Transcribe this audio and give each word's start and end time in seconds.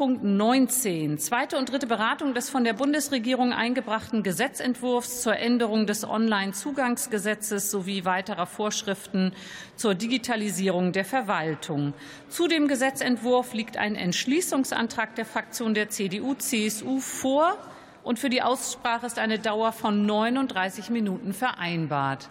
Punkt 0.00 0.24
19. 0.24 1.18
Zweite 1.18 1.58
und 1.58 1.70
dritte 1.70 1.86
Beratung 1.86 2.32
des 2.32 2.48
von 2.48 2.64
der 2.64 2.72
Bundesregierung 2.72 3.52
eingebrachten 3.52 4.22
Gesetzentwurfs 4.22 5.20
zur 5.20 5.36
Änderung 5.36 5.86
des 5.86 6.08
Onlinezugangsgesetzes 6.08 7.70
sowie 7.70 8.06
weiterer 8.06 8.46
Vorschriften 8.46 9.34
zur 9.76 9.94
Digitalisierung 9.94 10.92
der 10.92 11.04
Verwaltung. 11.04 11.92
Zu 12.30 12.48
dem 12.48 12.66
Gesetzentwurf 12.66 13.52
liegt 13.52 13.76
ein 13.76 13.94
Entschließungsantrag 13.94 15.16
der 15.16 15.26
Fraktion 15.26 15.74
der 15.74 15.90
CDU-CSU 15.90 17.00
vor. 17.00 17.58
Und 18.02 18.18
für 18.18 18.30
die 18.30 18.40
Aussprache 18.40 19.04
ist 19.04 19.18
eine 19.18 19.38
Dauer 19.38 19.70
von 19.72 20.06
39 20.06 20.88
Minuten 20.88 21.34
vereinbart. 21.34 22.30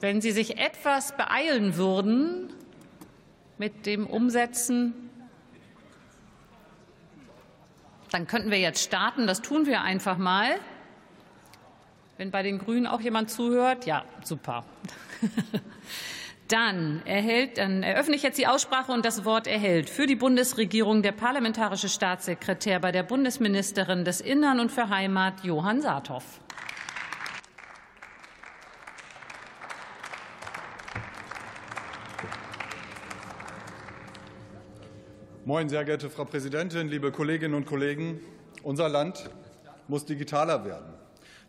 Wenn 0.00 0.20
Sie 0.20 0.32
sich 0.32 0.58
etwas 0.58 1.16
beeilen 1.16 1.76
würden, 1.76 2.52
mit 3.60 3.84
dem 3.84 4.06
Umsetzen? 4.06 4.94
Dann 8.10 8.26
könnten 8.26 8.50
wir 8.50 8.58
jetzt 8.58 8.82
starten. 8.82 9.26
Das 9.26 9.42
tun 9.42 9.66
wir 9.66 9.82
einfach 9.82 10.16
mal. 10.16 10.48
Wenn 12.16 12.30
bei 12.30 12.42
den 12.42 12.58
Grünen 12.58 12.86
auch 12.86 13.02
jemand 13.02 13.30
zuhört, 13.30 13.84
ja, 13.84 14.04
super. 14.24 14.64
Dann, 16.48 17.02
erhält, 17.04 17.58
dann 17.58 17.84
eröffne 17.84 18.16
ich 18.16 18.24
jetzt 18.24 18.36
die 18.36 18.48
Aussprache 18.48 18.90
und 18.90 19.04
das 19.04 19.24
Wort 19.24 19.46
erhält 19.46 19.88
für 19.88 20.06
die 20.06 20.16
Bundesregierung 20.16 21.00
der 21.00 21.12
parlamentarische 21.12 21.88
Staatssekretär 21.88 22.80
bei 22.80 22.90
der 22.90 23.04
Bundesministerin 23.04 24.04
des 24.04 24.20
Innern 24.20 24.58
und 24.58 24.72
für 24.72 24.88
Heimat 24.88 25.44
Johann 25.44 25.80
Saathoff. 25.80 26.40
Moin, 35.50 35.68
sehr 35.68 35.84
geehrte 35.84 36.10
Frau 36.10 36.26
Präsidentin, 36.26 36.86
liebe 36.86 37.10
Kolleginnen 37.10 37.54
und 37.54 37.66
Kollegen! 37.66 38.20
Unser 38.62 38.88
Land 38.88 39.28
muss 39.88 40.04
digitaler 40.04 40.64
werden. 40.64 40.94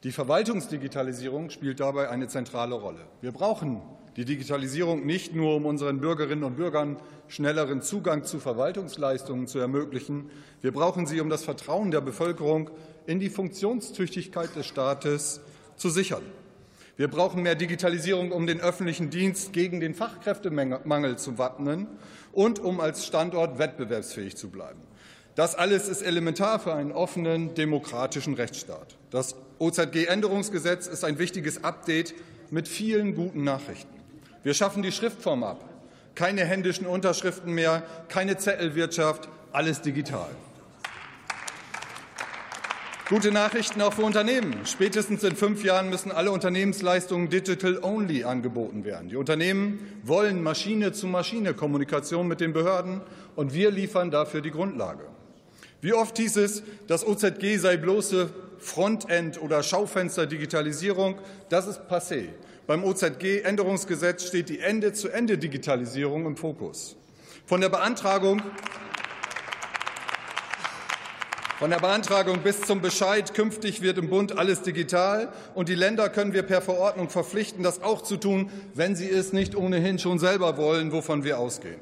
Die 0.03 0.11
Verwaltungsdigitalisierung 0.11 1.51
spielt 1.51 1.79
dabei 1.79 2.09
eine 2.09 2.27
zentrale 2.27 2.73
Rolle. 2.73 3.01
Wir 3.21 3.31
brauchen 3.31 3.79
die 4.15 4.25
Digitalisierung 4.25 5.05
nicht 5.05 5.35
nur, 5.35 5.55
um 5.55 5.67
unseren 5.67 5.99
Bürgerinnen 5.99 6.43
und 6.43 6.55
Bürgern 6.55 6.97
schnelleren 7.27 7.83
Zugang 7.83 8.23
zu 8.23 8.39
Verwaltungsleistungen 8.39 9.45
zu 9.45 9.59
ermöglichen. 9.59 10.31
Wir 10.61 10.71
brauchen 10.71 11.05
sie, 11.05 11.21
um 11.21 11.29
das 11.29 11.43
Vertrauen 11.43 11.91
der 11.91 12.01
Bevölkerung 12.01 12.71
in 13.05 13.19
die 13.19 13.29
Funktionstüchtigkeit 13.29 14.55
des 14.55 14.65
Staates 14.65 15.41
zu 15.75 15.91
sichern. 15.91 16.23
Wir 17.01 17.07
brauchen 17.07 17.41
mehr 17.41 17.55
Digitalisierung, 17.55 18.31
um 18.31 18.45
den 18.45 18.61
öffentlichen 18.61 19.09
Dienst 19.09 19.53
gegen 19.53 19.79
den 19.79 19.95
Fachkräftemangel 19.95 21.17
zu 21.17 21.39
wappnen 21.39 21.87
und 22.31 22.59
um 22.59 22.79
als 22.79 23.07
Standort 23.07 23.57
wettbewerbsfähig 23.57 24.37
zu 24.37 24.51
bleiben. 24.51 24.79
Das 25.33 25.55
alles 25.55 25.87
ist 25.87 26.03
elementar 26.03 26.59
für 26.59 26.75
einen 26.75 26.91
offenen, 26.91 27.55
demokratischen 27.55 28.35
Rechtsstaat. 28.35 28.97
Das 29.09 29.35
OZG-Änderungsgesetz 29.57 30.85
ist 30.85 31.03
ein 31.03 31.17
wichtiges 31.17 31.63
Update 31.63 32.13
mit 32.51 32.67
vielen 32.67 33.15
guten 33.15 33.43
Nachrichten. 33.43 33.99
Wir 34.43 34.53
schaffen 34.53 34.83
die 34.83 34.91
Schriftform 34.91 35.43
ab. 35.43 35.67
Keine 36.13 36.45
händischen 36.45 36.85
Unterschriften 36.85 37.53
mehr, 37.53 37.81
keine 38.09 38.37
Zettelwirtschaft, 38.37 39.27
alles 39.51 39.81
digital. 39.81 40.29
Gute 43.11 43.33
Nachrichten 43.33 43.81
auch 43.81 43.91
für 43.91 44.03
Unternehmen. 44.03 44.55
Spätestens 44.63 45.25
in 45.25 45.35
fünf 45.35 45.65
Jahren 45.65 45.89
müssen 45.89 46.13
alle 46.13 46.31
Unternehmensleistungen 46.31 47.29
digital-only 47.29 48.23
angeboten 48.23 48.85
werden. 48.85 49.09
Die 49.09 49.17
Unternehmen 49.17 49.79
wollen 50.03 50.41
Maschine-zu-Maschine-Kommunikation 50.41 52.25
mit 52.25 52.39
den 52.39 52.53
Behörden, 52.53 53.01
und 53.35 53.53
wir 53.53 53.69
liefern 53.69 54.11
dafür 54.11 54.39
die 54.39 54.51
Grundlage. 54.51 55.03
Wie 55.81 55.91
oft 55.91 56.17
hieß 56.19 56.37
es, 56.37 56.63
das 56.87 57.05
OZG 57.05 57.57
sei 57.57 57.75
bloße 57.75 58.29
Frontend- 58.59 59.41
oder 59.41 59.61
Schaufenster-Digitalisierung. 59.61 61.15
Das 61.49 61.67
ist 61.67 61.81
passé. 61.89 62.29
Beim 62.65 62.85
OZG-Änderungsgesetz 62.85 64.25
steht 64.25 64.47
die 64.47 64.59
Ende-zu-Ende-Digitalisierung 64.59 66.25
im 66.27 66.37
Fokus. 66.37 66.95
Von 67.45 67.59
der 67.59 67.67
Beantragung 67.67 68.41
von 71.61 71.69
der 71.69 71.77
Beantragung 71.77 72.39
bis 72.39 72.61
zum 72.61 72.81
Bescheid. 72.81 73.35
Künftig 73.35 73.83
wird 73.83 73.99
im 73.99 74.09
Bund 74.09 74.35
alles 74.35 74.63
digital. 74.63 75.29
Und 75.53 75.69
die 75.69 75.75
Länder 75.75 76.09
können 76.09 76.33
wir 76.33 76.41
per 76.41 76.59
Verordnung 76.59 77.11
verpflichten, 77.11 77.61
das 77.61 77.83
auch 77.83 78.01
zu 78.01 78.17
tun, 78.17 78.49
wenn 78.73 78.95
sie 78.95 79.07
es 79.07 79.31
nicht 79.31 79.55
ohnehin 79.55 79.99
schon 79.99 80.17
selber 80.17 80.57
wollen, 80.57 80.91
wovon 80.91 81.23
wir 81.23 81.37
ausgehen. 81.37 81.79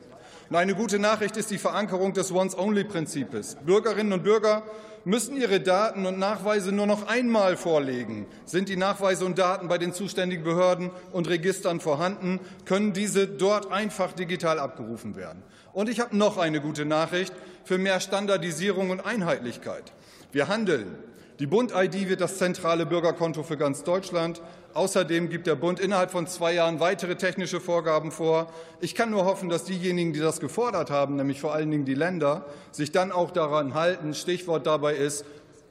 Und 0.50 0.58
eine 0.58 0.76
gute 0.76 1.00
Nachricht 1.00 1.38
ist 1.38 1.50
die 1.50 1.58
Verankerung 1.58 2.12
des 2.12 2.30
Once-Only-Prinzips. 2.30 3.56
Bürgerinnen 3.66 4.12
und 4.12 4.24
Bürger 4.24 4.64
müssen 5.06 5.38
ihre 5.38 5.62
Daten 5.62 6.06
und 6.06 6.20
Nachweise 6.20 6.74
nur 6.74 6.86
noch 6.86 7.08
einmal 7.08 7.56
vorlegen. 7.56 8.26
Sind 8.44 8.68
die 8.68 8.76
Nachweise 8.76 9.24
und 9.24 9.40
Daten 9.40 9.70
bei 9.70 9.78
den 9.78 9.94
zuständigen 9.94 10.44
Behörden 10.44 10.92
und 11.14 11.30
Registern 11.30 11.80
vorhanden, 11.80 12.42
können 12.66 12.92
diese 12.92 13.28
dort 13.28 13.72
einfach 13.72 14.12
digital 14.12 14.60
abgerufen 14.60 15.16
werden. 15.16 15.42
Und 15.72 15.88
ich 15.88 16.02
habe 16.02 16.18
noch 16.18 16.38
eine 16.38 16.60
gute 16.60 16.84
Nachricht 16.84 17.34
für 17.70 17.78
mehr 17.78 18.00
Standardisierung 18.00 18.90
und 18.90 19.06
Einheitlichkeit. 19.06 19.94
Wir 20.32 20.48
handeln. 20.48 20.98
Die 21.38 21.46
Bund-ID 21.46 22.10
wird 22.10 22.20
das 22.20 22.40
zentrale 22.40 22.88
Bürgerkonto 22.88 23.44
für 23.44 23.58
ganz 23.58 23.84
Deutschland. 23.84 24.42
Außerdem 24.74 25.30
gibt 25.30 25.46
der 25.46 25.54
Bund 25.54 25.80
innerhalb 25.80 26.10
von 26.10 26.26
zwei 26.26 26.54
Jahren 26.54 26.80
weitere 26.80 27.16
technische 27.16 27.62
Vorgaben 27.62 28.12
vor. 28.12 28.52
Ich 28.82 28.96
kann 28.96 29.12
nur 29.12 29.26
hoffen, 29.26 29.50
dass 29.50 29.66
diejenigen, 29.66 30.14
die 30.14 30.20
das 30.20 30.40
gefordert 30.40 30.90
haben, 30.90 31.16
nämlich 31.16 31.40
vor 31.42 31.54
allen 31.54 31.70
Dingen 31.70 31.86
die 31.86 31.94
Länder, 31.94 32.48
sich 32.72 32.92
dann 32.92 33.12
auch 33.12 33.30
daran 33.30 33.76
halten. 33.76 34.16
Stichwort 34.16 34.66
dabei 34.66 34.96
ist 34.96 35.24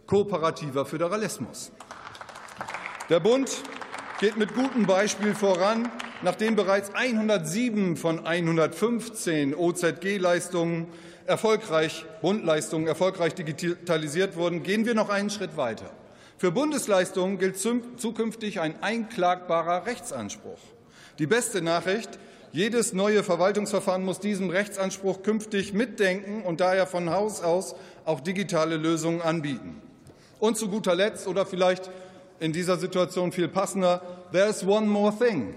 kooperativer 0.07 0.87
Föderalismus. 0.87 1.73
Der 3.11 3.19
Bund 3.19 3.51
geht 4.21 4.37
mit 4.37 4.55
gutem 4.55 4.87
Beispiel 4.87 5.35
voran, 5.35 5.91
nachdem 6.23 6.56
bereits 6.56 6.95
107 6.95 7.97
von 7.97 8.27
115 8.27 9.55
OZG-Leistungen 9.55 10.87
erfolgreich, 11.27 12.06
Bundleistungen 12.23 12.87
erfolgreich 12.87 13.34
digitalisiert 13.34 14.37
wurden, 14.37 14.62
gehen 14.62 14.87
wir 14.87 14.95
noch 14.95 15.11
einen 15.11 15.31
Schritt 15.31 15.56
weiter. 15.56 15.91
Für 16.39 16.53
Bundesleistungen 16.53 17.39
gilt 17.39 17.59
zukünftig 17.59 18.61
ein 18.61 18.83
einklagbarer 18.83 19.87
Rechtsanspruch. 19.87 20.61
Die 21.19 21.27
beste 21.27 21.62
Nachricht, 21.62 22.19
jedes 22.53 22.93
neue 22.93 23.23
Verwaltungsverfahren 23.23 24.05
muss 24.05 24.21
diesem 24.21 24.49
Rechtsanspruch 24.49 25.23
künftig 25.23 25.73
mitdenken 25.75 26.43
und 26.43 26.61
daher 26.61 26.87
von 26.87 27.11
Haus 27.11 27.43
aus 27.43 27.75
auch 28.05 28.21
digitale 28.21 28.77
Lösungen 28.77 29.21
anbieten. 29.21 29.83
Und 30.39 30.56
zu 30.56 30.69
guter 30.69 30.95
Letzt 30.95 31.27
oder 31.27 31.45
vielleicht 31.45 31.91
in 32.39 32.53
dieser 32.53 32.77
Situation 32.77 33.33
viel 33.33 33.49
passender, 33.49 34.00
there's 34.33 34.65
one 34.65 34.87
more 34.87 35.12
thing. 35.17 35.55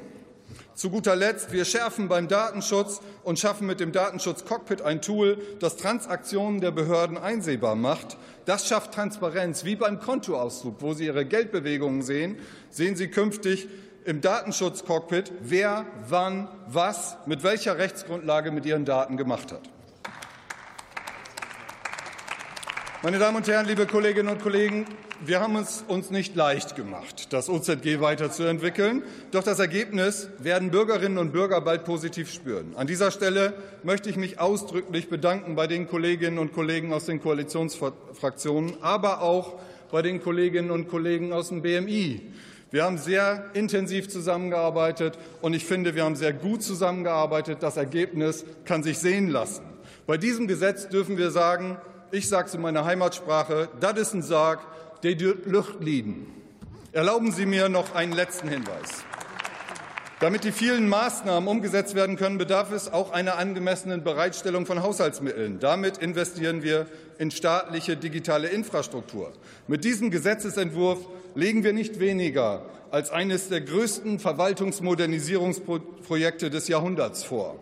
Zu 0.81 0.89
guter 0.89 1.15
Letzt, 1.15 1.51
wir 1.51 1.63
schärfen 1.63 2.07
beim 2.07 2.27
Datenschutz 2.27 3.01
und 3.23 3.37
schaffen 3.37 3.67
mit 3.67 3.79
dem 3.79 3.91
Datenschutz-Cockpit 3.91 4.81
ein 4.81 4.99
Tool, 4.99 5.37
das 5.59 5.77
Transaktionen 5.77 6.59
der 6.59 6.71
Behörden 6.71 7.19
einsehbar 7.19 7.75
macht. 7.75 8.17
Das 8.45 8.67
schafft 8.67 8.91
Transparenz. 8.91 9.63
Wie 9.63 9.75
beim 9.75 9.99
Kontoauszug, 9.99 10.77
wo 10.79 10.95
Sie 10.95 11.05
Ihre 11.05 11.23
Geldbewegungen 11.23 12.01
sehen, 12.01 12.39
sehen 12.71 12.95
Sie 12.95 13.09
künftig 13.09 13.67
im 14.05 14.21
Datenschutz-Cockpit, 14.21 15.31
wer, 15.41 15.85
wann, 16.09 16.47
was, 16.65 17.15
mit 17.27 17.43
welcher 17.43 17.77
Rechtsgrundlage 17.77 18.49
mit 18.49 18.65
Ihren 18.65 18.83
Daten 18.83 19.17
gemacht 19.17 19.51
hat. 19.51 19.61
Meine 23.03 23.19
Damen 23.19 23.37
und 23.37 23.47
Herren, 23.47 23.67
liebe 23.67 23.85
Kolleginnen 23.85 24.29
und 24.29 24.41
Kollegen, 24.41 24.87
wir 25.25 25.39
haben 25.39 25.55
es 25.55 25.83
uns 25.87 26.09
nicht 26.09 26.35
leicht 26.35 26.75
gemacht, 26.75 27.31
das 27.31 27.49
OZG 27.49 27.99
weiterzuentwickeln. 27.99 29.03
Doch 29.31 29.43
das 29.43 29.59
Ergebnis 29.59 30.29
werden 30.39 30.71
Bürgerinnen 30.71 31.17
und 31.17 31.31
Bürger 31.31 31.61
bald 31.61 31.85
positiv 31.85 32.31
spüren. 32.31 32.73
An 32.75 32.87
dieser 32.87 33.11
Stelle 33.11 33.53
möchte 33.83 34.09
ich 34.09 34.17
mich 34.17 34.39
ausdrücklich 34.39 35.09
bedanken 35.09 35.55
bei 35.55 35.67
den 35.67 35.87
Kolleginnen 35.87 36.39
und 36.39 36.53
Kollegen 36.53 36.91
aus 36.93 37.05
den 37.05 37.21
Koalitionsfraktionen, 37.21 38.81
aber 38.81 39.21
auch 39.21 39.59
bei 39.91 40.01
den 40.01 40.21
Kolleginnen 40.21 40.71
und 40.71 40.89
Kollegen 40.89 41.33
aus 41.33 41.49
dem 41.49 41.61
BMI. 41.61 42.21
Wir 42.71 42.85
haben 42.85 42.97
sehr 42.97 43.49
intensiv 43.53 44.07
zusammengearbeitet, 44.09 45.19
und 45.41 45.53
ich 45.53 45.65
finde, 45.65 45.93
wir 45.93 46.05
haben 46.05 46.15
sehr 46.15 46.33
gut 46.33 46.63
zusammengearbeitet. 46.63 47.57
Das 47.61 47.75
Ergebnis 47.75 48.45
kann 48.63 48.81
sich 48.81 48.97
sehen 48.97 49.29
lassen. 49.29 49.63
Bei 50.07 50.17
diesem 50.17 50.47
Gesetz 50.47 50.87
dürfen 50.87 51.17
wir 51.17 51.31
sagen, 51.31 51.77
ich 52.11 52.27
sage 52.27 52.47
es 52.47 52.55
in 52.55 52.61
meiner 52.61 52.85
Heimatsprache, 52.85 53.69
das 53.79 53.97
ist 53.97 54.13
ein 54.13 54.21
Sarg, 54.21 54.59
der 55.03 55.15
die 55.15 55.33
Luft 55.45 55.81
liegen. 55.81 56.27
Erlauben 56.91 57.31
Sie 57.31 57.45
mir 57.45 57.69
noch 57.69 57.95
einen 57.95 58.11
letzten 58.13 58.49
Hinweis. 58.49 59.05
Damit 60.19 60.43
die 60.43 60.51
vielen 60.51 60.87
Maßnahmen 60.87 61.49
umgesetzt 61.49 61.95
werden 61.95 62.15
können, 62.15 62.37
bedarf 62.37 62.71
es 62.71 62.93
auch 62.93 63.11
einer 63.11 63.37
angemessenen 63.37 64.03
Bereitstellung 64.03 64.67
von 64.67 64.83
Haushaltsmitteln. 64.83 65.59
Damit 65.59 65.97
investieren 65.97 66.61
wir 66.61 66.85
in 67.17 67.31
staatliche 67.31 67.97
digitale 67.97 68.49
Infrastruktur. 68.49 69.33
Mit 69.67 69.83
diesem 69.83 70.11
Gesetzentwurf 70.11 70.99
legen 71.33 71.63
wir 71.63 71.73
nicht 71.73 71.99
weniger 71.99 72.63
als 72.91 73.09
eines 73.09 73.49
der 73.49 73.61
größten 73.61 74.19
Verwaltungsmodernisierungsprojekte 74.19 76.51
des 76.51 76.67
Jahrhunderts 76.67 77.23
vor. 77.23 77.57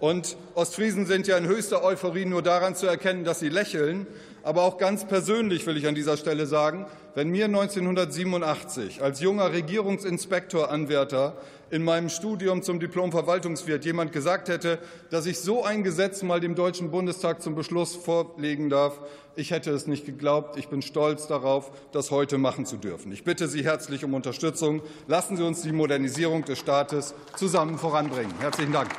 Und 0.00 0.36
Ostfriesen 0.54 1.06
sind 1.06 1.26
ja 1.26 1.38
in 1.38 1.46
höchster 1.46 1.82
Euphorie 1.82 2.26
nur 2.26 2.42
daran 2.42 2.74
zu 2.74 2.86
erkennen, 2.86 3.24
dass 3.24 3.40
sie 3.40 3.48
lächeln. 3.48 4.06
Aber 4.42 4.62
auch 4.62 4.78
ganz 4.78 5.06
persönlich 5.06 5.66
will 5.66 5.76
ich 5.76 5.86
an 5.86 5.94
dieser 5.94 6.16
Stelle 6.16 6.46
sagen, 6.46 6.86
wenn 7.14 7.28
mir 7.28 7.46
1987 7.46 9.02
als 9.02 9.20
junger 9.20 9.52
Regierungsinspektoranwärter 9.52 11.36
in 11.70 11.82
meinem 11.82 12.08
Studium 12.08 12.62
zum 12.62 12.80
Diplom 12.80 13.12
Verwaltungswirt 13.12 13.84
jemand 13.84 14.12
gesagt 14.12 14.48
hätte, 14.48 14.78
dass 15.10 15.26
ich 15.26 15.38
so 15.40 15.64
ein 15.64 15.82
Gesetz 15.82 16.22
mal 16.22 16.40
dem 16.40 16.54
Deutschen 16.54 16.90
Bundestag 16.90 17.42
zum 17.42 17.54
Beschluss 17.54 17.94
vorlegen 17.96 18.70
darf, 18.70 19.00
ich 19.38 19.52
hätte 19.52 19.70
es 19.70 19.86
nicht 19.86 20.04
geglaubt. 20.04 20.56
Ich 20.56 20.66
bin 20.66 20.82
stolz 20.82 21.28
darauf, 21.28 21.70
das 21.92 22.10
heute 22.10 22.38
machen 22.38 22.66
zu 22.66 22.76
dürfen. 22.76 23.12
Ich 23.12 23.22
bitte 23.22 23.46
Sie 23.46 23.64
herzlich 23.64 24.04
um 24.04 24.14
Unterstützung. 24.14 24.82
Lassen 25.06 25.36
Sie 25.36 25.44
uns 25.44 25.62
die 25.62 25.70
Modernisierung 25.70 26.44
des 26.44 26.58
Staates 26.58 27.14
zusammen 27.36 27.78
voranbringen. 27.78 28.34
Herzlichen 28.40 28.72
Dank. 28.72 28.90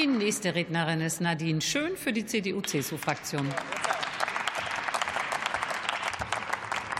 Die 0.00 0.06
nächste 0.06 0.54
Rednerin 0.54 1.00
ist 1.00 1.20
Nadine 1.20 1.60
Schön 1.60 1.96
für 1.96 2.12
die 2.12 2.24
CDU-CSU-Fraktion. 2.24 3.48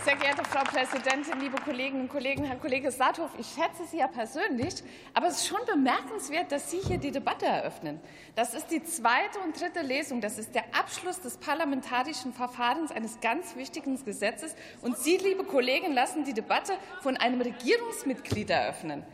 Sehr 0.09 0.17
geehrte 0.17 0.43
Frau 0.43 0.63
Präsidentin, 0.63 1.39
liebe 1.39 1.61
Kolleginnen 1.61 2.01
und 2.01 2.09
Kollegen, 2.09 2.43
Herr 2.43 2.55
Kollege 2.55 2.89
Saathoff, 2.89 3.29
ich 3.37 3.45
schätze 3.45 3.85
Sie 3.85 3.97
ja 3.97 4.07
persönlich, 4.07 4.73
aber 5.13 5.27
es 5.27 5.35
ist 5.35 5.47
schon 5.47 5.59
bemerkenswert, 5.67 6.51
dass 6.51 6.71
Sie 6.71 6.79
hier 6.79 6.97
die 6.97 7.11
Debatte 7.11 7.45
eröffnen. 7.45 7.99
Das 8.33 8.55
ist 8.55 8.71
die 8.71 8.81
zweite 8.81 9.37
und 9.45 9.61
dritte 9.61 9.81
Lesung. 9.81 10.19
Das 10.19 10.39
ist 10.39 10.55
der 10.55 10.63
Abschluss 10.73 11.21
des 11.21 11.37
parlamentarischen 11.37 12.33
Verfahrens 12.33 12.91
eines 12.91 13.19
ganz 13.19 13.55
wichtigen 13.55 14.03
Gesetzes. 14.03 14.55
Und 14.81 14.97
Sie, 14.97 15.17
liebe 15.17 15.43
Kollegen, 15.43 15.93
lassen 15.93 16.23
die 16.23 16.33
Debatte 16.33 16.73
von 17.01 17.15
einem 17.15 17.41
Regierungsmitglied 17.41 18.49
eröffnen. 18.49 19.05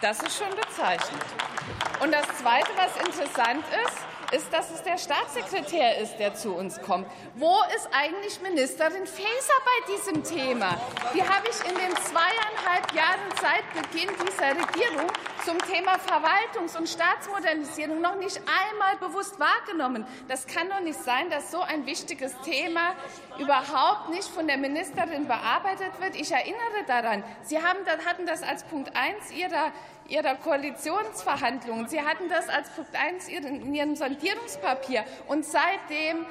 Das 0.00 0.20
ist 0.24 0.36
schon 0.36 0.50
bezeichnend. 0.56 1.22
Und 2.02 2.12
das 2.12 2.26
Zweite, 2.38 2.70
was 2.76 2.96
interessant 2.96 3.62
ist, 3.86 4.11
ist, 4.32 4.52
dass 4.52 4.70
es 4.70 4.82
der 4.82 4.98
Staatssekretär 4.98 5.98
ist, 5.98 6.16
der 6.16 6.34
zu 6.34 6.52
uns 6.52 6.80
kommt. 6.80 7.06
Wo 7.34 7.54
ist 7.76 7.88
eigentlich 7.92 8.40
Ministerin 8.40 9.06
Faeser 9.06 9.58
bei 9.64 9.92
diesem 9.92 10.24
Thema? 10.24 10.80
Die 11.14 11.22
habe 11.22 11.46
ich 11.48 11.70
in 11.70 11.76
den 11.76 11.94
zweieinhalb 11.96 12.92
Jahren 12.94 13.20
seit 13.40 13.62
Beginn 13.74 14.08
dieser 14.26 14.50
Regierung 14.50 15.10
zum 15.44 15.58
Thema 15.58 15.98
Verwaltungs- 15.98 16.76
und 16.76 16.88
Staatsmodernisierung 16.88 18.00
noch 18.00 18.16
nicht 18.16 18.38
einmal 18.38 18.96
bewusst 18.96 19.38
wahrgenommen. 19.38 20.06
Das 20.28 20.46
kann 20.46 20.68
doch 20.70 20.80
nicht 20.80 21.02
sein, 21.02 21.28
dass 21.30 21.50
so 21.50 21.60
ein 21.60 21.84
wichtiges 21.84 22.34
Thema 22.40 22.94
überhaupt 23.38 24.10
nicht 24.10 24.28
von 24.28 24.46
der 24.46 24.56
Ministerin 24.56 25.26
bearbeitet 25.26 26.00
wird. 26.00 26.16
Ich 26.16 26.32
erinnere 26.32 26.84
daran, 26.86 27.24
Sie 27.42 27.58
haben, 27.58 27.78
hatten 28.06 28.24
das 28.26 28.42
als 28.42 28.64
Punkt 28.64 28.96
1 28.96 29.32
Ihrer 29.32 29.72
Ihrer 30.08 30.34
Koalitionsverhandlungen. 30.34 31.88
Sie 31.88 32.02
hatten 32.02 32.28
das 32.28 32.48
als 32.48 32.68
Punkt 32.70 32.94
1 32.94 33.28
in 33.28 33.74
Ihrem 33.74 33.96
Sondierungspapier. 34.22 35.04
Und 35.26 35.44
seitdem 35.44 36.24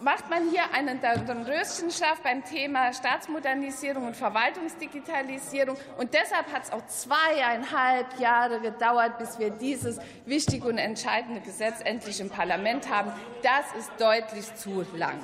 macht 0.00 0.30
man 0.30 0.48
hier 0.48 0.62
einen 0.72 0.98
Röschenschlaf 1.44 2.20
beim 2.22 2.44
Thema 2.44 2.92
Staatsmodernisierung 2.92 4.06
und 4.06 4.16
Verwaltungsdigitalisierung. 4.16 5.76
Und 5.98 6.14
deshalb 6.14 6.50
hat 6.52 6.64
es 6.64 6.72
auch 6.72 6.86
zweieinhalb 6.86 8.18
Jahre 8.18 8.60
gedauert, 8.60 9.18
bis 9.18 9.38
wir 9.38 9.50
dieses 9.50 9.98
wichtige 10.24 10.68
und 10.68 10.78
entscheidende 10.78 11.40
Gesetz 11.40 11.80
endlich 11.84 12.20
im 12.20 12.30
Parlament 12.30 12.88
haben. 12.88 13.12
Das 13.42 13.66
ist 13.78 13.90
deutlich 13.98 14.54
zu 14.54 14.86
lang. 14.94 15.18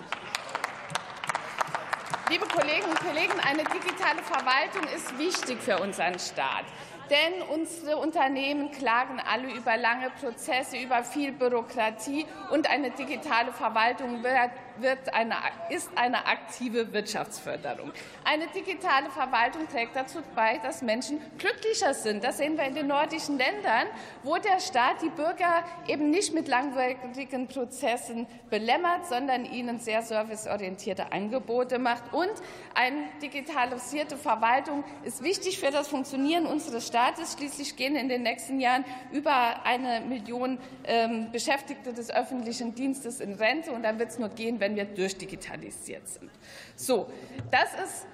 Liebe 2.29 2.45
Kolleginnen 2.47 2.91
und 2.91 2.99
Kollegen, 2.99 3.39
eine 3.49 3.63
digitale 3.63 4.21
Verwaltung 4.23 4.83
ist 4.95 5.17
wichtig 5.17 5.63
für 5.63 5.79
unseren 5.79 6.19
Staat. 6.19 6.65
Denn 7.11 7.43
unsere 7.55 7.99
Unternehmen 7.99 8.71
klagen 8.73 9.21
alle 9.21 9.53
über 9.53 9.77
lange 9.77 10.11
Prozesse, 10.11 10.77
über 10.77 11.05
viel 11.05 11.33
Bürokratie 11.33 12.27
und 12.51 12.69
eine 12.69 12.91
digitale 12.91 13.53
Verwaltung 13.53 14.25
wird 14.25 14.51
wird 14.81 15.13
eine, 15.15 15.35
ist 15.71 15.91
eine 15.97 16.27
aktive 16.27 16.93
Wirtschaftsförderung. 16.93 17.93
Eine 18.25 18.47
digitale 18.49 19.11
Verwaltung 19.11 19.69
trägt 19.69 19.97
dazu 19.97 20.19
bei, 20.35 20.59
dass 20.59 20.83
Menschen 20.83 21.21
glücklicher 21.39 21.95
sind. 21.95 22.25
Das 22.25 22.39
sehen 22.39 22.57
wir 22.57 22.65
in 22.65 22.75
den 22.75 22.87
nordischen 22.87 23.39
Ländern, 23.39 23.87
wo 24.23 24.37
der 24.37 24.61
Staat 24.61 25.03
die 25.03 25.11
Bürger 25.11 25.65
eben 25.87 26.11
nicht 26.11 26.35
mit 26.35 26.49
langwierigen 26.49 27.47
Prozessen 27.49 28.27
belämmert, 28.51 29.07
sondern 29.07 29.45
ihnen 29.45 29.79
sehr 29.79 30.03
serviceorientierte 30.03 31.13
Angebote 31.13 31.79
macht. 31.79 32.13
Und 32.13 32.33
eine 32.75 33.09
digitalisierte 33.23 34.17
Verwaltung 34.17 34.85
ist 35.05 35.23
wichtig 35.23 35.59
für 35.59 35.71
das 35.71 35.89
Funktionieren 35.89 36.47
unseres 36.47 36.87
Staates. 36.87 37.35
Schließlich 37.35 37.77
gehen 37.77 37.97
in 37.97 38.09
den 38.09 38.23
nächsten 38.23 38.61
Jahren 38.61 38.85
über 39.13 39.65
eine 39.65 40.01
Million 40.01 40.59
ähm, 40.85 41.31
Beschäftigte 41.33 41.93
des 41.93 42.11
öffentlichen 42.11 42.75
Dienstes 42.75 43.21
in 43.21 43.35
Rente. 43.35 43.73
Und 43.73 43.83
dann 43.83 43.99
wird 43.99 44.11
es 44.11 44.19
nur 44.19 44.29
gehen, 44.31 44.61
wenn 44.61 44.66
wir 44.75 44.87
durchdigitalisiert 44.87 46.09
sind. 46.09 46.31
So, 46.75 47.11
das 47.51 47.75
ist 47.75 48.07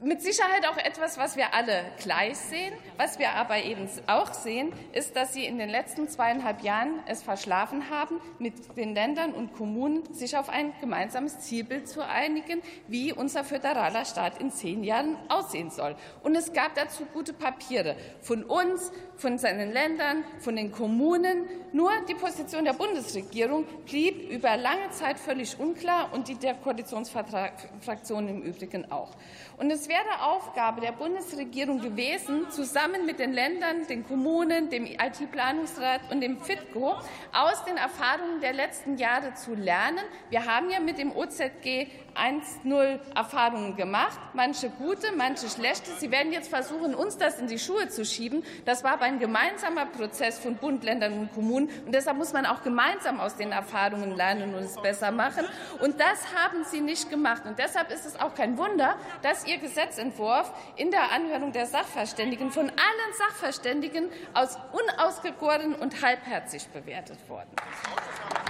mit 0.00 0.22
Sicherheit 0.22 0.66
auch 0.66 0.76
etwas, 0.76 1.18
was 1.18 1.36
wir 1.36 1.54
alle 1.54 1.82
gleich 2.02 2.36
sehen. 2.36 2.74
Was 2.96 3.18
wir 3.18 3.32
aber 3.32 3.62
eben 3.64 3.88
auch 4.06 4.32
sehen, 4.32 4.72
ist, 4.92 5.16
dass 5.16 5.32
Sie 5.32 5.44
in 5.46 5.58
den 5.58 5.68
letzten 5.68 6.08
zweieinhalb 6.08 6.62
Jahren 6.62 7.00
es 7.06 7.22
verschlafen 7.22 7.90
haben, 7.90 8.20
mit 8.38 8.76
den 8.76 8.94
Ländern 8.94 9.32
und 9.32 9.52
Kommunen 9.54 10.02
sich 10.12 10.36
auf 10.36 10.48
ein 10.48 10.72
gemeinsames 10.80 11.40
Zielbild 11.40 11.88
zu 11.88 12.06
einigen, 12.06 12.62
wie 12.86 13.12
unser 13.12 13.44
föderaler 13.44 14.04
Staat 14.04 14.40
in 14.40 14.50
zehn 14.50 14.84
Jahren 14.84 15.16
aussehen 15.28 15.70
soll. 15.70 15.96
Und 16.22 16.34
es 16.34 16.52
gab 16.52 16.74
dazu 16.74 17.04
gute 17.12 17.32
Papiere 17.32 17.96
von 18.20 18.44
uns, 18.44 18.92
von 19.16 19.38
seinen 19.38 19.72
Ländern, 19.72 20.24
von 20.38 20.56
den 20.56 20.72
Kommunen. 20.72 21.46
Nur 21.72 21.90
die 22.08 22.14
Position 22.14 22.64
der 22.64 22.72
Bundesregierung 22.72 23.64
blieb 23.84 24.30
über 24.30 24.56
lange 24.56 24.90
Zeit 24.90 25.18
völlig 25.18 25.58
unklar 25.58 26.12
und 26.12 26.28
die 26.28 26.34
der 26.34 26.54
Koalitionsfraktion 26.54 28.28
im 28.28 28.42
Übrigen 28.42 28.90
auch. 28.90 29.10
Und 29.56 29.70
es 29.74 29.88
wäre 29.88 30.22
Aufgabe 30.22 30.80
der 30.80 30.92
Bundesregierung 30.92 31.80
gewesen, 31.80 32.48
zusammen 32.48 33.04
mit 33.06 33.18
den 33.18 33.32
Ländern, 33.32 33.84
den 33.88 34.06
Kommunen, 34.06 34.70
dem 34.70 34.86
IT-Planungsrat 34.86 36.12
und 36.12 36.20
dem 36.20 36.40
FITCO 36.40 36.94
aus 37.32 37.64
den 37.64 37.76
Erfahrungen 37.76 38.40
der 38.40 38.52
letzten 38.52 38.96
Jahre 38.98 39.34
zu 39.34 39.54
lernen. 39.54 40.04
Wir 40.30 40.46
haben 40.46 40.70
ja 40.70 40.78
mit 40.78 40.98
dem 40.98 41.10
OZG 41.10 41.88
1.0 42.14 42.98
Erfahrungen 43.14 43.76
gemacht, 43.76 44.18
manche 44.32 44.70
gute, 44.70 45.12
manche 45.16 45.48
schlechte. 45.48 45.90
Sie 45.98 46.10
werden 46.10 46.32
jetzt 46.32 46.48
versuchen, 46.48 46.94
uns 46.94 47.18
das 47.18 47.38
in 47.38 47.46
die 47.46 47.58
Schuhe 47.58 47.88
zu 47.88 48.04
schieben. 48.04 48.44
Das 48.64 48.84
war 48.84 48.92
aber 48.92 49.04
ein 49.04 49.18
gemeinsamer 49.18 49.86
Prozess 49.86 50.38
von 50.38 50.56
Bund, 50.56 50.84
Ländern 50.84 51.18
und 51.18 51.34
Kommunen. 51.34 51.68
Und 51.84 51.94
deshalb 51.94 52.16
muss 52.16 52.32
man 52.32 52.46
auch 52.46 52.62
gemeinsam 52.62 53.20
aus 53.20 53.36
den 53.36 53.52
Erfahrungen 53.52 54.16
lernen 54.16 54.54
und 54.54 54.62
es 54.62 54.80
besser 54.80 55.10
machen. 55.10 55.44
Und 55.80 56.00
das 56.00 56.34
haben 56.34 56.64
Sie 56.64 56.80
nicht 56.80 57.10
gemacht. 57.10 57.42
Und 57.46 57.58
deshalb 57.58 57.90
ist 57.90 58.06
es 58.06 58.18
auch 58.18 58.34
kein 58.34 58.56
Wunder, 58.58 58.96
dass 59.22 59.46
Ihr 59.46 59.58
Gesetzentwurf 59.58 60.52
in 60.76 60.90
der 60.90 61.12
Anhörung 61.12 61.52
der 61.52 61.66
Sachverständigen 61.66 62.50
von 62.50 62.68
allen 62.68 63.14
Sachverständigen 63.18 64.08
als 64.32 64.58
unausgegoren 64.72 65.74
und 65.74 66.02
halbherzig 66.02 66.68
bewertet 66.68 67.18
worden. 67.28 67.50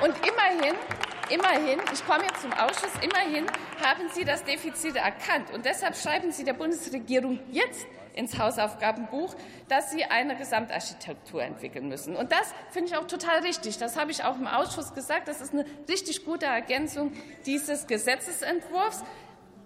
Und 0.03 0.15
immerhin 0.27 0.75
Immerhin, 1.31 1.81
ich 1.93 2.07
komme 2.07 2.25
jetzt 2.25 2.43
zum 2.43 2.53
Ausschuss, 2.53 2.93
immerhin 3.01 3.47
haben 3.83 4.09
Sie 4.13 4.25
das 4.25 4.45
Defizit 4.45 4.97
erkannt. 4.97 5.51
Und 5.53 5.65
deshalb 5.65 5.97
schreiben 5.97 6.33
Sie 6.33 6.45
der 6.45 6.53
Bundesregierung 6.53 7.41
jetzt 7.51 7.87
ins 8.15 8.39
Hausaufgabenbuch, 8.39 9.35
dass 9.69 9.91
sie 9.91 10.05
eine 10.05 10.37
Gesamtarchitektur 10.37 11.43
entwickeln 11.43 11.89
müssen. 11.89 12.17
Und 12.17 12.33
das 12.33 12.55
finde 12.71 12.91
ich 12.91 12.97
auch 12.97 13.07
total 13.07 13.41
richtig. 13.41 13.79
Das 13.79 13.97
habe 13.99 14.11
ich 14.11 14.25
auch 14.25 14.37
im 14.37 14.47
Ausschuss 14.47 14.95
gesagt. 14.95 15.29
Das 15.29 15.41
ist 15.41 15.53
eine 15.53 15.65
richtig 15.89 16.25
gute 16.25 16.47
Ergänzung 16.47 17.13
dieses 17.45 17.87
Gesetzesentwurfs. 17.87 19.03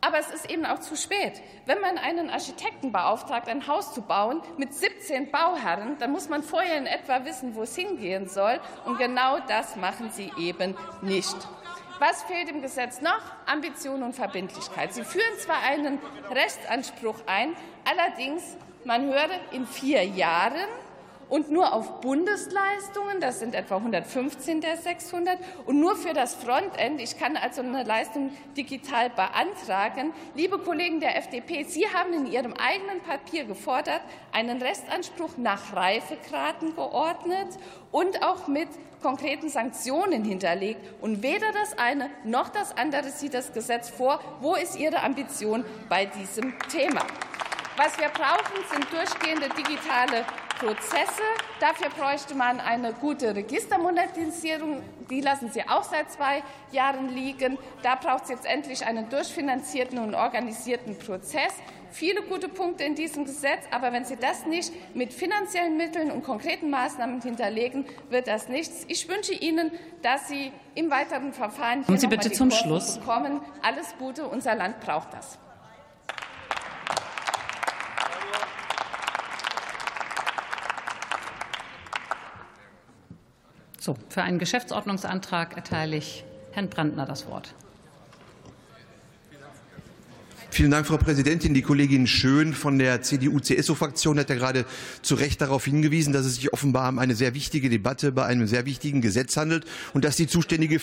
Aber 0.01 0.19
es 0.19 0.31
ist 0.31 0.51
eben 0.51 0.65
auch 0.65 0.79
zu 0.79 0.97
spät. 0.97 1.43
Wenn 1.67 1.81
man 1.81 1.99
einen 1.99 2.31
Architekten 2.31 2.93
beauftragt, 2.93 3.49
ein 3.49 3.67
Haus 3.67 3.95
zu 3.95 4.03
bauen 4.03 4.41
mit 4.57 4.73
17 4.73 5.31
Bauherren, 5.31 5.99
dann 5.99 6.13
muss 6.13 6.29
man 6.29 6.43
vorher 6.43 6.79
in 6.79 6.87
etwa 6.87 7.25
wissen, 7.25 7.55
wo 7.55 7.63
es 7.63 7.75
hingehen 7.75 8.29
soll. 8.29 8.61
Und 8.85 8.99
genau 8.99 9.39
das 9.49 9.77
machen 9.77 10.11
Sie 10.11 10.31
eben 10.39 10.77
nicht. 11.03 11.37
Was 11.99 12.23
fehlt 12.23 12.49
im 12.49 12.63
Gesetz 12.63 13.01
noch? 13.01 13.21
Ambition 13.47 14.05
und 14.05 14.15
Verbindlichkeit. 14.15 14.95
Sie 14.95 15.03
führen 15.03 15.37
zwar 15.39 15.61
einen 15.63 15.99
Rechtsanspruch 16.31 17.17
ein, 17.27 17.57
allerdings, 17.85 18.57
man 18.85 19.07
höre, 19.07 19.31
in 19.51 19.67
vier 19.67 20.05
Jahren 20.05 20.69
und 21.29 21.51
nur 21.51 21.73
auf 21.73 22.01
Bundesleistungen, 22.01 23.21
das 23.21 23.39
sind 23.39 23.55
etwa 23.55 23.77
115 23.77 24.61
der 24.61 24.77
600, 24.77 25.39
und 25.67 25.81
nur 25.81 25.97
für 25.97 26.13
das 26.13 26.35
Frontend, 26.35 27.01
ich 27.01 27.19
kann 27.19 27.37
also 27.37 27.61
eine 27.61 27.85
Leistung 27.85 28.31
digital 28.57 29.11
beantragen. 29.11 30.13
Liebe 30.35 30.59
Kollegen 30.59 31.01
der 31.01 31.17
FDP, 31.17 31.65
Sie 31.65 31.87
haben 31.89 32.13
in 32.13 32.27
Ihrem 32.27 32.55
eigenen 32.55 33.01
Papier 33.01 33.45
gefordert, 33.45 34.01
einen 34.33 34.63
Restanspruch 34.63 35.37
nach 35.37 35.75
Reifegraden 35.75 36.75
geordnet 36.75 37.49
und 37.93 38.23
auch 38.23 38.49
mit 38.49 38.69
konkreten 39.03 39.49
Sanktionen 39.49 40.25
hinterlegt. 40.25 40.81
Und 41.01 41.23
weder 41.23 41.53
das 41.53 41.79
eine 41.79 42.11
noch 42.25 42.49
das 42.49 42.77
andere 42.77 43.11
sieht 43.11 43.35
das 43.35 43.53
Gesetz 43.53 43.89
vor. 43.91 44.21
Wo 44.41 44.55
ist 44.55 44.77
Ihre 44.77 45.03
Ambition 45.03 45.65
bei 45.89 46.07
diesem 46.07 46.59
Thema? 46.69 47.03
Was 47.77 47.97
wir 47.99 48.09
brauchen, 48.09 48.65
sind 48.73 48.87
durchgehende 48.93 49.49
digitale 49.51 50.25
Prozesse. 50.59 51.23
Dafür 51.61 51.89
bräuchte 51.91 52.35
man 52.35 52.61
eine 52.61 52.93
gute 52.93 53.35
Registermodernisierung. 53.35 54.83
Die 55.09 55.21
lassen 55.21 55.51
Sie 55.51 55.63
auch 55.69 55.85
seit 55.85 56.11
zwei 56.11 56.43
Jahren 56.73 57.15
liegen. 57.15 57.59
Da 57.83 57.95
braucht 57.95 58.25
es 58.25 58.31
jetzt 58.31 58.47
endlich 58.47 58.85
einen 58.85 59.09
durchfinanzierten 59.09 59.99
und 59.99 60.15
organisierten 60.15 60.99
Prozess. 60.99 61.55
Viele 61.91 62.23
gute 62.23 62.49
Punkte 62.49 62.85
in 62.85 62.95
diesem 62.95 63.25
Gesetz, 63.25 63.61
aber 63.71 63.93
wenn 63.93 64.05
Sie 64.05 64.17
das 64.17 64.45
nicht 64.47 64.73
mit 64.95 65.13
finanziellen 65.13 65.77
Mitteln 65.77 66.11
und 66.11 66.23
konkreten 66.23 66.71
Maßnahmen 66.71 67.23
hinterlegen, 67.23 67.87
wird 68.11 68.29
das 68.29 68.49
nichts. 68.49 68.85
Ich 68.89 69.09
wünsche 69.09 69.33
Ihnen, 69.33 69.71
dass 70.03 70.29
Sie 70.29 70.53
im 70.75 70.91
weiteren 70.91 71.33
Verfahren 71.33 71.85
hier 71.87 71.99
Sie 71.99 72.07
bitte 72.07 72.31
zum 72.31 72.51
Schluss 72.51 72.99
bekommen. 72.99 73.41
Alles 73.63 73.95
Gute, 73.99 74.27
unser 74.27 74.55
Land 74.55 74.81
braucht 74.81 75.15
das. 75.15 75.39
So, 83.89 83.97
für 84.11 84.21
einen 84.21 84.39
Geschäftsordnungsantrag 84.39 85.57
erteile 85.57 85.97
ich 85.97 86.23
Herrn 86.53 86.69
Brandner 86.69 87.07
das 87.07 87.27
Wort. 87.27 87.55
Vielen 90.51 90.71
Dank, 90.71 90.87
Frau 90.87 90.97
Präsidentin. 90.97 91.53
Die 91.53 91.63
Kollegin 91.63 92.07
Schön 92.07 92.55
von 92.55 92.79
der 92.79 93.03
CDU-CSU-Fraktion 93.03 94.19
hat 94.19 94.31
ja 94.31 94.35
gerade 94.35 94.65
zu 95.03 95.15
Recht 95.15 95.41
darauf 95.43 95.67
hingewiesen, 95.67 96.13
dass 96.13 96.25
es 96.25 96.37
sich 96.37 96.53
offenbar 96.53 96.89
um 96.89 96.99
eine 96.99 97.15
sehr 97.15 97.35
wichtige 97.35 97.69
Debatte 97.69 98.13
bei 98.13 98.25
einem 98.25 98.47
sehr 98.47 98.65
wichtigen 98.65 99.03
Gesetz 99.03 99.37
handelt 99.37 99.67
und 99.93 100.05
dass 100.05 100.17
die 100.17 100.27
zuständige, 100.27 100.81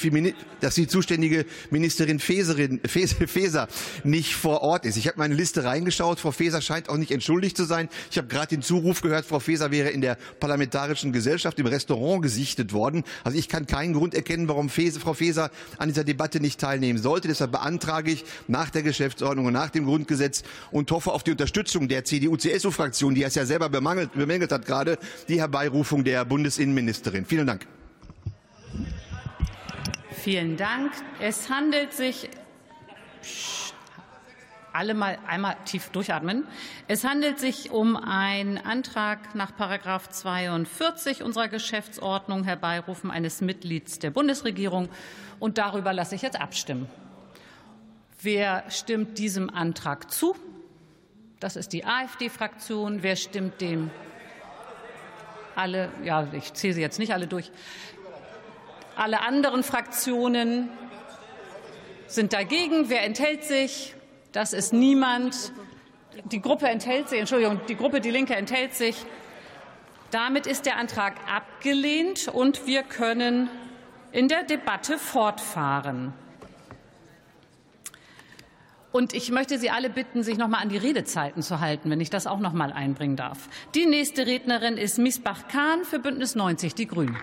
dass 0.62 0.76
die 0.76 0.88
zuständige 0.88 1.46
Ministerin 1.72 2.20
Faeserin, 2.20 2.80
Faeser 2.86 3.68
nicht 4.04 4.36
vor 4.36 4.62
Ort 4.62 4.86
ist. 4.86 4.98
Ich 4.98 5.08
habe 5.08 5.18
meine 5.18 5.34
Liste 5.34 5.64
reingeschaut. 5.64 6.20
Frau 6.20 6.32
Faeser 6.32 6.62
scheint 6.62 6.88
auch 6.88 6.98
nicht 6.98 7.12
entschuldigt 7.12 7.58
zu 7.58 7.66
sein. 7.66 7.90
Ich 8.12 8.18
habe 8.20 8.28
gerade 8.28 8.50
den 8.50 8.62
Zuruf 8.62 9.02
gehört, 9.02 9.26
Frau 9.26 9.40
Faeser 9.40 9.72
wäre 9.72 9.90
in 9.90 10.00
der 10.00 10.18
Parlamentarischen 10.40 11.12
Gesellschaft 11.12 11.58
im 11.60 11.66
Restaurant 11.66 12.22
gesichtet 12.22 12.72
worden. 12.72 13.04
Also 13.24 13.38
ich 13.38 13.50
kann 13.50 13.66
keinen 13.66 13.94
Grund 13.94 14.14
erkennen, 14.14 14.48
warum 14.48 14.70
Frau 14.70 15.14
Faeser 15.14 15.50
an 15.80 15.90
dieser 15.90 16.04
Debatte 16.04 16.40
nicht 16.40 16.60
teilnehmen 16.60 17.00
sollte. 17.00 17.28
Deshalb 17.28 17.52
beantrage 17.52 18.12
ich 18.12 18.24
nach 18.48 18.70
der 18.70 18.84
Geschäftsordnung 18.84 19.55
nach 19.56 19.70
dem 19.70 19.86
Grundgesetz 19.86 20.44
und 20.72 20.92
hoffe 20.92 21.12
auf 21.12 21.24
die 21.24 21.32
Unterstützung 21.32 21.88
der 21.88 22.04
CDU-CSU-Fraktion, 22.04 23.16
die 23.16 23.24
es 23.24 23.36
ja 23.36 23.46
selber 23.46 23.70
bemängelt, 23.70 24.14
bemängelt 24.14 24.52
hat 24.52 24.66
gerade, 24.66 25.00
die 25.28 25.40
Herbeirufung 25.40 26.04
der 26.04 26.26
Bundesinnenministerin. 26.26 27.26
Vielen 27.26 27.48
Dank. 27.48 27.66
Vielen 30.12 30.58
Dank. 30.58 30.92
Es 31.20 31.50
handelt 31.50 31.94
sich 31.94 32.30
alle 34.74 34.94
mal 34.94 35.18
einmal 35.26 35.56
tief 35.64 35.90
durchatmen. 35.90 36.44
Es 36.88 37.06
handelt 37.06 37.40
sich 37.40 37.72
um 37.72 37.96
einen 37.96 38.58
Antrag 38.58 39.34
nach 39.34 39.56
Paragraph 39.56 40.10
42 40.10 41.24
unserer 41.24 41.48
Geschäftsordnung 41.48 42.44
Herbeirufen 42.44 43.10
eines 43.10 43.40
Mitglieds 43.40 44.00
der 44.00 44.12
Bundesregierung 44.12 44.90
und 45.40 45.58
darüber 45.58 45.94
lasse 45.94 46.16
ich 46.16 46.24
jetzt 46.24 46.40
abstimmen. 46.42 46.88
Wer 48.22 48.64
stimmt 48.70 49.18
diesem 49.18 49.50
Antrag 49.50 50.12
zu? 50.12 50.36
Das 51.40 51.56
ist 51.56 51.74
die 51.74 51.86
AfD-Fraktion. 51.86 53.04
Wer 53.04 53.16
stimmt 53.16 53.60
dem? 53.62 53.92
Alle, 55.56 55.92
ja, 56.04 56.28
ich 56.34 56.54
zähle 56.54 56.74
sie 56.74 56.82
jetzt 56.82 57.00
nicht 57.00 57.14
alle 57.14 57.28
durch. 57.28 57.52
Alle 58.96 59.22
anderen 59.22 59.64
Fraktionen 59.64 60.70
sind 62.08 62.34
dagegen. 62.34 62.90
Wer 62.90 63.04
enthält 63.04 63.44
sich? 63.44 63.96
Das 64.32 64.54
ist 64.54 64.74
niemand. 64.74 65.52
Die 66.26 66.42
Gruppe 66.42 66.68
enthält 66.68 67.10
sich, 67.10 67.20
Entschuldigung, 67.20 67.60
die 67.68 67.76
Gruppe 67.76 68.00
Die 68.00 68.12
Linke 68.12 68.36
enthält 68.36 68.74
sich. 68.74 69.06
Damit 70.12 70.48
ist 70.48 70.66
der 70.66 70.78
Antrag 70.78 71.16
abgelehnt 71.30 72.30
und 72.30 72.66
wir 72.66 72.84
können 72.84 73.50
in 74.12 74.30
der 74.30 74.44
Debatte 74.44 74.98
fortfahren. 74.98 76.14
Und 78.96 79.14
ich 79.14 79.30
möchte 79.30 79.60
Sie 79.60 79.70
alle 79.70 79.90
bitten, 79.90 80.24
sich 80.24 80.38
noch 80.38 80.48
mal 80.48 80.60
an 80.60 80.70
die 80.70 80.78
Redezeiten 80.78 81.42
zu 81.42 81.60
halten, 81.60 81.90
wenn 81.90 82.00
ich 82.00 82.10
das 82.10 82.28
auch 82.28 82.40
noch 82.40 82.54
mal 82.54 82.72
einbringen 82.72 83.18
darf. 83.18 83.50
Die 83.76 83.86
nächste 83.86 84.26
Rednerin 84.26 84.78
ist 84.78 85.00
Misbach 85.00 85.50
Kahn 85.50 85.84
für 85.84 86.00
Bündnis 86.00 86.34
90 86.34 86.76
Die 86.76 86.88
Grünen. 86.88 87.18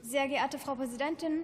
Sehr 0.00 0.26
geehrte 0.28 0.58
Frau 0.58 0.74
Präsidentin, 0.74 1.42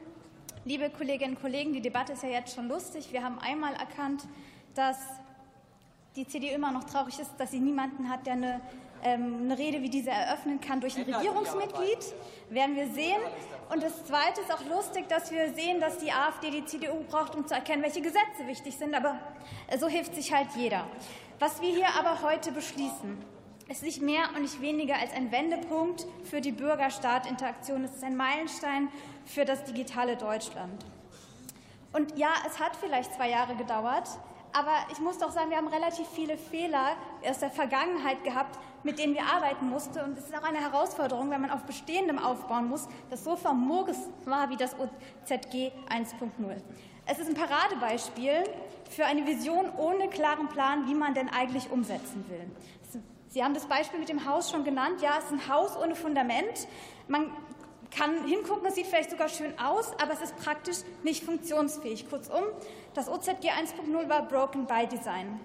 liebe 0.64 0.88
Kolleginnen 0.88 1.34
und 1.34 1.42
Kollegen, 1.42 1.74
die 1.74 1.82
Debatte 1.82 2.14
ist 2.14 2.22
ja 2.22 2.30
jetzt 2.30 2.54
schon 2.54 2.66
lustig. 2.66 3.12
Wir 3.12 3.22
haben 3.22 3.38
einmal 3.40 3.74
erkannt, 3.74 4.22
dass 4.74 4.96
die 6.16 6.26
CDU 6.26 6.48
immer 6.48 6.70
noch 6.70 6.84
traurig 6.84 7.18
ist, 7.18 7.32
dass 7.38 7.50
sie 7.50 7.60
niemanden 7.60 8.08
hat, 8.08 8.26
der 8.26 8.34
eine, 8.34 8.60
ähm, 9.02 9.40
eine 9.42 9.58
Rede 9.58 9.82
wie 9.82 9.90
diese 9.90 10.10
eröffnen 10.10 10.60
kann 10.60 10.80
durch 10.80 10.96
ein 10.96 11.02
Regierungsmitglied. 11.02 11.98
Werden 12.50 12.76
wir 12.76 12.88
sehen. 12.88 13.20
Und 13.72 13.82
das 13.82 14.04
Zweite 14.04 14.40
ist 14.42 14.52
auch 14.52 14.64
lustig, 14.66 15.08
dass 15.08 15.30
wir 15.30 15.52
sehen, 15.54 15.80
dass 15.80 15.98
die 15.98 16.12
AfD 16.12 16.50
die 16.50 16.64
CDU 16.64 17.02
braucht, 17.08 17.34
um 17.34 17.46
zu 17.46 17.54
erkennen, 17.54 17.82
welche 17.82 18.00
Gesetze 18.00 18.46
wichtig 18.46 18.76
sind. 18.76 18.94
Aber 18.94 19.18
so 19.78 19.88
hilft 19.88 20.14
sich 20.14 20.32
halt 20.32 20.48
jeder. 20.56 20.86
Was 21.40 21.60
wir 21.60 21.70
hier 21.70 21.88
aber 21.98 22.22
heute 22.22 22.52
beschließen, 22.52 23.18
ist 23.68 23.82
nicht 23.82 24.02
mehr 24.02 24.28
und 24.34 24.42
nicht 24.42 24.60
weniger 24.60 24.96
als 24.96 25.12
ein 25.12 25.32
Wendepunkt 25.32 26.06
für 26.24 26.40
die 26.40 26.52
Bürger-Staat-Interaktion. 26.52 27.84
Es 27.84 27.96
ist 27.96 28.04
ein 28.04 28.16
Meilenstein 28.16 28.88
für 29.24 29.44
das 29.44 29.64
digitale 29.64 30.16
Deutschland. 30.16 30.84
Und 31.92 32.16
ja, 32.18 32.30
es 32.46 32.60
hat 32.60 32.76
vielleicht 32.76 33.14
zwei 33.14 33.30
Jahre 33.30 33.56
gedauert, 33.56 34.08
aber 34.54 34.72
ich 34.92 35.00
muss 35.00 35.18
doch 35.18 35.32
sagen, 35.32 35.50
wir 35.50 35.56
haben 35.56 35.68
relativ 35.68 36.06
viele 36.08 36.38
Fehler 36.38 36.96
aus 37.28 37.40
der 37.40 37.50
Vergangenheit 37.50 38.22
gehabt, 38.22 38.58
mit 38.84 39.00
denen 39.00 39.14
wir 39.14 39.24
arbeiten 39.26 39.68
mussten. 39.68 39.98
Und 40.00 40.16
es 40.16 40.26
ist 40.26 40.36
auch 40.36 40.44
eine 40.44 40.60
Herausforderung, 40.60 41.28
wenn 41.30 41.40
man 41.40 41.50
auf 41.50 41.64
Bestehendem 41.64 42.18
aufbauen 42.18 42.68
muss, 42.68 42.86
das 43.10 43.24
so 43.24 43.34
famos 43.34 43.96
war 44.24 44.50
wie 44.50 44.56
das 44.56 44.76
OZG 44.78 45.72
1.0. 45.88 46.30
Es 47.06 47.18
ist 47.18 47.28
ein 47.28 47.34
Paradebeispiel 47.34 48.44
für 48.90 49.04
eine 49.04 49.26
Vision 49.26 49.70
ohne 49.76 50.08
klaren 50.08 50.48
Plan, 50.48 50.86
wie 50.86 50.94
man 50.94 51.14
denn 51.14 51.28
eigentlich 51.28 51.70
umsetzen 51.70 52.24
will. 52.28 52.50
Sie 53.28 53.42
haben 53.42 53.54
das 53.54 53.66
Beispiel 53.66 53.98
mit 53.98 54.08
dem 54.08 54.24
Haus 54.26 54.52
schon 54.52 54.62
genannt. 54.62 55.02
Ja, 55.02 55.18
es 55.18 55.24
ist 55.24 55.32
ein 55.32 55.48
Haus 55.48 55.76
ohne 55.76 55.96
Fundament. 55.96 56.68
Man 57.08 57.32
kann 57.90 58.24
hingucken, 58.26 58.66
es 58.66 58.74
sieht 58.74 58.86
vielleicht 58.86 59.10
sogar 59.10 59.28
schön 59.28 59.58
aus, 59.58 59.92
aber 60.00 60.12
es 60.12 60.20
ist 60.20 60.36
praktisch 60.36 60.78
nicht 61.02 61.24
funktionsfähig. 61.24 62.08
Kurzum, 62.08 62.44
das 62.94 63.08
OZG 63.08 63.50
1.0 63.50 64.08
war 64.08 64.22
broken 64.22 64.66
by 64.66 64.86
design. 64.86 65.40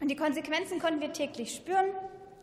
Und 0.00 0.10
die 0.10 0.16
Konsequenzen 0.16 0.78
konnten 0.78 1.00
wir 1.00 1.12
täglich 1.12 1.54
spüren. 1.54 1.86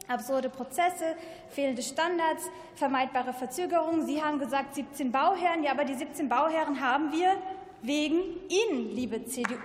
Absurde 0.07 0.49
Prozesse, 0.49 1.15
fehlende 1.49 1.81
Standards, 1.81 2.49
vermeidbare 2.75 3.33
Verzögerungen. 3.33 4.05
Sie 4.05 4.23
haben 4.23 4.39
gesagt 4.39 4.75
17 4.75 5.11
Bauherren. 5.11 5.63
Ja, 5.63 5.71
aber 5.71 5.85
die 5.85 5.95
17 5.95 6.29
Bauherren 6.29 6.81
haben 6.81 7.11
wir 7.11 7.35
wegen 7.81 8.19
Ihnen, 8.49 8.95
liebe 8.95 9.25
CDU. 9.25 9.57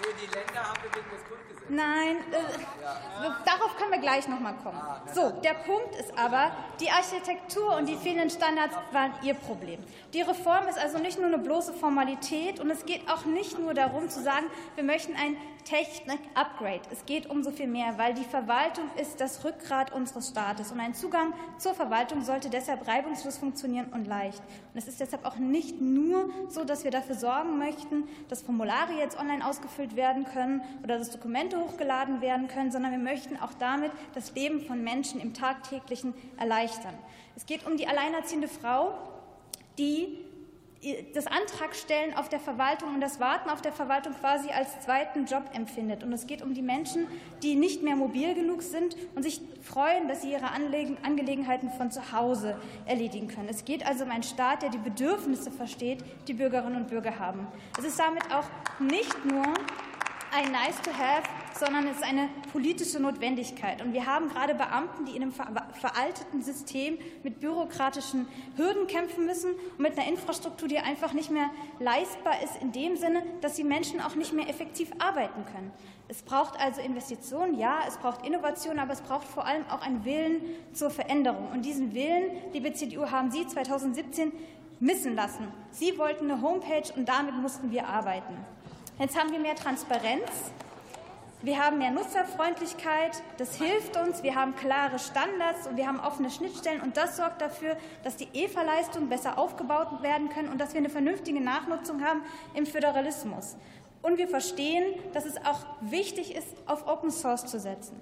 Nur 0.00 0.14
die 0.20 0.26
Länder 0.26 0.62
haben 0.62 0.82
wir 0.82 0.94
wegen 0.94 1.10
des. 1.10 1.47
Nein, 1.68 2.16
äh, 2.32 3.44
darauf 3.44 3.76
können 3.76 3.90
wir 3.90 3.98
gleich 3.98 4.26
noch 4.28 4.40
mal 4.40 4.54
kommen. 4.54 4.80
So, 5.14 5.30
der 5.30 5.54
Punkt 5.54 5.94
ist 5.96 6.16
aber, 6.18 6.50
die 6.80 6.90
Architektur 6.90 7.76
und 7.76 7.86
die 7.88 7.96
fehlenden 7.96 8.30
Standards 8.30 8.74
waren 8.92 9.12
Ihr 9.22 9.34
Problem. 9.34 9.78
Die 10.14 10.22
Reform 10.22 10.66
ist 10.68 10.78
also 10.78 10.98
nicht 10.98 11.18
nur 11.18 11.26
eine 11.26 11.38
bloße 11.38 11.74
Formalität 11.74 12.60
und 12.60 12.70
es 12.70 12.86
geht 12.86 13.08
auch 13.10 13.26
nicht 13.26 13.58
nur 13.58 13.74
darum 13.74 14.08
zu 14.08 14.22
sagen, 14.22 14.46
wir 14.76 14.84
möchten 14.84 15.14
ein 15.14 15.36
Technik-Upgrade. 15.64 16.80
Es 16.90 17.04
geht 17.04 17.28
um 17.28 17.42
so 17.42 17.50
viel 17.50 17.66
mehr, 17.66 17.98
weil 17.98 18.14
die 18.14 18.24
Verwaltung 18.24 18.90
ist 18.96 19.20
das 19.20 19.44
Rückgrat 19.44 19.92
unseres 19.92 20.28
Staates 20.28 20.72
und 20.72 20.80
ein 20.80 20.94
Zugang 20.94 21.34
zur 21.58 21.74
Verwaltung 21.74 22.22
sollte 22.22 22.48
deshalb 22.48 22.88
reibungslos 22.88 23.36
funktionieren 23.36 23.92
und 23.92 24.06
leicht. 24.06 24.42
Und 24.78 24.84
es 24.84 24.90
ist 24.90 25.00
deshalb 25.00 25.24
auch 25.24 25.38
nicht 25.38 25.80
nur 25.80 26.30
so, 26.48 26.62
dass 26.62 26.84
wir 26.84 26.92
dafür 26.92 27.16
sorgen 27.16 27.58
möchten, 27.58 28.04
dass 28.28 28.42
Formulare 28.42 28.92
jetzt 28.92 29.18
online 29.18 29.44
ausgefüllt 29.44 29.96
werden 29.96 30.24
können 30.24 30.60
oder 30.84 30.98
dass 30.98 31.10
Dokumente 31.10 31.58
hochgeladen 31.58 32.20
werden 32.20 32.46
können, 32.46 32.70
sondern 32.70 32.92
wir 32.92 33.00
möchten 33.00 33.36
auch 33.38 33.52
damit 33.54 33.90
das 34.14 34.36
Leben 34.36 34.60
von 34.60 34.84
Menschen 34.84 35.20
im 35.20 35.34
Tagtäglichen 35.34 36.14
erleichtern. 36.36 36.94
Es 37.34 37.44
geht 37.44 37.66
um 37.66 37.76
die 37.76 37.88
alleinerziehende 37.88 38.46
Frau, 38.46 38.92
die 39.78 40.16
das 41.14 41.26
Antragstellen 41.26 42.14
auf 42.14 42.28
der 42.28 42.38
Verwaltung 42.38 42.94
und 42.94 43.00
das 43.00 43.18
Warten 43.18 43.50
auf 43.50 43.60
der 43.60 43.72
Verwaltung 43.72 44.14
quasi 44.14 44.50
als 44.50 44.80
zweiten 44.80 45.26
Job 45.26 45.42
empfindet. 45.52 46.04
Und 46.04 46.12
es 46.12 46.26
geht 46.26 46.40
um 46.40 46.54
die 46.54 46.62
Menschen, 46.62 47.08
die 47.42 47.56
nicht 47.56 47.82
mehr 47.82 47.96
mobil 47.96 48.34
genug 48.34 48.62
sind 48.62 48.96
und 49.16 49.24
sich 49.24 49.40
freuen, 49.62 50.06
dass 50.06 50.22
sie 50.22 50.32
ihre 50.32 50.50
Angelegenheiten 50.50 51.70
von 51.70 51.90
zu 51.90 52.12
Hause 52.12 52.56
erledigen 52.86 53.26
können. 53.26 53.48
Es 53.48 53.64
geht 53.64 53.84
also 53.84 54.04
um 54.04 54.10
einen 54.10 54.22
Staat, 54.22 54.62
der 54.62 54.70
die 54.70 54.78
Bedürfnisse 54.78 55.50
versteht, 55.50 56.04
die 56.28 56.34
Bürgerinnen 56.34 56.76
und 56.76 56.88
Bürger 56.88 57.18
haben. 57.18 57.48
Es 57.76 57.84
ist 57.84 57.98
damit 57.98 58.32
auch 58.32 58.48
nicht 58.78 59.24
nur 59.24 59.46
ein 60.32 60.52
Nice 60.52 60.80
to 60.82 60.92
have, 60.92 61.22
sondern 61.58 61.86
es 61.86 61.96
ist 61.96 62.04
eine 62.04 62.28
politische 62.52 63.00
Notwendigkeit. 63.00 63.82
Und 63.82 63.92
wir 63.92 64.06
haben 64.06 64.28
gerade 64.28 64.54
Beamten, 64.54 65.04
die 65.04 65.16
in 65.16 65.22
einem 65.22 65.32
veralteten 65.32 66.42
System 66.42 66.98
mit 67.22 67.40
bürokratischen 67.40 68.26
Hürden 68.56 68.86
kämpfen 68.86 69.26
müssen 69.26 69.50
und 69.52 69.80
mit 69.80 69.98
einer 69.98 70.08
Infrastruktur, 70.08 70.68
die 70.68 70.78
einfach 70.78 71.12
nicht 71.12 71.30
mehr 71.30 71.50
leistbar 71.80 72.42
ist, 72.42 72.60
in 72.60 72.72
dem 72.72 72.96
Sinne, 72.96 73.22
dass 73.40 73.54
die 73.54 73.64
Menschen 73.64 74.00
auch 74.00 74.14
nicht 74.14 74.32
mehr 74.32 74.48
effektiv 74.48 74.90
arbeiten 74.98 75.44
können. 75.52 75.72
Es 76.08 76.22
braucht 76.22 76.58
also 76.58 76.80
Investitionen, 76.80 77.58
ja, 77.58 77.80
es 77.86 77.98
braucht 77.98 78.26
Innovation, 78.26 78.78
aber 78.78 78.92
es 78.92 79.02
braucht 79.02 79.26
vor 79.26 79.44
allem 79.44 79.64
auch 79.68 79.82
einen 79.82 80.04
Willen 80.04 80.40
zur 80.72 80.90
Veränderung. 80.90 81.48
Und 81.52 81.64
diesen 81.64 81.92
Willen, 81.94 82.30
liebe 82.52 82.72
CDU, 82.72 83.10
haben 83.10 83.30
Sie 83.30 83.46
2017 83.46 84.32
missen 84.80 85.14
lassen. 85.14 85.48
Sie 85.70 85.98
wollten 85.98 86.30
eine 86.30 86.40
Homepage 86.40 86.90
und 86.96 87.08
damit 87.08 87.34
mussten 87.34 87.70
wir 87.70 87.88
arbeiten. 87.88 88.34
Jetzt 88.98 89.18
haben 89.18 89.30
wir 89.32 89.38
mehr 89.38 89.54
Transparenz. 89.54 90.52
Wir 91.40 91.64
haben 91.64 91.78
mehr 91.78 91.92
Nutzerfreundlichkeit, 91.92 93.22
das 93.36 93.54
hilft 93.54 93.96
uns, 93.96 94.24
wir 94.24 94.34
haben 94.34 94.56
klare 94.56 94.98
Standards 94.98 95.68
und 95.68 95.76
wir 95.76 95.86
haben 95.86 96.00
offene 96.00 96.30
Schnittstellen 96.32 96.80
und 96.80 96.96
das 96.96 97.16
sorgt 97.16 97.40
dafür, 97.40 97.76
dass 98.02 98.16
die 98.16 98.26
EFA-Leistungen 98.34 99.08
besser 99.08 99.38
aufgebaut 99.38 100.02
werden 100.02 100.30
können 100.30 100.48
und 100.48 100.60
dass 100.60 100.72
wir 100.72 100.78
eine 100.78 100.88
vernünftige 100.88 101.40
Nachnutzung 101.40 102.04
haben 102.04 102.22
im 102.54 102.66
Föderalismus. 102.66 103.56
Und 104.02 104.18
wir 104.18 104.26
verstehen, 104.26 104.82
dass 105.12 105.26
es 105.26 105.36
auch 105.36 105.64
wichtig 105.80 106.34
ist, 106.34 106.48
auf 106.66 106.88
Open 106.88 107.12
Source 107.12 107.46
zu 107.46 107.60
setzen. 107.60 108.00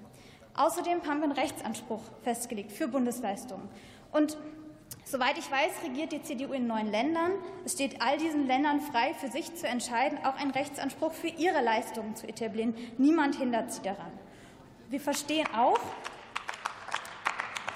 Außerdem 0.55 1.03
haben 1.05 1.19
wir 1.19 1.25
einen 1.25 1.33
Rechtsanspruch 1.33 2.01
festgelegt 2.23 2.71
für 2.71 2.87
Bundesleistungen. 2.87 3.69
Und 4.11 4.35
Soweit 5.09 5.37
ich 5.37 5.49
weiß, 5.49 5.71
regiert 5.85 6.11
die 6.11 6.21
CDU 6.21 6.51
in 6.51 6.67
neun 6.67 6.91
Ländern. 6.91 7.31
Es 7.63 7.71
steht 7.71 8.01
all 8.01 8.17
diesen 8.17 8.45
Ländern 8.45 8.81
frei, 8.81 9.13
für 9.13 9.29
sich 9.29 9.55
zu 9.55 9.65
entscheiden, 9.65 10.17
auch 10.25 10.35
einen 10.35 10.51
Rechtsanspruch 10.51 11.13
für 11.13 11.29
ihre 11.29 11.61
Leistungen 11.63 12.17
zu 12.17 12.27
etablieren. 12.27 12.75
Niemand 12.97 13.35
hindert 13.35 13.71
sie 13.71 13.81
daran. 13.81 14.11
Wir 14.89 14.99
verstehen 14.99 15.47
auch, 15.55 15.79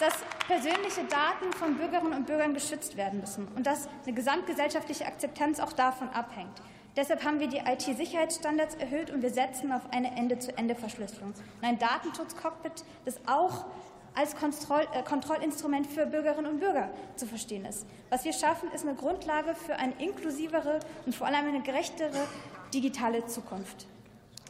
dass 0.02 0.14
persönliche 0.46 1.06
Daten 1.06 1.54
von 1.54 1.78
Bürgerinnen 1.78 2.12
und 2.12 2.26
Bürgern 2.26 2.54
geschützt 2.54 2.98
werden 2.98 3.22
müssen 3.22 3.48
und 3.56 3.66
dass 3.66 3.88
eine 4.04 4.14
gesamtgesellschaftliche 4.14 5.06
Akzeptanz 5.06 5.62
auch 5.62 5.72
davon 5.72 6.10
abhängt. 6.10 6.62
Deshalb 6.98 7.24
haben 7.24 7.40
wir 7.40 7.48
die 7.48 7.60
IT-Sicherheitsstandards 7.60 8.76
erhöht 8.76 9.10
und 9.10 9.22
wir 9.22 9.30
setzen 9.30 9.72
auf 9.72 9.84
eine 9.94 10.18
Ende-zu-Ende-Verschlüsselung. 10.18 11.30
Und 11.30 11.64
ein 11.66 11.80
Datenschutzcockpit, 11.80 12.84
das 13.06 13.22
auch 13.26 13.68
als 14.15 14.36
Kontroll, 14.36 14.88
äh, 14.94 15.03
Kontrollinstrument 15.03 15.88
für 15.88 16.06
Bürgerinnen 16.06 16.51
und 16.51 16.60
Bürger 16.60 16.89
zu 17.15 17.25
verstehen 17.25 17.65
ist. 17.65 17.86
Was 18.10 18.25
wir 18.25 18.34
schaffen, 18.34 18.72
ist 18.72 18.86
eine 18.86 18.96
Grundlage 18.96 19.56
für 19.56 19.75
eine 19.75 19.94
inklusivere 20.00 20.80
und 21.06 21.15
vor 21.15 21.27
allem 21.27 21.48
eine 21.48 21.62
gerechtere 21.62 22.27
digitale 22.74 23.25
Zukunft. 23.25 23.88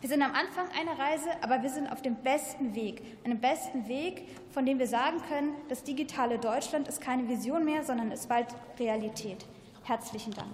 Wir 0.01 0.09
sind 0.09 0.23
am 0.23 0.33
Anfang 0.33 0.65
einer 0.79 0.97
Reise, 0.97 1.29
aber 1.41 1.61
wir 1.61 1.69
sind 1.69 1.91
auf 1.91 2.01
dem 2.01 2.15
besten 2.15 2.73
Weg. 2.73 3.03
Einem 3.23 3.39
besten 3.39 3.87
Weg, 3.87 4.27
von 4.51 4.65
dem 4.65 4.79
wir 4.79 4.87
sagen 4.87 5.21
können, 5.29 5.53
das 5.69 5.83
digitale 5.83 6.39
Deutschland 6.39 6.87
ist 6.87 7.01
keine 7.01 7.27
Vision 7.27 7.63
mehr, 7.65 7.83
sondern 7.83 8.11
ist 8.11 8.27
bald 8.27 8.47
Realität. 8.79 9.45
Herzlichen 9.83 10.33
Dank. 10.33 10.53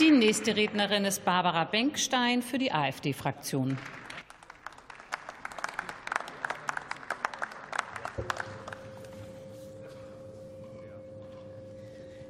Die 0.00 0.10
nächste 0.10 0.56
Rednerin 0.56 1.04
ist 1.04 1.24
Barbara 1.24 1.62
Benkstein 1.62 2.42
für 2.42 2.58
die 2.58 2.72
AfD-Fraktion. 2.72 3.78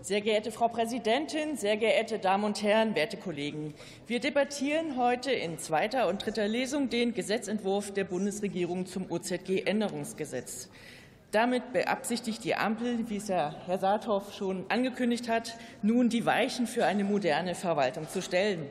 Sehr 0.03 0.21
geehrte 0.21 0.53
Frau 0.53 0.69
Präsidentin, 0.69 1.57
sehr 1.57 1.79
geehrte 1.79 2.19
Damen 2.19 2.45
und 2.45 2.63
Herren, 2.63 2.95
werte 2.95 3.17
Kollegen! 3.17 3.73
Wir 4.07 4.21
debattieren 4.21 4.99
heute 4.99 5.33
in 5.33 5.57
zweiter 5.57 6.09
und 6.09 6.27
dritter 6.27 6.47
Lesung 6.47 6.91
den 6.91 7.15
Gesetzentwurf 7.15 7.95
der 7.95 8.05
Bundesregierung 8.05 8.85
zum 8.85 9.11
OZG-Änderungsgesetz. 9.11 10.69
Damit 11.35 11.73
beabsichtigt 11.73 12.45
die 12.45 12.55
Ampel, 12.55 13.11
wie 13.11 13.17
es 13.17 13.29
Herr 13.29 13.57
Saathoff 13.81 14.35
schon 14.35 14.67
angekündigt 14.71 15.29
hat, 15.29 15.57
nun 15.83 16.09
die 16.09 16.25
Weichen 16.27 16.69
für 16.69 16.87
eine 16.87 17.03
moderne 17.03 17.57
Verwaltung 17.57 18.09
zu 18.09 18.23
stellen. 18.23 18.71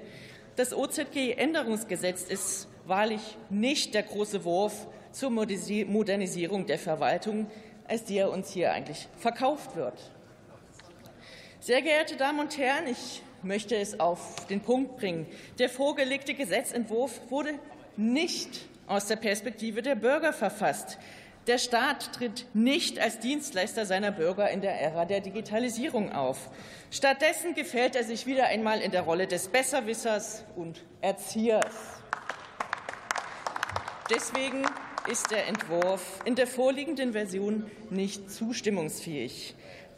Das 0.56 0.74
OZG-Änderungsgesetz 0.74 2.24
ist 2.24 2.70
wahrlich 2.86 3.20
nicht 3.50 3.94
der 3.94 4.04
große 4.04 4.46
Wurf 4.46 4.88
zur 5.12 5.30
Modernisierung 5.30 6.66
der 6.66 6.80
Verwaltung, 6.80 7.48
als 7.86 8.06
die 8.06 8.16
er 8.16 8.32
uns 8.32 8.54
hier 8.54 8.72
eigentlich 8.72 9.10
verkauft 9.18 9.76
wird. 9.76 10.00
Sehr 11.60 11.82
geehrte 11.82 12.16
Damen 12.16 12.40
und 12.40 12.58
Herren, 12.58 12.88
ich 12.88 13.24
möchte 13.42 13.76
es 13.76 14.00
auf 14.00 14.48
den 14.48 14.62
Punkt 14.62 14.96
bringen. 14.96 15.28
Der 15.60 15.68
vorgelegte 15.68 16.34
Gesetzentwurf 16.34 17.30
wurde 17.30 17.60
nicht 17.98 18.62
aus 18.88 19.08
der 19.08 19.18
Perspektive 19.18 19.82
der 19.82 19.96
Bürger 19.96 20.32
verfasst. 20.32 20.98
Der 21.48 21.58
Staat 21.58 22.14
tritt 22.14 22.46
nicht 22.54 23.00
als 23.00 23.20
Dienstleister 23.20 23.86
seiner 23.86 24.12
Bürger 24.12 24.50
in 24.50 24.62
der 24.62 24.80
Ära 24.80 25.04
der 25.04 25.20
Digitalisierung 25.20 26.14
auf. 26.14 26.50
Stattdessen 26.90 27.54
gefällt 27.54 27.98
er 27.98 28.06
sich 28.06 28.26
wieder 28.26 28.46
einmal 28.46 28.80
in 28.80 28.92
der 28.92 29.02
Rolle 29.02 29.28
des 29.28 29.50
Besserwissers 29.50 30.46
und 30.56 30.86
Erziehers. 31.02 31.76
Deswegen 34.10 34.64
ist 35.12 35.32
der 35.32 35.48
Entwurf 35.48 36.22
in 36.24 36.36
der 36.36 36.48
vorliegenden 36.48 37.12
Version 37.12 37.70
nicht 37.90 38.32
zustimmungsfähig. 38.32 39.56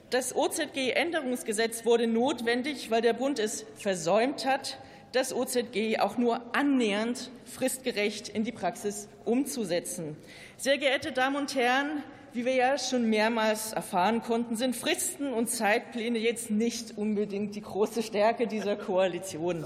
Das 0.10 0.36
OZG-Änderungsgesetz 0.36 1.86
wurde 1.86 2.08
notwendig, 2.08 2.89
weil 2.89 3.03
der 3.03 3.13
Bund 3.13 3.38
es 3.38 3.67
versäumt 3.75 4.47
hat, 4.47 4.79
das 5.15 5.34
OZG 5.34 5.99
auch 5.99 6.17
nur 6.17 6.41
annähernd 6.54 7.32
fristgerecht 7.45 8.28
in 8.28 8.43
die 8.43 8.51
Praxis 8.51 9.08
umzusetzen. 9.23 10.17
Sehr 10.58 10.78
geehrte 10.78 11.13
Damen 11.13 11.38
und 11.38 11.56
Herren, 11.56 12.04
wie 12.34 12.43
wir 12.43 12.54
ja 12.54 12.78
schon 12.78 13.10
mehrmals 13.10 13.71
erfahren 13.71 14.21
konnten, 14.21 14.58
sind 14.58 14.75
Fristen 14.75 15.32
und 15.32 15.49
Zeitpläne 15.49 16.19
jetzt 16.19 16.51
nicht 16.51 16.97
unbedingt 16.97 17.56
die 17.56 17.62
große 17.62 18.04
Stärke 18.04 18.45
dieser 18.45 18.75
Koalition. 18.75 19.65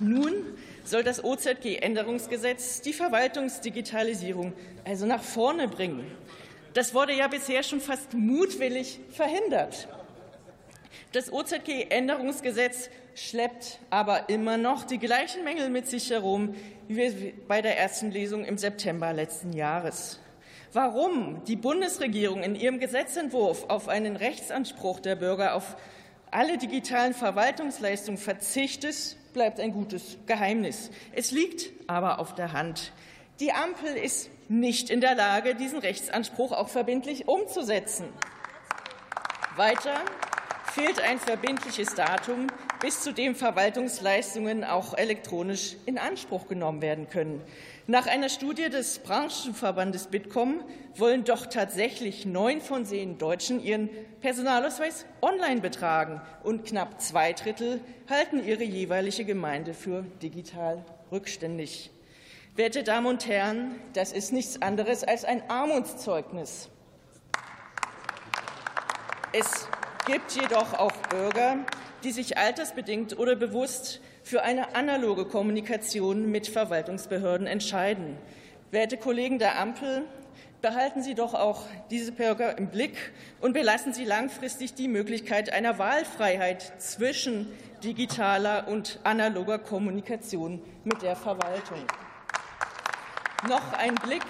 Nun 0.00 0.34
soll 0.84 1.04
das 1.04 1.22
OZG-Änderungsgesetz 1.22 2.80
die 2.80 2.92
Verwaltungsdigitalisierung 2.92 4.52
also 4.84 5.06
nach 5.06 5.22
vorne 5.22 5.68
bringen. 5.68 6.10
Das 6.74 6.92
wurde 6.92 7.12
ja 7.12 7.28
bisher 7.28 7.62
schon 7.62 7.80
fast 7.80 8.14
mutwillig 8.14 8.98
verhindert. 9.10 9.86
Das 11.12 11.32
OZG-Änderungsgesetz 11.32 12.90
schleppt 13.18 13.80
aber 13.90 14.28
immer 14.28 14.56
noch 14.56 14.84
die 14.84 14.98
gleichen 14.98 15.44
Mängel 15.44 15.70
mit 15.70 15.86
sich 15.86 16.10
herum 16.10 16.54
wie 16.88 17.34
bei 17.46 17.60
der 17.62 17.78
ersten 17.78 18.10
Lesung 18.10 18.44
im 18.44 18.58
September 18.58 19.12
letzten 19.12 19.52
Jahres. 19.52 20.20
Warum 20.72 21.42
die 21.44 21.56
Bundesregierung 21.56 22.42
in 22.42 22.54
ihrem 22.54 22.78
Gesetzentwurf 22.78 23.64
auf 23.68 23.88
einen 23.88 24.16
Rechtsanspruch 24.16 25.00
der 25.00 25.16
Bürger 25.16 25.54
auf 25.54 25.76
alle 26.30 26.58
digitalen 26.58 27.14
Verwaltungsleistungen 27.14 28.18
verzichtet, 28.18 29.16
bleibt 29.32 29.60
ein 29.60 29.72
gutes 29.72 30.18
Geheimnis. 30.26 30.90
Es 31.12 31.30
liegt 31.30 31.70
aber 31.86 32.18
auf 32.18 32.34
der 32.34 32.52
Hand. 32.52 32.92
Die 33.40 33.52
Ampel 33.52 33.94
ist 33.94 34.30
nicht 34.48 34.90
in 34.90 35.00
der 35.00 35.14
Lage, 35.14 35.54
diesen 35.54 35.78
Rechtsanspruch 35.78 36.52
auch 36.52 36.68
verbindlich 36.68 37.28
umzusetzen. 37.28 38.06
Weiter 39.56 39.96
fehlt 40.72 41.00
ein 41.00 41.18
verbindliches 41.18 41.94
Datum, 41.94 42.48
bis 42.80 43.00
zu 43.00 43.12
dem 43.12 43.34
Verwaltungsleistungen 43.34 44.62
auch 44.62 44.96
elektronisch 44.96 45.76
in 45.86 45.98
Anspruch 45.98 46.46
genommen 46.46 46.80
werden 46.80 47.08
können. 47.08 47.42
Nach 47.86 48.06
einer 48.06 48.28
Studie 48.28 48.68
des 48.68 49.00
Branchenverbandes 49.00 50.08
Bitkom 50.08 50.62
wollen 50.94 51.24
doch 51.24 51.46
tatsächlich 51.46 52.24
neun 52.24 52.60
von 52.60 52.84
zehn 52.84 53.18
Deutschen 53.18 53.62
ihren 53.62 53.88
Personalausweis 54.20 55.06
online 55.22 55.60
betragen 55.60 56.20
und 56.44 56.66
knapp 56.66 57.00
zwei 57.00 57.32
Drittel 57.32 57.80
halten 58.08 58.46
ihre 58.46 58.64
jeweilige 58.64 59.24
Gemeinde 59.24 59.74
für 59.74 60.02
digital 60.22 60.84
rückständig. 61.10 61.90
Werte 62.54 62.84
Damen 62.84 63.06
und 63.06 63.26
Herren, 63.26 63.76
das 63.94 64.12
ist 64.12 64.32
nichts 64.32 64.60
anderes 64.62 65.02
als 65.02 65.24
ein 65.24 65.48
Armutszeugnis. 65.48 66.68
Es 69.32 69.68
gibt 70.06 70.32
jedoch 70.32 70.74
auch 70.74 70.92
Bürger, 71.08 71.58
die 72.04 72.12
sich 72.12 72.38
altersbedingt 72.38 73.18
oder 73.18 73.36
bewusst 73.36 74.00
für 74.22 74.42
eine 74.42 74.74
analoge 74.74 75.24
Kommunikation 75.24 76.30
mit 76.30 76.48
Verwaltungsbehörden 76.48 77.46
entscheiden. 77.46 78.16
Werte 78.70 78.96
Kollegen 78.96 79.38
der 79.38 79.58
Ampel, 79.58 80.04
behalten 80.60 81.02
Sie 81.02 81.14
doch 81.14 81.34
auch 81.34 81.62
diese 81.90 82.12
Bürger 82.12 82.58
im 82.58 82.68
Blick 82.68 83.12
und 83.40 83.52
belassen 83.52 83.92
Sie 83.92 84.04
langfristig 84.04 84.74
die 84.74 84.88
Möglichkeit 84.88 85.52
einer 85.52 85.78
Wahlfreiheit 85.78 86.72
zwischen 86.78 87.46
digitaler 87.84 88.66
und 88.68 88.98
analoger 89.04 89.58
Kommunikation 89.58 90.60
mit 90.84 91.02
der 91.02 91.16
Verwaltung. 91.16 91.78
Noch 93.48 93.72
ein 93.72 93.94
Blick 93.94 94.24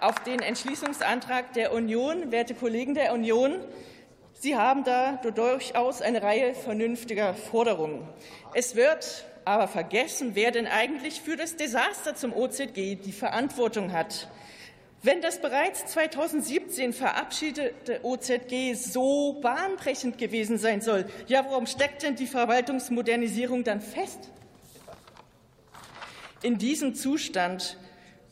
auf 0.00 0.18
den 0.20 0.40
Entschließungsantrag 0.40 1.54
der 1.54 1.72
Union, 1.72 2.30
werte 2.30 2.54
Kollegen 2.54 2.94
der 2.94 3.14
Union. 3.14 3.56
Sie 4.46 4.54
haben 4.54 4.84
da 4.84 5.16
durchaus 5.16 6.02
eine 6.02 6.22
Reihe 6.22 6.54
vernünftiger 6.54 7.34
Forderungen. 7.34 8.06
Es 8.54 8.76
wird 8.76 9.24
aber 9.44 9.66
vergessen, 9.66 10.36
wer 10.36 10.52
denn 10.52 10.68
eigentlich 10.68 11.20
für 11.20 11.34
das 11.34 11.56
Desaster 11.56 12.14
zum 12.14 12.32
OZG 12.32 12.94
die 12.94 13.10
Verantwortung 13.10 13.90
hat. 13.90 14.28
Wenn 15.02 15.20
das 15.20 15.40
bereits 15.40 15.86
2017 15.86 16.92
verabschiedete 16.92 17.98
OZG 18.04 18.74
so 18.74 19.32
bahnbrechend 19.40 20.16
gewesen 20.16 20.58
sein 20.58 20.80
soll, 20.80 21.06
ja, 21.26 21.44
warum 21.44 21.66
steckt 21.66 22.04
denn 22.04 22.14
die 22.14 22.28
Verwaltungsmodernisierung 22.28 23.64
dann 23.64 23.80
fest? 23.80 24.30
In 26.42 26.56
diesem 26.56 26.94
Zustand 26.94 27.78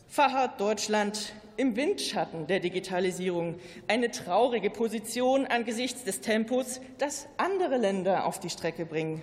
verharrt 0.07 0.61
Deutschland 0.61 1.33
im 1.57 1.77
Windschatten 1.77 2.47
der 2.47 2.61
Digitalisierung 2.61 3.57
eine 3.89 4.11
traurige 4.11 4.71
Position 4.71 5.47
angesichts 5.47 6.05
des 6.05 6.21
Tempos, 6.21 6.81
das 6.99 7.27
andere 7.37 7.77
Länder 7.77 8.27
auf 8.27 8.41
die 8.41 8.51
Strecke 8.51 8.87
bringen. 8.87 9.23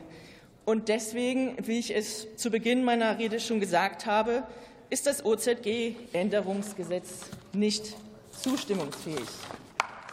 Und 0.66 0.90
deswegen, 0.90 1.56
wie 1.66 1.80
ich 1.80 1.96
es 1.96 2.28
zu 2.36 2.52
Beginn 2.52 2.84
meiner 2.84 3.18
Rede 3.18 3.40
schon 3.40 3.60
gesagt 3.60 4.06
habe, 4.06 4.44
ist 4.90 5.08
das 5.08 5.26
OZG-Änderungsgesetz 5.26 7.32
nicht 7.54 7.96
zustimmungsfähig. 8.32 9.28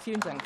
Vielen 0.03 0.21
Dank. 0.21 0.43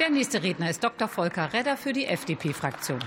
Der 0.00 0.10
nächste 0.10 0.42
Redner 0.42 0.70
ist 0.70 0.82
Dr. 0.82 1.06
Volker 1.08 1.52
Redder 1.52 1.76
für 1.76 1.92
die 1.92 2.06
FDP-Fraktion. 2.06 3.00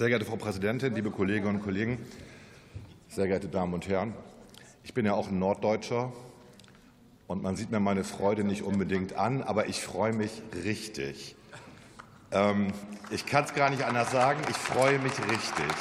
Sehr 0.00 0.08
geehrte 0.08 0.24
Frau 0.24 0.36
Präsidentin, 0.36 0.94
liebe 0.94 1.10
Kolleginnen 1.10 1.56
und 1.56 1.62
Kollegen, 1.62 1.98
sehr 3.10 3.26
geehrte 3.26 3.48
Damen 3.48 3.74
und 3.74 3.86
Herren! 3.86 4.14
Ich 4.82 4.94
bin 4.94 5.04
ja 5.04 5.12
auch 5.12 5.28
ein 5.28 5.38
Norddeutscher 5.38 6.10
und 7.26 7.42
man 7.42 7.54
sieht 7.54 7.70
mir 7.70 7.80
meine 7.80 8.02
Freude 8.02 8.42
nicht 8.42 8.62
unbedingt 8.62 9.16
an, 9.16 9.42
aber 9.42 9.66
ich 9.66 9.82
freue 9.82 10.14
mich 10.14 10.40
richtig. 10.64 11.36
Ähm, 12.32 12.68
ich 13.10 13.26
kann 13.26 13.44
es 13.44 13.52
gar 13.52 13.68
nicht 13.68 13.84
anders 13.84 14.10
sagen, 14.10 14.40
ich 14.48 14.56
freue 14.56 14.98
mich 15.00 15.12
richtig. 15.30 15.76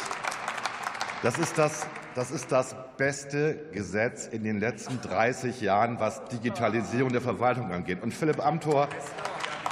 Das 1.23 1.37
ist 1.37 1.57
das, 1.57 1.87
das 2.13 2.29
ist 2.29 2.51
das 2.51 2.75
beste 2.97 3.69
Gesetz 3.71 4.27
in 4.27 4.43
den 4.43 4.59
letzten 4.59 4.99
30 4.99 5.61
Jahren, 5.61 6.01
was 6.01 6.25
Digitalisierung 6.25 7.13
der 7.13 7.21
Verwaltung 7.21 7.71
angeht. 7.71 8.03
Und 8.03 8.13
Philipp 8.13 8.45
Amthor, 8.45 8.89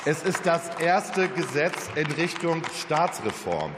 es 0.05 0.23
ist 0.23 0.45
das 0.45 0.69
erste 0.79 1.27
Gesetz 1.27 1.89
in 1.95 2.05
Richtung 2.13 2.61
Staatsreform 2.73 3.73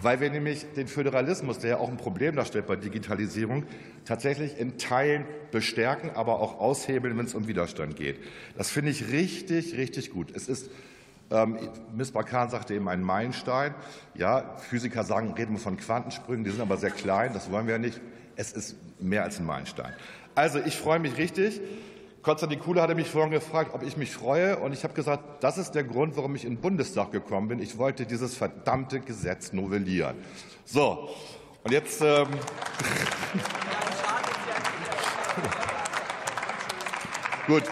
weil 0.00 0.20
wir 0.20 0.30
nämlich 0.30 0.66
den 0.76 0.88
Föderalismus, 0.88 1.58
der 1.58 1.70
ja 1.70 1.76
auch 1.78 1.88
ein 1.88 1.96
Problem 1.96 2.36
darstellt 2.36 2.66
bei 2.66 2.76
Digitalisierung, 2.76 3.64
tatsächlich 4.04 4.58
in 4.58 4.78
Teilen 4.78 5.24
bestärken, 5.50 6.10
aber 6.10 6.40
auch 6.40 6.60
aushebeln, 6.60 7.16
wenn 7.18 7.26
es 7.26 7.34
um 7.34 7.48
Widerstand 7.48 7.96
geht. 7.96 8.18
Das 8.56 8.70
finde 8.70 8.90
ich 8.90 9.10
richtig, 9.10 9.76
richtig 9.76 10.10
gut. 10.10 10.34
Es 10.34 10.48
ist 10.48 10.70
ähm, 11.30 11.58
Miss 11.94 12.12
Bakan 12.12 12.48
sagte 12.48 12.74
eben 12.74 12.88
ein 12.88 13.02
Meilenstein. 13.02 13.74
Ja, 14.14 14.56
Physiker 14.56 15.04
sagen, 15.04 15.32
reden 15.32 15.52
wir 15.52 15.60
von 15.60 15.76
Quantensprüngen, 15.76 16.44
die 16.44 16.50
sind 16.50 16.60
aber 16.60 16.76
sehr 16.78 16.90
klein, 16.90 17.32
das 17.34 17.50
wollen 17.50 17.66
wir 17.66 17.74
ja 17.74 17.78
nicht. 17.78 18.00
Es 18.36 18.52
ist 18.52 18.76
mehr 19.00 19.24
als 19.24 19.38
ein 19.38 19.46
Meilenstein. 19.46 19.92
Also 20.34 20.60
ich 20.64 20.76
freue 20.76 21.00
mich 21.00 21.18
richtig. 21.18 21.60
Konstantin 22.28 22.60
Kuhle 22.60 22.82
hatte 22.82 22.94
mich 22.94 23.08
vorhin 23.08 23.30
gefragt, 23.30 23.70
ob 23.72 23.82
ich 23.82 23.96
mich 23.96 24.12
freue. 24.12 24.58
Und 24.58 24.74
ich 24.74 24.84
habe 24.84 24.92
gesagt, 24.92 25.42
das 25.42 25.56
ist 25.56 25.74
der 25.74 25.82
Grund, 25.82 26.14
warum 26.18 26.36
ich 26.36 26.44
in 26.44 26.56
den 26.56 26.60
Bundestag 26.60 27.10
gekommen 27.10 27.48
bin. 27.48 27.58
Ich 27.58 27.78
wollte 27.78 28.04
dieses 28.04 28.36
verdammte 28.36 29.00
Gesetz 29.00 29.54
novellieren. 29.54 30.14
So, 30.66 31.08
und 31.64 31.72
jetzt. 31.72 32.02
Ähm 32.02 32.26
Gut. 37.46 37.62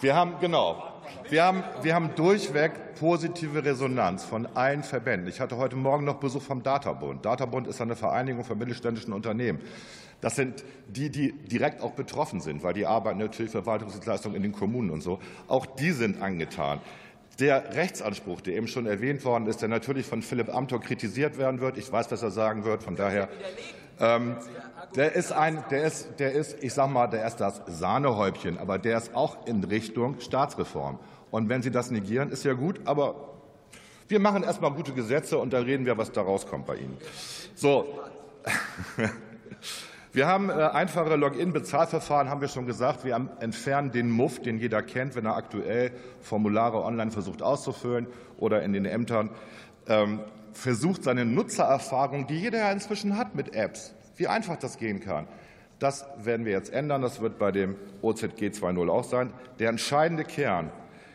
Wir 0.00 0.16
haben, 0.16 0.36
genau. 0.40 0.82
Wir 1.28 1.44
haben, 1.44 1.62
wir 1.82 1.94
haben 1.94 2.14
durchweg 2.16 2.94
positive 2.98 3.62
Resonanz 3.62 4.24
von 4.24 4.46
allen 4.54 4.82
Verbänden. 4.82 5.28
Ich 5.28 5.40
hatte 5.40 5.58
heute 5.58 5.76
Morgen 5.76 6.06
noch 6.06 6.16
Besuch 6.16 6.40
vom 6.40 6.62
Databund. 6.62 7.26
Databund 7.26 7.66
ist 7.66 7.82
eine 7.82 7.96
Vereinigung 7.96 8.44
von 8.44 8.56
mittelständischen 8.56 9.12
Unternehmen. 9.12 9.60
Das 10.20 10.36
sind 10.36 10.64
die, 10.86 11.10
die 11.10 11.32
direkt 11.32 11.80
auch 11.82 11.92
betroffen 11.92 12.40
sind, 12.40 12.62
weil 12.62 12.74
die 12.74 12.86
arbeiten 12.86 13.18
natürlich 13.18 13.52
Verwaltungsdienstleistungen 13.52 14.36
in 14.36 14.42
den 14.42 14.52
Kommunen 14.52 14.90
und 14.90 15.02
so. 15.02 15.18
Auch 15.48 15.66
die 15.66 15.92
sind 15.92 16.20
angetan. 16.22 16.80
Der 17.38 17.74
Rechtsanspruch, 17.74 18.42
der 18.42 18.54
eben 18.56 18.68
schon 18.68 18.86
erwähnt 18.86 19.24
worden 19.24 19.46
ist, 19.46 19.62
der 19.62 19.68
natürlich 19.68 20.06
von 20.06 20.20
Philipp 20.20 20.54
Amthor 20.54 20.80
kritisiert 20.80 21.38
werden 21.38 21.60
wird, 21.60 21.78
ich 21.78 21.90
weiß, 21.90 22.10
was 22.10 22.22
er 22.22 22.30
sagen 22.30 22.64
wird, 22.64 22.82
von 22.82 22.96
daher, 22.96 23.28
ähm, 23.98 24.36
der 24.94 25.14
ist 25.14 25.32
ein, 25.32 25.64
der 25.70 25.84
ist, 25.84 26.08
der 26.18 26.32
ist, 26.32 26.62
ich 26.62 26.74
sage 26.74 26.92
mal, 26.92 27.06
der 27.06 27.26
ist 27.26 27.36
das 27.36 27.62
Sahnehäubchen, 27.66 28.58
aber 28.58 28.78
der 28.78 28.98
ist 28.98 29.14
auch 29.14 29.46
in 29.46 29.64
Richtung 29.64 30.20
Staatsreform. 30.20 30.98
Und 31.30 31.48
wenn 31.48 31.62
Sie 31.62 31.70
das 31.70 31.90
negieren, 31.90 32.30
ist 32.30 32.44
ja 32.44 32.54
gut, 32.54 32.80
aber 32.84 33.30
wir 34.08 34.18
machen 34.18 34.42
erst 34.42 34.60
mal 34.60 34.70
gute 34.70 34.92
Gesetze 34.92 35.38
und 35.38 35.52
dann 35.52 35.62
reden 35.62 35.86
wir, 35.86 35.96
was 35.96 36.10
da 36.10 36.22
rauskommt 36.22 36.66
bei 36.66 36.76
Ihnen. 36.76 36.98
So. 37.54 38.00
Wir 40.12 40.26
haben 40.26 40.50
äh, 40.50 40.54
einfache 40.54 41.14
Login-Bezahlverfahren, 41.14 42.30
haben 42.30 42.40
wir 42.40 42.48
schon 42.48 42.66
gesagt. 42.66 43.04
Wir 43.04 43.28
entfernen 43.38 43.92
den 43.92 44.10
Muff, 44.10 44.42
den 44.42 44.58
jeder 44.58 44.82
kennt, 44.82 45.14
wenn 45.14 45.24
er 45.24 45.36
aktuell 45.36 45.92
Formulare 46.20 46.82
online 46.82 47.12
versucht 47.12 47.42
auszufüllen 47.42 48.08
oder 48.36 48.62
in 48.64 48.72
den 48.72 48.86
Ämtern 48.86 49.30
ähm, 49.86 50.20
versucht, 50.52 51.04
seine 51.04 51.24
Nutzererfahrung, 51.24 52.26
die 52.26 52.40
jeder 52.40 52.58
ja 52.58 52.72
inzwischen 52.72 53.16
hat 53.16 53.36
mit 53.36 53.54
Apps, 53.54 53.94
wie 54.16 54.26
einfach 54.26 54.56
das 54.56 54.78
gehen 54.78 54.98
kann. 54.98 55.28
Das 55.78 56.04
werden 56.18 56.44
wir 56.44 56.52
jetzt 56.52 56.72
ändern. 56.72 57.02
Das 57.02 57.20
wird 57.20 57.38
bei 57.38 57.52
dem 57.52 57.76
OZG 58.02 58.48
2.0 58.48 58.90
auch 58.90 59.04
sein. 59.04 59.32
Der 59.60 59.68
entscheidende 59.68 60.24
Kern 60.24 60.72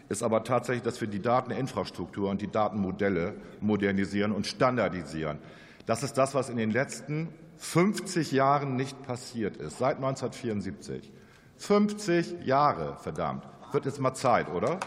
ist 0.08 0.24
aber 0.24 0.46
tatsächlich, 0.46 0.84
dass 0.84 1.02
wir 1.02 1.10
die 1.10 1.22
Dateninfrastruktur 1.22 2.30
und 2.30 2.42
die 2.42 2.50
Datenmodelle 2.50 3.34
modernisieren 3.60 4.32
und 4.32 4.48
standardisieren. 4.48 5.40
Das 5.86 6.02
ist 6.02 6.14
das, 6.14 6.34
was 6.34 6.50
in 6.50 6.58
den 6.58 6.72
letzten 6.72 7.28
50 7.58 8.32
Jahren 8.32 8.76
nicht 8.76 9.02
passiert 9.04 9.58
ist, 9.58 9.80
seit 9.80 9.98
1974. 9.98 11.12
50 11.58 12.46
Jahre, 12.46 12.98
verdammt. 13.02 13.48
Wird 13.72 13.86
jetzt 13.86 14.00
mal 14.00 14.14
Zeit, 14.14 14.50
oder? 14.50 14.80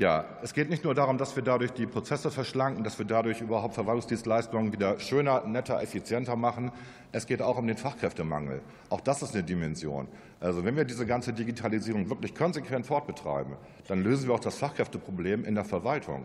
Ja, 0.00 0.24
es 0.40 0.54
geht 0.54 0.70
nicht 0.70 0.82
nur 0.82 0.94
darum, 0.94 1.18
dass 1.18 1.36
wir 1.36 1.42
dadurch 1.42 1.72
die 1.72 1.84
Prozesse 1.84 2.30
verschlanken, 2.30 2.82
dass 2.84 2.98
wir 2.98 3.04
dadurch 3.04 3.42
überhaupt 3.42 3.74
Verwaltungsdienstleistungen 3.74 4.72
wieder 4.72 4.98
schöner, 4.98 5.44
netter, 5.44 5.82
effizienter 5.82 6.36
machen. 6.36 6.72
Es 7.12 7.26
geht 7.26 7.42
auch 7.42 7.58
um 7.58 7.66
den 7.66 7.76
Fachkräftemangel. 7.76 8.62
Auch 8.88 9.02
das 9.02 9.20
ist 9.20 9.34
eine 9.34 9.44
Dimension. 9.44 10.08
Also 10.40 10.64
wenn 10.64 10.74
wir 10.74 10.86
diese 10.86 11.04
ganze 11.04 11.34
Digitalisierung 11.34 12.08
wirklich 12.08 12.34
konsequent 12.34 12.86
fortbetreiben, 12.86 13.56
dann 13.88 14.02
lösen 14.02 14.26
wir 14.26 14.34
auch 14.34 14.40
das 14.40 14.56
Fachkräfteproblem 14.56 15.44
in 15.44 15.54
der 15.54 15.66
Verwaltung. 15.66 16.24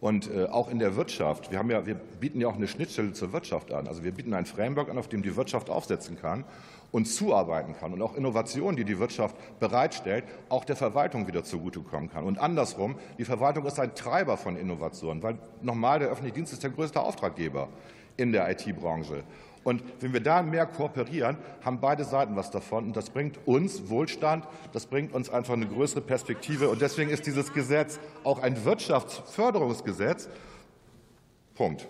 Und 0.00 0.30
äh, 0.34 0.46
auch 0.46 0.70
in 0.70 0.78
der 0.78 0.96
Wirtschaft. 0.96 1.50
Wir, 1.50 1.58
haben 1.58 1.70
ja, 1.70 1.84
wir 1.84 1.96
bieten 1.96 2.40
ja 2.40 2.48
auch 2.48 2.56
eine 2.56 2.68
Schnittstelle 2.68 3.12
zur 3.12 3.34
Wirtschaft 3.34 3.70
an. 3.70 3.86
Also 3.86 4.02
wir 4.02 4.12
bieten 4.12 4.32
ein 4.32 4.46
Framework 4.46 4.88
an, 4.88 4.96
auf 4.96 5.08
dem 5.08 5.20
die 5.20 5.36
Wirtschaft 5.36 5.68
aufsetzen 5.68 6.18
kann 6.18 6.46
und 6.92 7.06
zuarbeiten 7.06 7.74
kann 7.74 7.92
und 7.92 8.02
auch 8.02 8.14
Innovationen, 8.14 8.76
die 8.76 8.84
die 8.84 8.98
Wirtschaft 8.98 9.36
bereitstellt, 9.60 10.24
auch 10.48 10.64
der 10.64 10.76
Verwaltung 10.76 11.26
wieder 11.26 11.44
zugutekommen 11.44 12.10
kann. 12.10 12.24
Und 12.24 12.38
andersrum, 12.38 12.96
die 13.18 13.24
Verwaltung 13.24 13.64
ist 13.66 13.78
ein 13.78 13.94
Treiber 13.94 14.36
von 14.36 14.56
Innovationen, 14.56 15.22
weil 15.22 15.38
nochmal 15.62 15.98
der 15.98 16.08
öffentliche 16.08 16.34
Dienst 16.34 16.52
ist 16.52 16.62
der 16.62 16.70
größte 16.70 17.00
Auftraggeber 17.00 17.68
in 18.16 18.32
der 18.32 18.50
IT-Branche. 18.50 19.24
Und 19.62 19.82
wenn 20.00 20.12
wir 20.12 20.20
da 20.20 20.42
mehr 20.42 20.66
kooperieren, 20.66 21.36
haben 21.62 21.80
beide 21.80 22.04
Seiten 22.04 22.34
was 22.34 22.50
davon. 22.50 22.84
Und 22.84 22.96
das 22.96 23.10
bringt 23.10 23.38
uns 23.46 23.90
Wohlstand, 23.90 24.46
das 24.72 24.86
bringt 24.86 25.12
uns 25.12 25.28
einfach 25.28 25.52
eine 25.52 25.66
größere 25.66 26.00
Perspektive. 26.00 26.70
Und 26.70 26.80
deswegen 26.80 27.10
ist 27.10 27.26
dieses 27.26 27.52
Gesetz 27.52 28.00
auch 28.24 28.42
ein 28.42 28.64
Wirtschaftsförderungsgesetz. 28.64 30.28
Punkt. 31.54 31.86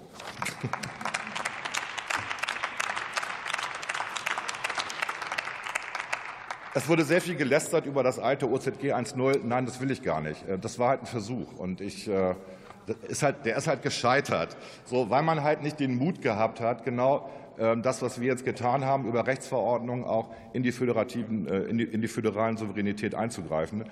Es 6.73 6.89
wurde 6.89 7.05
sehr 7.05 7.21
viel 7.21 7.35
gelästert 7.35 7.87
über 7.87 8.05
das 8.05 8.21
alte 8.21 8.49
OZG 8.49 8.95
1.0. 8.95 9.41
Nein, 9.43 9.67
das 9.67 9.81
will 9.81 9.91
ich 9.91 10.03
gar 10.03 10.21
nicht. 10.21 10.49
Äh, 10.49 10.59
das 10.59 10.79
war 10.79 10.91
halt 10.91 11.01
ein 11.01 11.07
Versuch. 11.07 11.53
Und 11.59 11.81
ich, 11.81 12.07
äh, 12.07 12.35
ist 13.09 13.25
halt, 13.25 13.45
der 13.45 13.57
ist 13.57 13.67
halt 13.67 13.83
gescheitert. 13.83 14.57
So, 14.85 15.11
weil 15.11 15.23
man 15.23 15.43
halt 15.43 15.63
nicht 15.63 15.81
den 15.81 15.97
Mut 15.97 16.23
gehabt 16.23 16.61
hat, 16.61 16.85
genau 16.85 17.29
ähm, 17.59 17.83
das, 17.83 18.03
was 18.03 18.21
wir 18.21 18.29
jetzt 18.29 18.45
getan 18.45 18.85
haben, 18.85 19.07
über 19.07 19.27
Rechtsverordnungen 19.27 20.05
auch 20.05 20.31
in 20.53 20.63
die, 20.63 20.71
föderativen, 20.71 21.49
äh, 21.49 21.63
in 21.63 21.79
die, 21.79 21.85
in 21.85 22.03
die 22.03 22.09
föderalen 22.09 22.57
Souveränität 22.57 23.17
einzugreifen. 23.17 23.85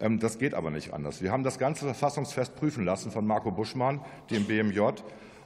Ähm, 0.00 0.18
das 0.18 0.38
geht 0.38 0.54
aber 0.54 0.72
nicht 0.72 0.92
anders. 0.92 1.22
Wir 1.22 1.30
haben 1.30 1.44
das 1.44 1.60
Ganze 1.60 1.84
verfassungsfest 1.84 2.56
prüfen 2.56 2.84
lassen 2.84 3.12
von 3.12 3.24
Marco 3.26 3.52
Buschmann, 3.52 4.00
dem 4.30 4.44
BMJ. 4.44 4.80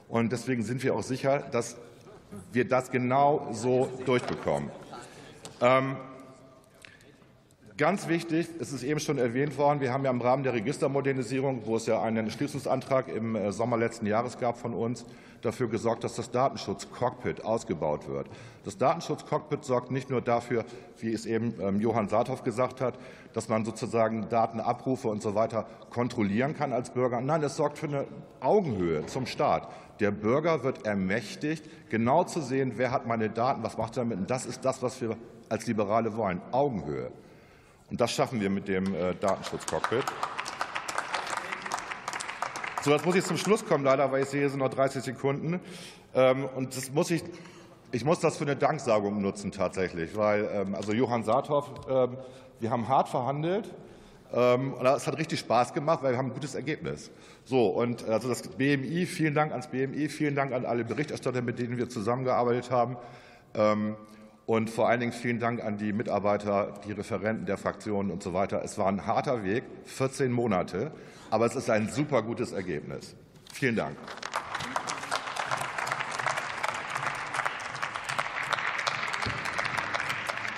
Und 0.07 0.31
deswegen 0.31 0.63
sind 0.63 0.83
wir 0.83 0.95
auch 0.95 1.03
sicher, 1.03 1.39
dass 1.51 1.77
wir 2.51 2.67
das 2.67 2.89
genau 2.89 3.47
so 3.51 3.89
durchbekommen. 4.05 4.71
Ganz 7.79 8.09
wichtig, 8.09 8.49
es 8.59 8.73
ist 8.73 8.83
eben 8.83 8.99
schon 8.99 9.17
erwähnt 9.17 9.57
worden, 9.57 9.79
wir 9.79 9.93
haben 9.93 10.03
ja 10.03 10.11
im 10.11 10.19
Rahmen 10.19 10.43
der 10.43 10.51
Registermodernisierung, 10.51 11.65
wo 11.65 11.77
es 11.77 11.85
ja 11.85 12.01
einen 12.01 12.17
Entschließungsantrag 12.17 13.07
im 13.07 13.37
äh, 13.37 13.53
Sommer 13.53 13.77
letzten 13.77 14.05
Jahres 14.05 14.37
gab 14.37 14.57
von 14.57 14.73
uns, 14.73 15.05
dafür 15.41 15.69
gesorgt, 15.69 16.03
dass 16.03 16.15
das 16.15 16.29
Datenschutzcockpit 16.29 17.45
ausgebaut 17.45 18.09
wird. 18.09 18.27
Das 18.65 18.77
Datenschutzcockpit 18.77 19.63
sorgt 19.63 19.91
nicht 19.91 20.09
nur 20.09 20.19
dafür, 20.19 20.65
wie 20.97 21.13
es 21.13 21.25
eben 21.25 21.53
ähm, 21.61 21.79
Johann 21.79 22.09
Saathoff 22.09 22.43
gesagt 22.43 22.81
hat, 22.81 22.95
dass 23.31 23.47
man 23.47 23.63
sozusagen 23.63 24.27
Datenabrufe 24.27 25.07
und 25.07 25.21
so 25.21 25.33
weiter 25.33 25.65
kontrollieren 25.89 26.57
kann 26.57 26.73
als 26.73 26.89
Bürger. 26.89 27.21
Nein, 27.21 27.41
es 27.43 27.55
sorgt 27.55 27.77
für 27.77 27.87
eine 27.87 28.07
Augenhöhe 28.41 29.05
zum 29.05 29.25
Staat. 29.25 29.69
Der 30.01 30.11
Bürger 30.11 30.65
wird 30.65 30.85
ermächtigt, 30.85 31.63
genau 31.89 32.25
zu 32.25 32.41
sehen, 32.41 32.73
wer 32.75 32.91
hat 32.91 33.07
meine 33.07 33.29
Daten, 33.29 33.63
was 33.63 33.77
macht 33.77 33.95
er 33.95 34.03
damit. 34.03 34.17
Und 34.17 34.29
das 34.29 34.45
ist 34.45 34.65
das, 34.65 34.83
was 34.83 34.99
wir 34.99 35.15
als 35.47 35.65
Liberale 35.65 36.17
wollen. 36.17 36.41
Augenhöhe. 36.51 37.13
Und 37.89 37.99
das 37.99 38.11
schaffen 38.11 38.39
wir 38.39 38.49
mit 38.49 38.67
dem 38.67 38.93
äh, 38.93 39.15
Datenschutzcockpit. 39.15 40.03
So, 42.83 42.91
jetzt 42.91 43.05
muss 43.05 43.15
ich 43.15 43.25
zum 43.25 43.37
Schluss 43.37 43.65
kommen, 43.65 43.83
leider, 43.83 44.11
weil 44.11 44.23
ich 44.23 44.29
sehe, 44.29 44.45
es 44.45 44.51
sind 44.51 44.59
noch 44.59 44.69
30 44.69 45.03
Sekunden. 45.03 45.59
Ähm, 46.13 46.45
und 46.55 46.75
das 46.77 46.91
muss 46.91 47.11
ich, 47.11 47.23
ich 47.91 48.05
muss 48.05 48.19
das 48.19 48.37
für 48.37 48.45
eine 48.45 48.55
Danksagung 48.55 49.21
nutzen 49.21 49.51
tatsächlich, 49.51 50.15
weil 50.15 50.49
ähm, 50.53 50.75
also 50.75 50.93
Johann 50.93 51.23
Saathoff, 51.23 51.69
ähm, 51.89 52.17
wir 52.59 52.69
haben 52.69 52.87
hart 52.87 53.09
verhandelt. 53.09 53.73
Und 54.31 54.85
es 54.85 55.07
hat 55.07 55.17
richtig 55.17 55.39
Spaß 55.39 55.73
gemacht, 55.73 56.03
weil 56.03 56.11
wir 56.11 56.19
haben 56.19 56.27
ein 56.27 56.33
gutes 56.35 56.53
Ergebnis. 56.53 57.09
So, 57.45 57.65
und 57.65 58.07
also 58.07 58.29
das 58.29 58.43
BMI, 58.43 59.07
vielen 59.07 59.33
Dank 59.33 59.51
ans 59.51 59.69
BMI, 59.69 60.07
vielen 60.07 60.35
Dank 60.35 60.53
an 60.53 60.67
alle 60.67 60.85
Berichterstatter, 60.85 61.41
mit 61.41 61.57
denen 61.57 61.79
wir 61.79 61.89
zusammengearbeitet 61.89 62.69
haben. 62.69 62.95
Und 64.49 64.71
vor 64.71 64.89
allen 64.89 64.99
Dingen 64.99 65.11
vielen 65.11 65.37
Dank 65.37 65.63
an 65.63 65.77
die 65.77 65.93
Mitarbeiter, 65.93 66.73
die 66.83 66.91
Referenten 66.91 67.45
der 67.45 67.55
Fraktionen 67.55 68.09
und 68.09 68.23
so 68.23 68.33
weiter. 68.33 68.63
Es 68.63 68.79
war 68.79 68.87
ein 68.87 69.05
harter 69.05 69.43
Weg, 69.43 69.63
14 69.85 70.31
Monate, 70.31 70.91
aber 71.29 71.45
es 71.45 71.55
ist 71.55 71.69
ein 71.69 71.87
super 71.87 72.23
gutes 72.23 72.51
Ergebnis. 72.51 73.15
Vielen 73.53 73.75
Dank. 73.75 73.95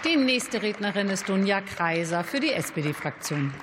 Die 0.06 0.16
nächste 0.16 0.62
Rednerin 0.62 1.10
ist 1.10 1.28
Dunja 1.28 1.60
Kreiser 1.60 2.24
für 2.24 2.40
die 2.40 2.54
SPD-Fraktion. 2.54 3.54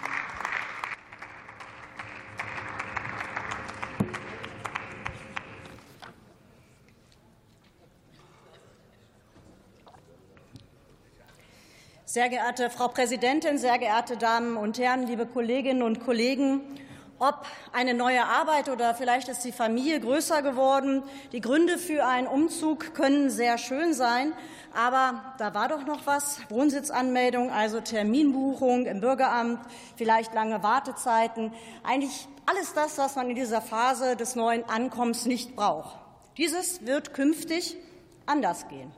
Sehr 12.11 12.31
geehrte 12.31 12.71
Frau 12.71 12.88
Präsidentin, 12.88 13.59
sehr 13.59 13.79
geehrte 13.79 14.16
Damen 14.16 14.57
und 14.57 14.79
Herren, 14.79 15.07
liebe 15.07 15.27
Kolleginnen 15.27 15.83
und 15.83 16.07
Kollegen! 16.07 16.62
Ob 17.18 17.44
eine 17.75 17.92
neue 17.92 18.25
Arbeit 18.25 18.71
oder 18.71 18.94
vielleicht 18.94 19.29
ist 19.29 19.44
die 19.44 19.53
Familie 19.53 20.01
größer 20.01 20.40
geworden, 20.40 21.03
die 21.33 21.42
Gründe 21.42 21.77
für 21.77 22.07
einen 22.07 22.27
Umzug 22.27 22.94
können 22.94 23.29
sehr 23.29 23.59
schön 23.59 23.92
sein. 23.92 24.33
Aber 24.75 25.35
da 25.37 25.53
war 25.53 25.68
doch 25.68 25.85
noch 25.85 26.07
was. 26.07 26.40
Wohnsitzanmeldung, 26.49 27.51
also 27.51 27.83
Terminbuchung 27.83 28.87
im 28.87 29.03
Bürgeramt, 29.03 29.61
vielleicht 29.97 30.33
lange 30.33 30.62
Wartezeiten. 30.62 31.53
Eigentlich 31.85 32.27
alles 32.47 32.73
das, 32.73 32.97
was 32.97 33.16
man 33.16 33.29
in 33.29 33.37
dieser 33.37 33.61
Phase 33.61 34.16
des 34.16 34.35
neuen 34.35 34.64
Ankommens 34.64 35.27
nicht 35.27 35.57
braucht. 35.57 35.99
Dieses 36.38 36.87
wird 36.87 37.12
künftig 37.12 37.77
anders 38.25 38.66
gehen. 38.68 38.90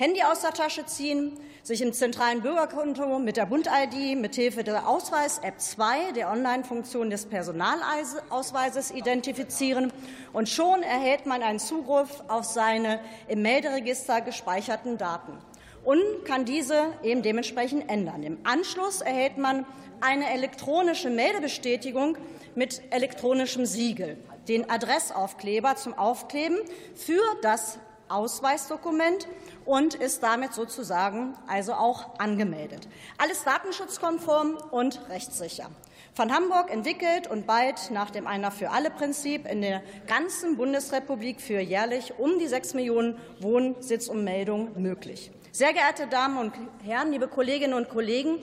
Handy 0.00 0.22
aus 0.22 0.42
der 0.42 0.52
Tasche 0.52 0.86
ziehen, 0.86 1.40
sich 1.64 1.82
im 1.82 1.92
zentralen 1.92 2.40
Bürgerkonto 2.40 3.18
mit 3.18 3.36
der 3.36 3.46
Bund-ID 3.46 4.16
mithilfe 4.16 4.62
der 4.62 4.86
Ausweis-App 4.86 5.60
2, 5.60 6.12
der 6.12 6.30
Online-Funktion 6.30 7.10
des 7.10 7.26
Personalausweises, 7.26 8.92
identifizieren. 8.92 9.92
Und 10.32 10.48
schon 10.48 10.84
erhält 10.84 11.26
man 11.26 11.42
einen 11.42 11.58
Zugriff 11.58 12.22
auf 12.28 12.44
seine 12.44 13.00
im 13.26 13.42
Melderegister 13.42 14.20
gespeicherten 14.20 14.98
Daten 14.98 15.36
und 15.82 16.24
kann 16.24 16.44
diese 16.44 16.92
eben 17.02 17.22
dementsprechend 17.22 17.90
ändern. 17.90 18.22
Im 18.22 18.38
Anschluss 18.44 19.00
erhält 19.00 19.36
man 19.36 19.66
eine 20.00 20.30
elektronische 20.30 21.10
Meldebestätigung 21.10 22.16
mit 22.54 22.82
elektronischem 22.90 23.66
Siegel, 23.66 24.16
den 24.46 24.70
Adressaufkleber 24.70 25.74
zum 25.74 25.94
Aufkleben 25.94 26.56
für 26.94 27.20
das 27.42 27.80
Ausweisdokument 28.10 29.28
und 29.64 29.94
ist 29.94 30.22
damit 30.22 30.54
sozusagen 30.54 31.34
also 31.46 31.74
auch 31.74 32.18
angemeldet. 32.18 32.88
Alles 33.18 33.44
datenschutzkonform 33.44 34.56
und 34.70 35.00
rechtssicher. 35.08 35.70
Von 36.14 36.32
Hamburg 36.34 36.70
entwickelt 36.70 37.28
und 37.28 37.46
bald 37.46 37.90
nach 37.90 38.10
dem 38.10 38.26
Einer 38.26 38.50
für 38.50 38.70
alle 38.70 38.90
Prinzip 38.90 39.46
in 39.46 39.62
der 39.62 39.82
ganzen 40.06 40.56
Bundesrepublik 40.56 41.40
für 41.40 41.60
jährlich 41.60 42.18
um 42.18 42.38
die 42.38 42.48
sechs 42.48 42.74
Millionen 42.74 43.18
Wohnsitzummeldungen 43.40 44.82
möglich. 44.82 45.30
Sehr 45.52 45.72
geehrte 45.72 46.06
Damen 46.06 46.38
und 46.38 46.52
Herren, 46.84 47.10
liebe 47.10 47.28
Kolleginnen 47.28 47.74
und 47.74 47.88
Kollegen, 47.88 48.38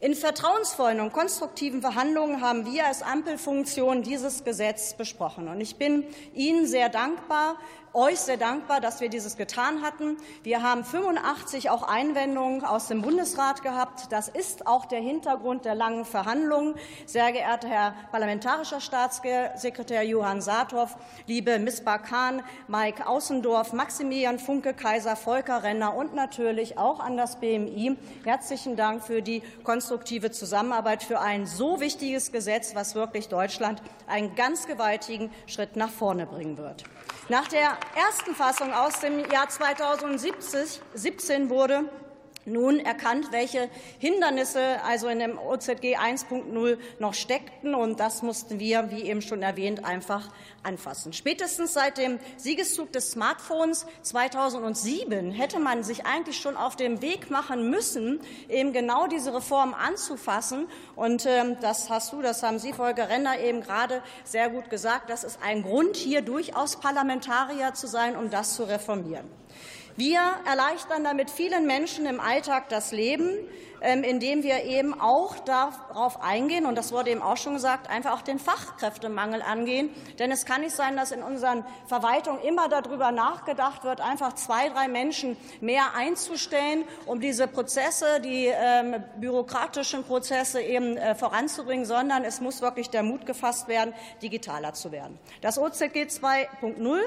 in 0.00 0.14
vertrauensvollen 0.14 1.00
und 1.00 1.12
konstruktiven 1.12 1.80
Verhandlungen 1.80 2.42
haben 2.42 2.66
wir 2.66 2.86
als 2.86 3.02
Ampelfunktion 3.02 4.02
dieses 4.02 4.44
Gesetz 4.44 4.94
besprochen. 4.94 5.48
Und 5.48 5.60
ich 5.60 5.76
bin 5.76 6.04
Ihnen 6.34 6.66
sehr 6.66 6.88
dankbar, 6.88 7.56
euch 7.94 8.18
sehr 8.18 8.36
dankbar, 8.36 8.80
dass 8.80 9.00
wir 9.00 9.08
dieses 9.08 9.36
getan 9.36 9.82
hatten. 9.82 10.16
Wir 10.42 10.62
haben 10.62 10.84
85 10.84 11.70
auch 11.70 11.84
Einwendungen 11.84 12.64
aus 12.64 12.88
dem 12.88 13.02
Bundesrat 13.02 13.62
gehabt. 13.62 14.10
Das 14.10 14.28
ist 14.28 14.66
auch 14.66 14.84
der 14.84 14.98
Hintergrund 15.00 15.64
der 15.64 15.76
langen 15.76 16.04
Verhandlungen. 16.04 16.74
Sehr 17.06 17.30
geehrter 17.30 17.68
Herr 17.68 17.94
parlamentarischer 18.10 18.80
Staatssekretär 18.80 20.02
Johann 20.02 20.40
Saathoff, 20.42 20.96
liebe 21.28 21.60
Misbah 21.60 21.98
Kahn, 21.98 22.42
Mike 22.66 23.06
Außendorf, 23.06 23.72
Maximilian 23.72 24.40
Funke, 24.40 24.74
Kaiser 24.74 25.14
Volker 25.14 25.62
Renner 25.62 25.94
und 25.94 26.14
natürlich 26.14 26.76
auch 26.76 26.98
an 26.98 27.16
das 27.16 27.36
BMI. 27.36 27.96
Herzlichen 28.24 28.74
Dank 28.74 29.04
für 29.04 29.22
die 29.22 29.40
konstruktive 29.62 29.93
Zusammenarbeit 30.30 31.02
für 31.02 31.20
ein 31.20 31.46
so 31.46 31.80
wichtiges 31.80 32.32
Gesetz, 32.32 32.74
was 32.74 32.94
wirklich 32.94 33.28
Deutschland 33.28 33.82
einen 34.06 34.34
ganz 34.34 34.66
gewaltigen 34.66 35.30
Schritt 35.46 35.76
nach 35.76 35.90
vorne 35.90 36.26
bringen 36.26 36.58
wird. 36.58 36.84
Nach 37.28 37.48
der 37.48 37.78
ersten 37.96 38.34
Fassung 38.34 38.72
aus 38.72 39.00
dem 39.00 39.18
Jahr 39.30 39.48
2017 39.48 41.48
wurde 41.48 41.84
nun 42.46 42.80
erkannt, 42.80 43.32
welche 43.32 43.68
Hindernisse 43.98 44.82
also 44.84 45.08
in 45.08 45.18
dem 45.18 45.38
OZG 45.38 45.96
1.0 45.96 46.78
noch 46.98 47.14
steckten. 47.14 47.74
Und 47.74 48.00
das 48.00 48.22
mussten 48.22 48.58
wir, 48.58 48.90
wie 48.90 49.02
eben 49.02 49.22
schon 49.22 49.42
erwähnt, 49.42 49.84
einfach 49.84 50.28
anfassen. 50.62 51.12
Spätestens 51.12 51.74
seit 51.74 51.98
dem 51.98 52.18
Siegeszug 52.36 52.92
des 52.92 53.12
Smartphones 53.12 53.86
2007 54.02 55.30
hätte 55.30 55.58
man 55.58 55.82
sich 55.82 56.06
eigentlich 56.06 56.38
schon 56.38 56.56
auf 56.56 56.76
den 56.76 57.02
Weg 57.02 57.30
machen 57.30 57.70
müssen, 57.70 58.20
eben 58.48 58.72
genau 58.72 59.06
diese 59.06 59.34
Reform 59.34 59.74
anzufassen. 59.74 60.66
Und 60.96 61.26
ähm, 61.26 61.56
das 61.60 61.90
hast 61.90 62.12
du, 62.12 62.22
das 62.22 62.42
haben 62.42 62.58
Sie, 62.58 62.72
Volker 62.72 63.08
Renner, 63.08 63.38
eben 63.38 63.60
gerade 63.60 64.02
sehr 64.24 64.48
gut 64.48 64.70
gesagt. 64.70 65.10
Das 65.10 65.24
ist 65.24 65.38
ein 65.42 65.62
Grund, 65.62 65.96
hier 65.96 66.22
durchaus 66.22 66.76
Parlamentarier 66.76 67.74
zu 67.74 67.86
sein, 67.86 68.16
um 68.16 68.30
das 68.30 68.54
zu 68.54 68.64
reformieren. 68.64 69.43
Wir 69.96 70.18
erleichtern 70.44 71.04
damit 71.04 71.30
vielen 71.30 71.66
Menschen 71.66 72.04
im 72.06 72.18
Alltag 72.18 72.68
das 72.68 72.90
Leben, 72.90 73.30
ähm, 73.80 74.02
indem 74.02 74.42
wir 74.42 74.64
eben 74.64 74.98
auch 74.98 75.38
darauf 75.38 76.20
eingehen, 76.20 76.66
und 76.66 76.76
das 76.76 76.90
wurde 76.90 77.10
eben 77.10 77.22
auch 77.22 77.36
schon 77.36 77.52
gesagt, 77.54 77.88
einfach 77.88 78.12
auch 78.12 78.22
den 78.22 78.40
Fachkräftemangel 78.40 79.40
angehen. 79.40 79.90
Denn 80.18 80.32
es 80.32 80.46
kann 80.46 80.62
nicht 80.62 80.74
sein, 80.74 80.96
dass 80.96 81.12
in 81.12 81.22
unseren 81.22 81.64
Verwaltungen 81.86 82.42
immer 82.42 82.68
darüber 82.68 83.12
nachgedacht 83.12 83.84
wird, 83.84 84.00
einfach 84.00 84.32
zwei, 84.32 84.68
drei 84.68 84.88
Menschen 84.88 85.36
mehr 85.60 85.94
einzustellen, 85.94 86.84
um 87.06 87.20
diese 87.20 87.46
Prozesse, 87.46 88.20
die 88.20 88.46
ähm, 88.46 89.04
bürokratischen 89.20 90.02
Prozesse 90.02 90.60
eben 90.60 90.96
äh, 90.96 91.14
voranzubringen, 91.14 91.84
sondern 91.84 92.24
es 92.24 92.40
muss 92.40 92.62
wirklich 92.62 92.90
der 92.90 93.04
Mut 93.04 93.26
gefasst 93.26 93.68
werden, 93.68 93.94
digitaler 94.22 94.72
zu 94.72 94.90
werden. 94.90 95.20
Das 95.40 95.56
OZG 95.56 96.06
2.0 96.08 96.48
ähm, 96.62 97.04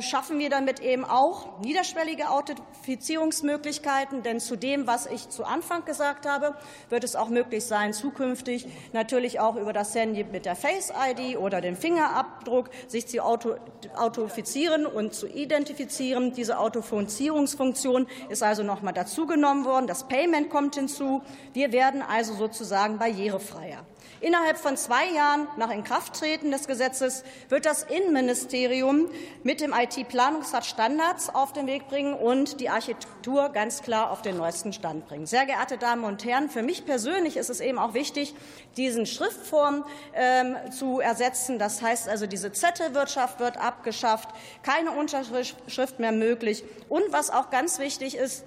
schaffen 0.00 0.38
wir 0.38 0.48
damit 0.48 0.80
eben 0.80 1.04
auch 1.04 1.60
niederschwellige 1.60 2.30
Authentifizierungsmöglichkeiten. 2.30 4.22
Denn 4.22 4.40
zu 4.40 4.56
dem, 4.56 4.86
was 4.86 5.06
ich 5.06 5.28
zu 5.28 5.44
Anfang 5.44 5.84
gesagt 5.84 6.26
habe, 6.26 6.54
wird 6.88 7.04
es 7.04 7.14
auch 7.14 7.28
möglich 7.28 7.64
sein, 7.64 7.92
zukünftig 7.92 8.66
natürlich 8.92 9.38
auch 9.38 9.56
über 9.56 9.74
das 9.74 9.94
Handy 9.94 10.24
mit 10.24 10.46
der 10.46 10.56
Face-ID 10.56 11.36
oder 11.36 11.60
dem 11.60 11.76
Fingerabdruck 11.76 12.70
sich 12.88 13.06
zu 13.06 13.22
authentifizieren 13.22 14.86
und 14.86 15.12
zu 15.14 15.26
identifizieren. 15.26 16.32
Diese 16.32 16.58
Authentifizierungsfunktion 16.58 18.06
ist 18.30 18.42
also 18.42 18.62
noch 18.62 18.80
mal 18.80 18.92
dazugenommen 18.92 19.66
worden. 19.66 19.86
Das 19.86 20.08
Payment 20.08 20.48
kommt 20.48 20.76
hinzu. 20.76 21.22
Wir 21.52 21.72
werden 21.72 22.02
also 22.02 22.34
sozusagen 22.34 22.98
barrierefreier. 22.98 23.84
Innerhalb 24.26 24.58
von 24.58 24.76
zwei 24.76 25.08
Jahren 25.12 25.46
nach 25.56 25.70
Inkrafttreten 25.70 26.50
des 26.50 26.66
Gesetzes 26.66 27.22
wird 27.48 27.64
das 27.64 27.84
Innenministerium 27.84 29.08
mit 29.44 29.60
dem 29.60 29.72
IT-Planungsrat 29.72 30.66
Standards 30.66 31.32
auf 31.32 31.52
den 31.52 31.68
Weg 31.68 31.86
bringen 31.86 32.12
und 32.12 32.58
die 32.60 32.68
Architektur 32.68 33.50
ganz 33.50 33.82
klar 33.82 34.10
auf 34.10 34.22
den 34.22 34.36
neuesten 34.36 34.72
Stand 34.72 35.06
bringen. 35.06 35.26
Sehr 35.26 35.46
geehrte 35.46 35.78
Damen 35.78 36.02
und 36.02 36.24
Herren, 36.24 36.50
für 36.50 36.64
mich 36.64 36.84
persönlich 36.84 37.36
ist 37.36 37.50
es 37.50 37.60
eben 37.60 37.78
auch 37.78 37.94
wichtig, 37.94 38.34
diesen 38.76 39.06
Schriftform 39.06 39.84
ähm, 40.12 40.56
zu 40.72 40.98
ersetzen. 40.98 41.60
Das 41.60 41.80
heißt 41.80 42.08
also, 42.08 42.26
diese 42.26 42.50
Zettelwirtschaft 42.50 43.38
wird 43.38 43.58
abgeschafft, 43.58 44.30
keine 44.64 44.90
Unterschrift 44.90 46.00
mehr 46.00 46.10
möglich. 46.10 46.64
Und 46.88 47.04
was 47.12 47.30
auch 47.30 47.50
ganz 47.50 47.78
wichtig 47.78 48.16
ist, 48.16 48.42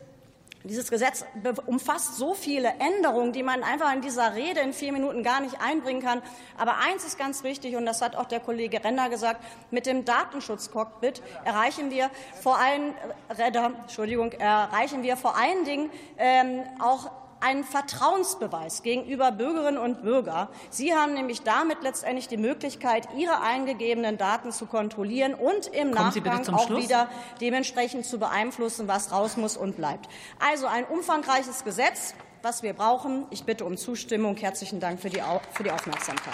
dieses 0.64 0.90
Gesetz 0.90 1.26
umfasst 1.66 2.18
so 2.18 2.34
viele 2.34 2.74
Änderungen, 2.80 3.32
die 3.32 3.44
man 3.44 3.64
einfach 3.64 3.94
in 3.94 4.02
dieser 4.02 4.36
Rede 4.36 4.60
in 4.60 4.74
vier 4.74 4.92
Minuten 4.92 5.24
gar 5.24 5.40
nicht 5.40 5.62
einbringen 5.62 6.02
kann. 6.02 6.22
Aber 6.58 6.78
eins 6.78 7.06
ist 7.06 7.18
ganz 7.18 7.44
wichtig, 7.44 7.76
und 7.76 7.86
das 7.86 8.02
hat 8.02 8.16
auch 8.16 8.26
der 8.26 8.42
Kollege 8.42 8.84
Renner 8.84 9.10
gesagt, 9.10 9.42
mit 9.72 9.86
dem 9.86 10.04
Datenschutzcockpit 10.04 11.22
erreichen 11.46 11.92
wir 11.92 12.10
vor 12.42 12.58
allen, 12.58 12.94
Redder, 13.38 13.72
Entschuldigung, 13.82 14.34
erreichen 14.34 15.02
wir 15.04 15.16
vor 15.16 15.38
allen 15.38 15.64
Dingen 15.64 15.90
ähm, 16.18 16.64
auch 16.80 17.10
einen 17.42 17.64
Vertrauensbeweis 17.64 18.84
gegenüber 18.84 19.32
Bürgerinnen 19.32 19.78
und 19.78 20.02
Bürgern. 20.02 20.48
Sie 20.70 20.94
haben 20.94 21.14
nämlich 21.14 21.42
damit 21.42 21.82
letztendlich 21.82 22.28
die 22.28 22.38
Möglichkeit, 22.38 23.08
ihre 23.18 23.42
eingegebenen 23.42 24.18
Daten 24.18 24.52
zu 24.52 24.66
kontrollieren 24.66 25.34
und 25.34 25.68
im 25.68 25.92
Kommen 25.92 26.24
Nachgang 26.24 26.56
auch 26.56 26.68
Schluss? 26.68 26.84
wieder 26.84 27.10
dementsprechend 27.42 28.06
zu 28.06 28.20
beeinflussen, 28.20 28.88
was 28.88 29.12
raus 29.12 29.38
muss 29.38 29.58
und 29.58 29.76
bleibt. 29.78 30.10
Also 30.40 30.68
ein 30.68 30.86
umfangreiches 30.86 31.64
Gesetz, 31.64 32.14
was 32.42 32.64
wir 32.64 32.74
brauchen. 32.74 33.26
Ich 33.30 33.44
bitte 33.44 33.66
um 33.66 33.78
Zustimmung. 33.78 34.36
Herzlichen 34.38 34.80
Dank 34.80 35.00
für 35.00 35.10
die, 35.10 35.22
für 35.54 35.64
die 35.64 35.72
Aufmerksamkeit. 35.72 36.34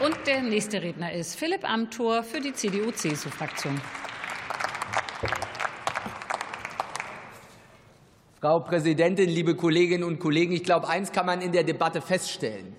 Und 0.00 0.16
der 0.28 0.42
nächste 0.42 0.80
Redner 0.80 1.12
ist 1.12 1.36
Philipp 1.36 1.68
Amthor 1.68 2.22
für 2.22 2.40
die 2.40 2.52
CDU-CSU-Fraktion. 2.52 3.80
Frau 8.40 8.60
Präsidentin, 8.60 9.28
liebe 9.28 9.56
Kolleginnen 9.56 10.04
und 10.04 10.20
Kollegen, 10.20 10.52
ich 10.52 10.62
glaube, 10.62 10.88
eins 10.88 11.10
kann 11.10 11.26
man 11.26 11.40
in 11.40 11.50
der 11.50 11.64
Debatte 11.64 12.00
feststellen. 12.00 12.76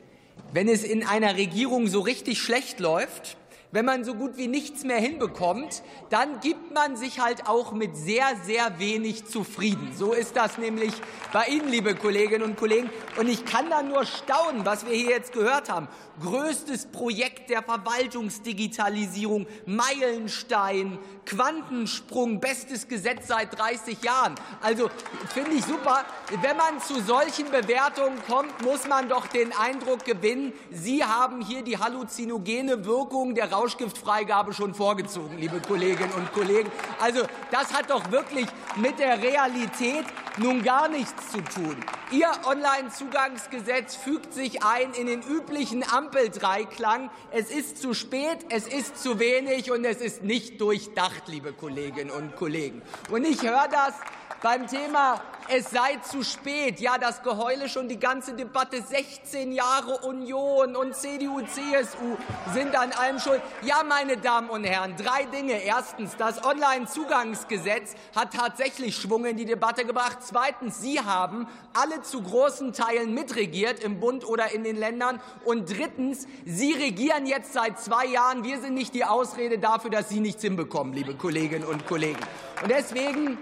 Wenn 0.53 0.69
es 0.69 0.85
in 0.85 1.03
einer 1.03 1.35
Regierung 1.35 1.87
so 1.87 1.99
richtig 1.99 2.41
schlecht 2.41 2.79
läuft, 2.79 3.35
wenn 3.71 3.85
man 3.85 4.03
so 4.03 4.15
gut 4.15 4.37
wie 4.37 4.47
nichts 4.47 4.83
mehr 4.83 4.97
hinbekommt, 4.97 5.83
dann 6.09 6.39
gibt 6.39 6.73
man 6.73 6.95
sich 6.97 7.19
halt 7.19 7.47
auch 7.47 7.71
mit 7.71 7.95
sehr, 7.95 8.25
sehr 8.43 8.79
wenig 8.79 9.25
zufrieden. 9.25 9.91
So 9.95 10.13
ist 10.13 10.35
das 10.35 10.57
nämlich 10.57 10.93
bei 11.31 11.45
Ihnen, 11.45 11.69
liebe 11.69 11.93
Kolleginnen 11.93 12.43
und 12.43 12.57
Kollegen. 12.57 12.89
Und 13.17 13.27
ich 13.27 13.45
kann 13.45 13.69
da 13.69 13.83
nur 13.83 14.05
staunen, 14.05 14.65
was 14.65 14.87
wir 14.87 14.95
hier 14.95 15.11
jetzt 15.11 15.33
gehört 15.33 15.69
haben. 15.69 15.87
Größtes 16.21 16.87
Projekt 16.87 17.51
der 17.51 17.61
Verwaltungsdigitalisierung, 17.61 19.45
Meilenstein, 19.67 20.97
Quantensprung, 21.25 22.39
bestes 22.39 22.87
Gesetz 22.87 23.27
seit 23.27 23.57
30 23.57 24.03
Jahren. 24.03 24.33
Also 24.61 24.89
finde 25.31 25.51
ich 25.51 25.63
super. 25.63 26.05
Wenn 26.41 26.57
man 26.57 26.81
zu 26.81 26.99
solchen 27.01 27.51
Bewertungen 27.51 28.17
kommt, 28.27 28.65
muss 28.65 28.87
man 28.87 29.07
doch 29.09 29.27
den 29.27 29.53
Eindruck 29.53 30.05
gewinnen, 30.05 30.53
Sie 30.71 31.03
haben 31.03 31.41
hier 31.41 31.61
die 31.61 31.77
halluzinogene 31.77 32.83
Wirkung 32.85 33.35
der 33.35 33.51
Rauschgiftfreigabe 33.59 34.53
schon 34.53 34.73
vorgezogen, 34.73 35.37
liebe 35.37 35.59
Kolleginnen 35.59 36.13
und 36.13 36.31
Kollegen. 36.31 36.71
Also 36.99 37.23
das 37.51 37.73
hat 37.73 37.89
doch 37.89 38.09
wirklich 38.09 38.47
mit 38.77 38.99
der 38.99 39.21
Realität 39.21 40.05
nun 40.37 40.63
gar 40.63 40.87
nichts 40.87 41.31
zu 41.31 41.41
tun. 41.41 41.75
Ihr 42.11 42.31
Onlinezugangsgesetz 42.45 43.97
fügt 43.97 44.33
sich 44.33 44.63
ein 44.63 44.93
in 44.93 45.07
den 45.07 45.21
üblichen 45.21 45.83
Ampeldreiklang. 45.83 47.09
Es 47.31 47.51
ist 47.51 47.81
zu 47.81 47.93
spät, 47.93 48.45
es 48.49 48.65
ist 48.67 49.01
zu 49.03 49.19
wenig 49.19 49.71
und 49.71 49.83
es 49.83 49.97
ist 49.97 50.23
nicht 50.23 50.61
durchdacht, 50.61 51.23
liebe 51.27 51.51
Kolleginnen 51.51 52.11
und 52.11 52.37
Kollegen. 52.37 52.81
Und 53.11 53.25
ich 53.25 53.41
höre 53.41 53.67
das 53.67 53.93
beim 54.41 54.67
Thema 54.67 55.21
es 55.51 55.71
sei 55.71 55.95
zu 56.03 56.23
spät. 56.23 56.79
Ja, 56.79 56.99
das 56.99 57.23
Geheule 57.23 57.69
schon 57.69 57.89
die 57.89 57.99
ganze 57.99 58.33
Debatte. 58.33 58.81
16 58.81 59.51
Jahre 59.51 59.97
Union 60.05 60.75
und 60.75 60.95
CDU, 60.95 61.41
CSU 61.41 62.17
sind 62.53 62.75
an 62.75 62.91
allem 62.91 63.19
schuld. 63.19 63.41
Ja, 63.63 63.83
meine 63.83 64.17
Damen 64.17 64.49
und 64.49 64.63
Herren, 64.63 64.95
drei 64.95 65.25
Dinge. 65.25 65.53
Erstens, 65.63 66.15
das 66.17 66.45
Onlinezugangsgesetz 66.45 67.95
hat 68.15 68.33
tatsächlich 68.33 68.95
Schwung 68.95 69.25
in 69.25 69.37
die 69.37 69.45
Debatte 69.45 69.85
gebracht. 69.85 70.19
Zweitens, 70.21 70.81
Sie 70.81 70.99
haben 70.99 71.47
alle 71.73 72.03
zu 72.03 72.21
großen 72.21 72.71
Teilen 72.71 73.15
mitregiert 73.15 73.83
im 73.83 73.99
Bund 73.99 74.27
oder 74.27 74.51
in 74.51 74.63
den 74.63 74.75
Ländern. 74.75 75.19
Und 75.45 75.75
drittens, 75.75 76.27
Sie 76.45 76.73
regieren 76.73 77.25
jetzt 77.25 77.53
seit 77.53 77.79
zwei 77.79 78.05
Jahren. 78.05 78.43
Wir 78.43 78.59
sind 78.59 78.75
nicht 78.75 78.93
die 78.93 79.03
Ausrede 79.03 79.57
dafür, 79.57 79.89
dass 79.89 80.09
Sie 80.09 80.19
nichts 80.19 80.43
hinbekommen, 80.43 80.93
liebe 80.93 81.15
Kolleginnen 81.15 81.65
und 81.65 81.87
Kollegen. 81.87 82.19
Und 82.61 82.69
deswegen 82.69 83.39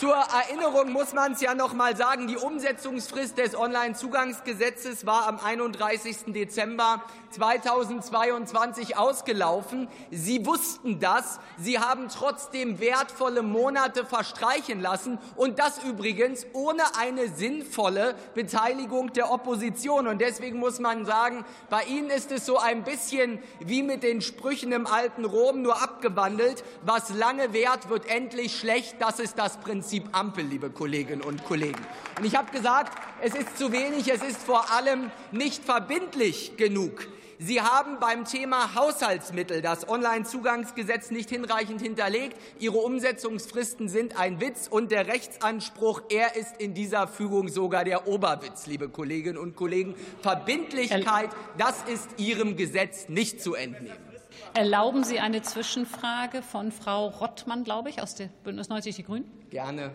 zur 0.00 0.16
Erinnerung 0.16 0.92
muss 0.92 1.12
man 1.12 1.32
es 1.32 1.42
ja 1.42 1.54
noch 1.54 1.74
mal 1.74 1.94
sagen, 1.94 2.26
die 2.26 2.38
Umsetzungsfrist 2.38 3.36
des 3.36 3.54
Onlinezugangsgesetzes 3.54 5.04
war 5.04 5.28
am 5.28 5.38
31. 5.38 6.32
Dezember 6.32 7.02
2022 7.32 8.96
ausgelaufen. 8.96 9.88
Sie 10.10 10.46
wussten 10.46 11.00
das. 11.00 11.38
Sie 11.58 11.80
haben 11.80 12.08
trotzdem 12.08 12.80
wertvolle 12.80 13.42
Monate 13.42 14.06
verstreichen 14.06 14.80
lassen 14.80 15.18
und 15.36 15.58
das 15.58 15.84
übrigens 15.84 16.46
ohne 16.54 16.82
eine 16.98 17.28
sinnvolle 17.28 18.14
Beteiligung 18.34 19.12
der 19.12 19.30
Opposition. 19.30 20.06
Und 20.06 20.22
deswegen 20.22 20.58
muss 20.58 20.78
man 20.78 21.04
sagen, 21.04 21.44
bei 21.68 21.82
Ihnen 21.84 22.08
ist 22.08 22.32
es 22.32 22.46
so 22.46 22.56
ein 22.56 22.84
bisschen 22.84 23.38
wie 23.58 23.82
mit 23.82 24.02
den 24.02 24.22
Sprüchen 24.22 24.72
im 24.72 24.86
alten 24.86 25.26
Rom, 25.26 25.60
nur 25.60 25.82
abgewandelt. 25.82 26.64
Was 26.86 27.10
lange 27.10 27.52
währt, 27.52 27.90
wird 27.90 28.06
endlich 28.08 28.56
schlecht. 28.56 28.96
Das 28.98 29.20
ist 29.20 29.38
das 29.38 29.58
Prinzip. 29.58 29.89
Prinzip 29.90 30.08
Ampel, 30.16 30.44
liebe 30.44 30.70
Kolleginnen 30.70 31.20
und 31.20 31.44
Kollegen. 31.44 31.84
Und 32.16 32.24
ich 32.24 32.36
habe 32.36 32.52
gesagt, 32.52 32.96
es 33.22 33.34
ist 33.34 33.58
zu 33.58 33.72
wenig, 33.72 34.06
es 34.06 34.22
ist 34.22 34.40
vor 34.40 34.70
allem 34.70 35.10
nicht 35.32 35.64
verbindlich 35.64 36.56
genug. 36.56 37.08
Sie 37.40 37.60
haben 37.60 37.98
beim 37.98 38.24
Thema 38.24 38.76
Haushaltsmittel 38.76 39.62
das 39.62 39.88
Onlinezugangsgesetz 39.88 41.10
nicht 41.10 41.28
hinreichend 41.28 41.82
hinterlegt. 41.82 42.36
Ihre 42.60 42.78
Umsetzungsfristen 42.78 43.88
sind 43.88 44.16
ein 44.16 44.40
Witz 44.40 44.68
und 44.70 44.92
der 44.92 45.08
Rechtsanspruch, 45.08 46.02
er 46.08 46.36
ist 46.36 46.60
in 46.60 46.72
dieser 46.72 47.08
Fügung 47.08 47.48
sogar 47.48 47.82
der 47.82 48.06
Oberwitz, 48.06 48.68
liebe 48.68 48.90
Kolleginnen 48.90 49.38
und 49.38 49.56
Kollegen. 49.56 49.96
Verbindlichkeit, 50.22 51.30
das 51.58 51.82
ist 51.92 52.08
Ihrem 52.16 52.56
Gesetz 52.56 53.08
nicht 53.08 53.42
zu 53.42 53.54
entnehmen. 53.54 54.09
Erlauben 54.54 55.04
Sie 55.04 55.20
eine 55.20 55.42
Zwischenfrage 55.42 56.42
von 56.42 56.72
Frau 56.72 57.08
Rottmann, 57.08 57.62
glaube 57.64 57.90
ich, 57.90 58.02
aus 58.02 58.14
der 58.14 58.26
Bündnis 58.44 58.68
90 58.68 58.96
Die 58.96 59.04
Grünen? 59.04 59.24
Gerne. 59.50 59.92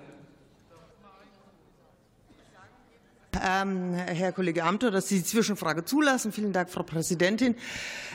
Ähm, 3.45 3.93
Herr 3.93 4.31
Kollege 4.31 4.63
Amthor, 4.63 4.91
dass 4.91 5.09
Sie 5.09 5.17
die 5.17 5.25
Zwischenfrage 5.25 5.83
zulassen. 5.83 6.31
Vielen 6.31 6.53
Dank, 6.53 6.69
Frau 6.69 6.83
Präsidentin. 6.83 7.55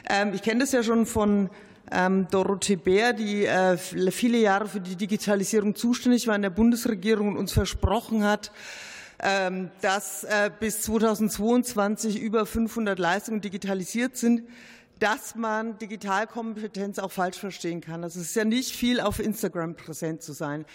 Ähm, 0.08 0.32
ich 0.32 0.42
kenne 0.42 0.60
das 0.60 0.72
ja 0.72 0.82
schon 0.82 1.04
von 1.04 1.50
ähm, 1.92 2.26
Dorothee 2.30 2.76
Bär, 2.76 3.12
die 3.12 3.44
äh, 3.44 3.76
viele 3.76 4.38
Jahre 4.38 4.66
für 4.66 4.80
die 4.80 4.96
Digitalisierung 4.96 5.74
zuständig 5.74 6.26
war 6.26 6.36
in 6.36 6.42
der 6.42 6.50
Bundesregierung 6.50 7.28
und 7.28 7.36
uns 7.36 7.52
versprochen 7.52 8.24
hat, 8.24 8.50
ähm, 9.22 9.70
dass 9.82 10.24
äh, 10.24 10.50
bis 10.58 10.80
2022 10.82 12.18
über 12.18 12.46
500 12.46 12.98
Leistungen 12.98 13.42
digitalisiert 13.42 14.16
sind 14.16 14.42
dass 15.00 15.34
man 15.34 15.78
Digitalkompetenz 15.78 16.98
auch 16.98 17.10
falsch 17.10 17.38
verstehen 17.38 17.80
kann. 17.80 18.04
Also 18.04 18.20
es 18.20 18.26
ist 18.26 18.36
ja 18.36 18.44
nicht 18.44 18.76
viel, 18.76 19.00
auf 19.00 19.18
Instagram 19.18 19.74
präsent 19.74 20.22
zu 20.22 20.32
sein. 20.32 20.66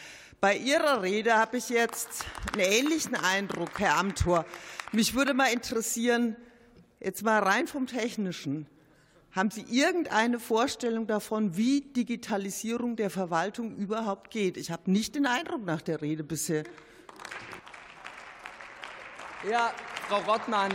Bei 0.41 0.57
Ihrer 0.57 1.03
Rede 1.03 1.35
habe 1.35 1.57
ich 1.57 1.69
jetzt 1.69 2.25
einen 2.53 2.61
ähnlichen 2.61 3.15
Eindruck, 3.15 3.79
Herr 3.79 3.97
Amthor. 3.97 4.45
Mich 4.91 5.13
würde 5.13 5.33
mal 5.33 5.53
interessieren, 5.53 6.35
jetzt 6.99 7.23
mal 7.23 7.41
rein 7.41 7.67
vom 7.67 7.87
Technischen, 7.87 8.67
haben 9.31 9.51
Sie 9.51 9.65
irgendeine 9.69 10.39
Vorstellung 10.39 11.07
davon, 11.07 11.57
wie 11.57 11.81
Digitalisierung 11.81 12.95
der 12.95 13.09
Verwaltung 13.09 13.75
überhaupt 13.75 14.31
geht? 14.31 14.55
Ich 14.55 14.71
habe 14.71 14.89
nicht 14.89 15.15
den 15.15 15.25
Eindruck 15.25 15.65
nach 15.65 15.81
der 15.81 16.01
Rede 16.01 16.23
bisher. 16.23 16.63
Ja, 19.49 19.73
Frau 20.07 20.19
Rottmann, 20.31 20.71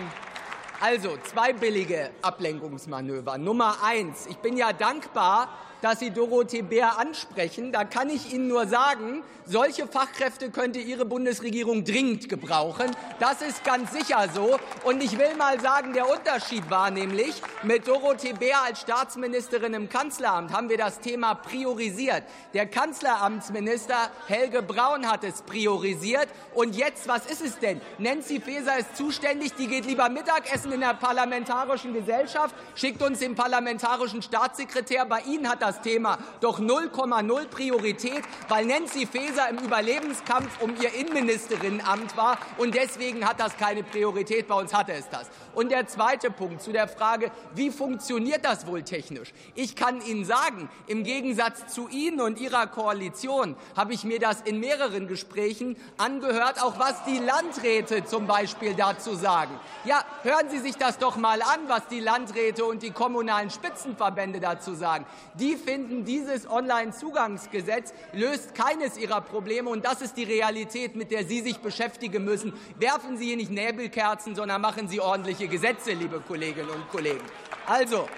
also 0.80 1.18
zwei 1.22 1.52
billige 1.52 2.10
Ablenkungsmanöver. 2.22 3.36
Nummer 3.36 3.82
eins. 3.84 4.26
Ich 4.26 4.38
bin 4.38 4.56
ja 4.56 4.72
dankbar, 4.72 5.48
dass 5.82 6.00
Sie 6.00 6.10
Dorothee 6.10 6.62
Bär 6.62 6.98
ansprechen. 6.98 7.72
Da 7.72 7.84
kann 7.84 8.10
ich 8.10 8.32
Ihnen 8.32 8.48
nur 8.48 8.66
sagen, 8.66 9.22
solche 9.46 9.86
Fachkräfte 9.86 10.50
könnte 10.50 10.78
Ihre 10.78 11.04
Bundesregierung 11.04 11.84
dringend 11.84 12.28
gebrauchen. 12.28 12.90
Das 13.18 13.42
ist 13.42 13.64
ganz 13.64 13.92
sicher 13.92 14.28
so. 14.32 14.58
Und 14.84 15.02
ich 15.02 15.18
will 15.18 15.34
mal 15.36 15.60
sagen, 15.60 15.92
der 15.92 16.08
Unterschied 16.08 16.70
war 16.70 16.90
nämlich, 16.90 17.42
mit 17.62 17.88
Dorothee 17.88 18.32
Bär 18.32 18.62
als 18.64 18.80
Staatsministerin 18.82 19.74
im 19.74 19.88
Kanzleramt 19.88 20.52
haben 20.52 20.68
wir 20.68 20.78
das 20.78 21.00
Thema 21.00 21.34
priorisiert. 21.34 22.22
Der 22.54 22.66
Kanzleramtsminister 22.66 24.10
Helge 24.26 24.62
Braun 24.62 25.10
hat 25.10 25.24
es 25.24 25.42
priorisiert. 25.42 26.28
Und 26.54 26.76
jetzt, 26.76 27.08
was 27.08 27.26
ist 27.26 27.44
es 27.44 27.58
denn? 27.58 27.80
Nancy 27.98 28.40
Faeser 28.40 28.78
ist 28.78 28.96
zuständig, 28.96 29.54
die 29.54 29.66
geht 29.66 29.86
lieber 29.86 30.08
Mittagessen 30.08 30.72
in 30.72 30.80
der 30.80 30.94
Parlamentarischen 30.94 31.92
Gesellschaft, 31.92 32.54
schickt 32.74 33.02
uns 33.02 33.18
den 33.18 33.34
Parlamentarischen 33.34 34.22
Staatssekretär. 34.22 35.04
Bei 35.06 35.20
Ihnen 35.20 35.48
hat 35.48 35.62
das 35.62 35.69
Thema 35.82 36.18
doch 36.40 36.60
0,0 36.60 37.46
Priorität, 37.48 38.22
weil 38.48 38.64
Nancy 38.66 39.06
Faeser 39.06 39.48
im 39.50 39.58
Überlebenskampf 39.58 40.60
um 40.60 40.74
ihr 40.80 40.92
Innenministerinnenamt 40.94 42.16
war. 42.16 42.38
Und 42.58 42.74
deswegen 42.74 43.26
hat 43.28 43.40
das 43.40 43.56
keine 43.56 43.82
Priorität. 43.82 44.48
Bei 44.48 44.54
uns 44.56 44.74
hatte 44.74 44.92
es 44.92 45.08
das. 45.08 45.30
Und 45.60 45.70
der 45.70 45.86
zweite 45.86 46.30
Punkt 46.30 46.62
zu 46.62 46.72
der 46.72 46.88
Frage, 46.88 47.30
wie 47.54 47.70
funktioniert 47.70 48.46
das 48.46 48.66
wohl 48.66 48.82
technisch? 48.82 49.34
Ich 49.54 49.76
kann 49.76 50.00
Ihnen 50.00 50.24
sagen, 50.24 50.70
im 50.86 51.04
Gegensatz 51.04 51.66
zu 51.66 51.86
Ihnen 51.90 52.22
und 52.22 52.40
Ihrer 52.40 52.66
Koalition 52.66 53.54
habe 53.76 53.92
ich 53.92 54.04
mir 54.04 54.18
das 54.18 54.40
in 54.40 54.58
mehreren 54.58 55.06
Gesprächen 55.06 55.76
angehört, 55.98 56.62
auch 56.62 56.78
was 56.78 57.04
die 57.04 57.18
Landräte 57.18 58.06
zum 58.06 58.26
Beispiel 58.26 58.72
dazu 58.72 59.14
sagen. 59.14 59.50
Ja, 59.84 60.02
hören 60.22 60.48
Sie 60.48 60.60
sich 60.60 60.76
das 60.76 60.96
doch 60.96 61.18
mal 61.18 61.42
an, 61.42 61.60
was 61.66 61.88
die 61.88 62.00
Landräte 62.00 62.64
und 62.64 62.82
die 62.82 62.92
kommunalen 62.92 63.50
Spitzenverbände 63.50 64.40
dazu 64.40 64.72
sagen. 64.72 65.04
Die 65.34 65.56
finden, 65.56 66.06
dieses 66.06 66.48
Onlinezugangsgesetz 66.48 67.92
löst 68.14 68.54
keines 68.54 68.96
ihrer 68.96 69.20
Probleme. 69.20 69.68
Und 69.68 69.84
das 69.84 70.00
ist 70.00 70.16
die 70.16 70.24
Realität, 70.24 70.96
mit 70.96 71.10
der 71.10 71.26
Sie 71.26 71.42
sich 71.42 71.58
beschäftigen 71.58 72.24
müssen. 72.24 72.54
Werfen 72.78 73.18
Sie 73.18 73.26
hier 73.26 73.36
nicht 73.36 73.50
Nebelkerzen, 73.50 74.34
sondern 74.34 74.62
machen 74.62 74.88
Sie 74.88 75.00
ordentliche 75.00 75.49
Gesetze, 75.50 75.92
liebe 75.92 76.20
Kolleginnen 76.20 76.70
und 76.70 76.88
Kollegen. 76.88 77.24
Also, 77.66 78.08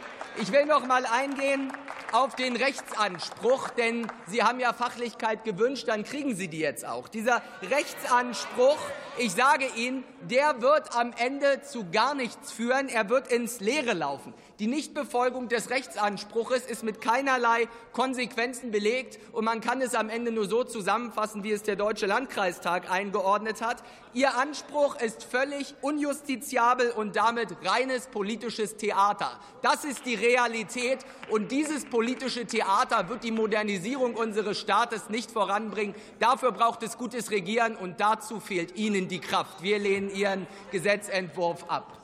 ich 0.41 0.53
will 0.53 0.67
noch 0.67 0.87
mal 0.87 1.05
eingehen 1.07 1.73
auf 2.13 2.37
den 2.37 2.57
Rechtsanspruch, 2.57 3.71
denn 3.71 4.07
Sie 4.27 4.43
haben 4.43 4.61
ja 4.61 4.75
Fachlichkeit 4.75 5.45
gewünscht, 5.45 5.89
dann 5.89 6.05
kriegen 6.05 6.37
Sie 6.37 6.49
die 6.49 6.59
jetzt 6.59 6.87
auch. 6.87 7.09
Dieser 7.09 7.43
Rechtsanspruch, 7.63 8.79
ich 9.17 9.33
sage 9.33 9.67
Ihnen, 9.77 10.05
der 10.21 10.61
wird 10.61 10.95
am 10.95 11.15
Ende 11.17 11.63
zu 11.63 11.91
gar 11.91 12.15
nichts 12.15 12.53
führen, 12.53 12.89
er 12.89 13.09
wird 13.09 13.29
ins 13.33 13.61
Leere 13.61 13.95
laufen. 13.95 14.35
Die 14.59 14.67
Nichtbefolgung 14.67 15.49
des 15.49 15.71
Rechtsanspruches 15.71 16.67
ist 16.67 16.85
mit 16.85 17.01
keinerlei 17.01 17.69
Konsequenzen 17.93 18.71
belegt, 18.71 19.19
und 19.33 19.47
man 19.47 19.63
kann 19.63 19.81
es 19.81 19.95
am 19.95 20.11
Ende 20.11 20.31
nur 20.31 20.47
so 20.47 20.63
zusammenfassen, 20.63 21.43
wie 21.43 21.53
es 21.53 21.63
der 21.63 21.77
Deutsche 21.77 22.07
Landkreistag 22.07 22.91
eingeordnet 22.91 23.63
hat. 23.63 23.83
Ihr 24.13 24.37
Anspruch 24.37 25.01
ist 25.01 25.25
völlig 25.25 25.75
unjustiziabel 25.81 26.91
und 26.91 27.17
damit 27.17 27.49
reines 27.65 28.09
politisches 28.09 28.77
Theater. 28.77 29.41
Das 29.63 29.85
ist 29.85 30.05
die 30.05 30.17
Realität, 30.17 30.99
und 31.31 31.51
dieses 31.51 31.87
politische 31.87 32.45
Theater 32.45 33.09
wird 33.09 33.25
die 33.25 33.33
Modernisierung 33.33 34.15
unseres 34.15 34.59
Staates 34.59 35.09
nicht 35.09 35.31
voranbringen. 35.31 35.95
Dafür 36.19 36.53
braucht 36.53 36.83
es 36.83 36.99
gutes 36.99 37.31
Regieren, 37.31 37.75
und 37.75 38.01
dazu 38.01 38.39
fehlt 38.39 38.77
Ihnen 38.77 39.09
die 39.09 39.21
Kraft. 39.21 39.63
Wir 39.63 39.79
lehnen 39.79 40.15
Ihren 40.15 40.47
Gesetzentwurf 40.71 41.65
ab. 41.69 42.02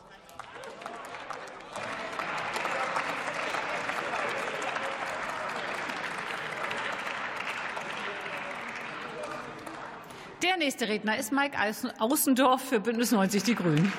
Der 10.43 10.57
nächste 10.57 10.87
Redner 10.87 11.19
ist 11.19 11.33
Mike 11.33 11.57
Außendorf 11.99 12.63
für 12.63 12.79
Bündnis 12.79 13.11
90 13.11 13.43
Die 13.43 13.55
Grünen. 13.57 13.93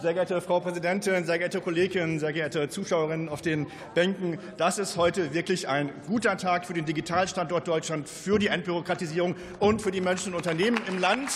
Sehr 0.00 0.14
geehrte 0.14 0.40
Frau 0.40 0.58
Präsidentin, 0.58 1.24
sehr 1.24 1.38
geehrte 1.38 1.60
Kolleginnen, 1.60 2.18
sehr 2.18 2.32
geehrte 2.32 2.68
Zuschauerinnen 2.68 3.28
auf 3.28 3.42
den 3.42 3.68
Bänken, 3.94 4.40
das 4.56 4.78
ist 4.78 4.96
heute 4.96 5.32
wirklich 5.32 5.68
ein 5.68 5.92
guter 6.08 6.36
Tag 6.36 6.66
für 6.66 6.72
den 6.72 6.84
Digitalstandort 6.84 7.68
Deutschland, 7.68 8.08
für 8.08 8.40
die 8.40 8.48
Entbürokratisierung 8.48 9.36
und 9.60 9.80
für 9.80 9.92
die 9.92 10.00
Menschen 10.00 10.32
und 10.32 10.38
Unternehmen 10.38 10.80
im 10.88 10.98
Land. 10.98 11.30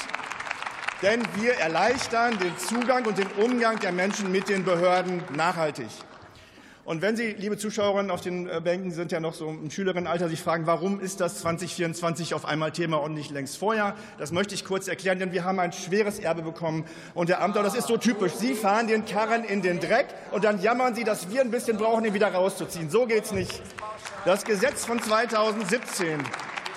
Denn 1.03 1.23
wir 1.37 1.53
erleichtern 1.53 2.37
den 2.41 2.59
Zugang 2.59 3.07
und 3.07 3.19
den 3.19 3.29
Umgang 3.41 3.79
der 3.79 3.93
Menschen 3.93 4.33
mit 4.33 4.49
den 4.49 4.65
Behörden 4.65 5.23
nachhaltig. 5.37 5.87
Und 6.87 7.03
wenn 7.03 7.17
Sie, 7.17 7.33
liebe 7.33 7.59
Zuschauerinnen 7.59 8.13
auf 8.13 8.21
den 8.21 8.49
äh, 8.49 8.61
Bänken, 8.63 8.93
sind 8.93 9.11
ja 9.11 9.19
noch 9.19 9.35
so 9.35 9.49
im 9.49 9.73
Schülerinnenalter, 9.73 10.29
sich 10.29 10.41
fragen, 10.41 10.69
warum 10.69 11.01
ist 11.01 11.21
das 11.21 11.41
2024 11.41 12.33
auf 12.33 12.45
einmal 12.45 12.71
Thema 12.71 12.99
und 12.99 13.13
nicht 13.13 13.33
längst 13.33 13.59
vorher? 13.59 13.97
Das 14.19 14.31
möchte 14.31 14.55
ich 14.55 14.65
kurz 14.65 14.87
erklären, 14.87 15.19
denn 15.19 15.33
wir 15.33 15.43
haben 15.43 15.59
ein 15.59 15.73
schweres 15.73 16.21
Erbe 16.21 16.43
bekommen. 16.43 16.85
Und 17.13 17.29
der 17.29 17.43
Amter, 17.43 17.65
das 17.65 17.75
ist 17.75 17.89
so 17.89 17.97
typisch. 17.97 18.35
Sie 18.35 18.55
fahren 18.55 18.87
den 18.87 19.05
Karren 19.05 19.43
in 19.43 19.63
den 19.63 19.81
Dreck 19.81 20.07
und 20.31 20.45
dann 20.45 20.63
jammern 20.63 20.95
Sie, 20.95 21.03
dass 21.03 21.29
wir 21.29 21.41
ein 21.41 21.51
bisschen 21.51 21.77
brauchen, 21.77 22.05
ihn 22.05 22.15
wieder 22.15 22.33
rauszuziehen. 22.33 22.89
So 22.89 23.07
geht's 23.07 23.33
nicht. 23.33 23.61
Das 24.25 24.45
Gesetz 24.45 24.85
von 24.85 25.03
2017 25.03 26.21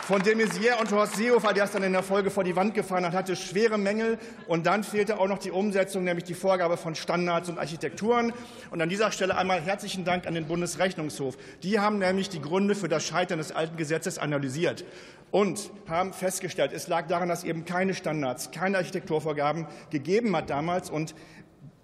von 0.10 0.24
de 0.24 0.34
Maizière 0.34 0.80
und 0.82 0.92
Horst 0.92 1.18
Seehofer, 1.18 1.54
der 1.54 1.66
es 1.66 1.72
dann 1.72 1.84
in 1.84 1.94
der 1.94 2.02
Folge 2.02 2.32
vor 2.32 2.44
die 2.44 2.56
Wand 2.56 2.74
gefahren 2.74 3.06
hat, 3.06 3.14
hatte 3.14 3.36
schwere 3.36 3.78
Mängel. 3.78 4.18
Und 4.48 4.66
dann 4.66 4.84
fehlte 4.84 5.20
auch 5.20 5.28
noch 5.28 5.38
die 5.38 5.52
Umsetzung, 5.52 6.04
nämlich 6.04 6.24
die 6.24 6.34
Vorgabe 6.34 6.78
von 6.78 6.96
Standards 6.96 7.48
und 7.48 7.60
Architekturen. 7.60 8.34
Und 8.72 8.82
an 8.82 8.90
dieser 8.90 9.12
Stelle 9.12 9.38
einmal 9.38 9.62
herzlichen 9.62 10.06
Dank 10.06 10.26
an 10.26 10.34
den 10.34 10.48
Bundesrechnungshof. 10.48 11.38
Die 11.62 11.80
haben 11.80 12.00
nämlich 12.00 12.28
die 12.28 12.42
Gründe 12.42 12.74
für 12.74 12.90
das 12.90 13.06
Scheitern 13.06 13.38
des 13.38 13.52
alten 13.52 13.78
Gesetzes 13.78 14.18
analysiert 14.18 14.84
und 15.30 15.70
haben 15.88 16.12
festgestellt, 16.12 16.72
es 16.74 16.88
lag 16.88 17.06
daran, 17.06 17.30
dass 17.30 17.44
eben 17.44 17.66
keine 17.66 17.94
Standards, 17.94 18.50
keine 18.50 18.78
Architekturvorgaben 18.78 19.68
gegeben 19.92 20.36
hat 20.36 20.50
damals. 20.50 20.90
Und 20.90 21.14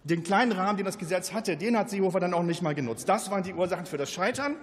den 0.03 0.23
kleinen 0.23 0.51
Rahmen, 0.51 0.77
den 0.77 0.85
das 0.87 0.97
Gesetz 0.97 1.31
hatte, 1.31 1.57
den 1.57 1.77
hat 1.77 1.91
Seehofer 1.91 2.21
dann 2.21 2.33
auch 2.33 2.41
nicht 2.41 2.63
mal 2.63 2.73
genutzt. 2.73 3.07
Das 3.07 3.29
waren 3.29 3.43
die 3.43 3.53
Ursachen 3.53 3.85
für 3.85 3.97
das 3.97 4.11
Scheitern. 4.11 4.55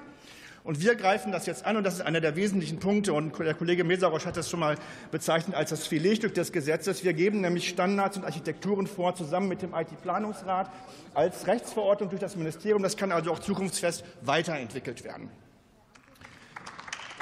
Und 0.64 0.80
wir 0.80 0.94
greifen 0.94 1.32
das 1.32 1.46
jetzt 1.46 1.66
an, 1.66 1.76
und 1.76 1.84
das 1.84 1.94
ist 1.94 2.00
einer 2.02 2.20
der 2.20 2.36
wesentlichen 2.36 2.78
Punkte. 2.78 3.12
Und 3.12 3.36
der 3.38 3.54
Kollege 3.54 3.82
Mesarosch 3.82 4.26
hat 4.26 4.36
das 4.36 4.48
schon 4.48 4.60
mal 4.60 4.76
bezeichnet 5.10 5.56
als 5.56 5.70
das 5.70 5.88
Filetstück 5.88 6.34
des 6.34 6.52
Gesetzes. 6.52 7.02
Wir 7.02 7.14
geben 7.14 7.40
nämlich 7.40 7.68
Standards 7.68 8.16
und 8.16 8.24
Architekturen 8.24 8.86
vor, 8.86 9.14
zusammen 9.16 9.48
mit 9.48 9.62
dem 9.62 9.74
IT-Planungsrat, 9.74 10.70
als 11.14 11.48
Rechtsverordnung 11.48 12.10
durch 12.10 12.20
das 12.20 12.36
Ministerium. 12.36 12.82
Das 12.82 12.96
kann 12.96 13.10
also 13.10 13.32
auch 13.32 13.40
zukunftsfest 13.40 14.04
weiterentwickelt 14.20 15.02
werden. 15.02 15.30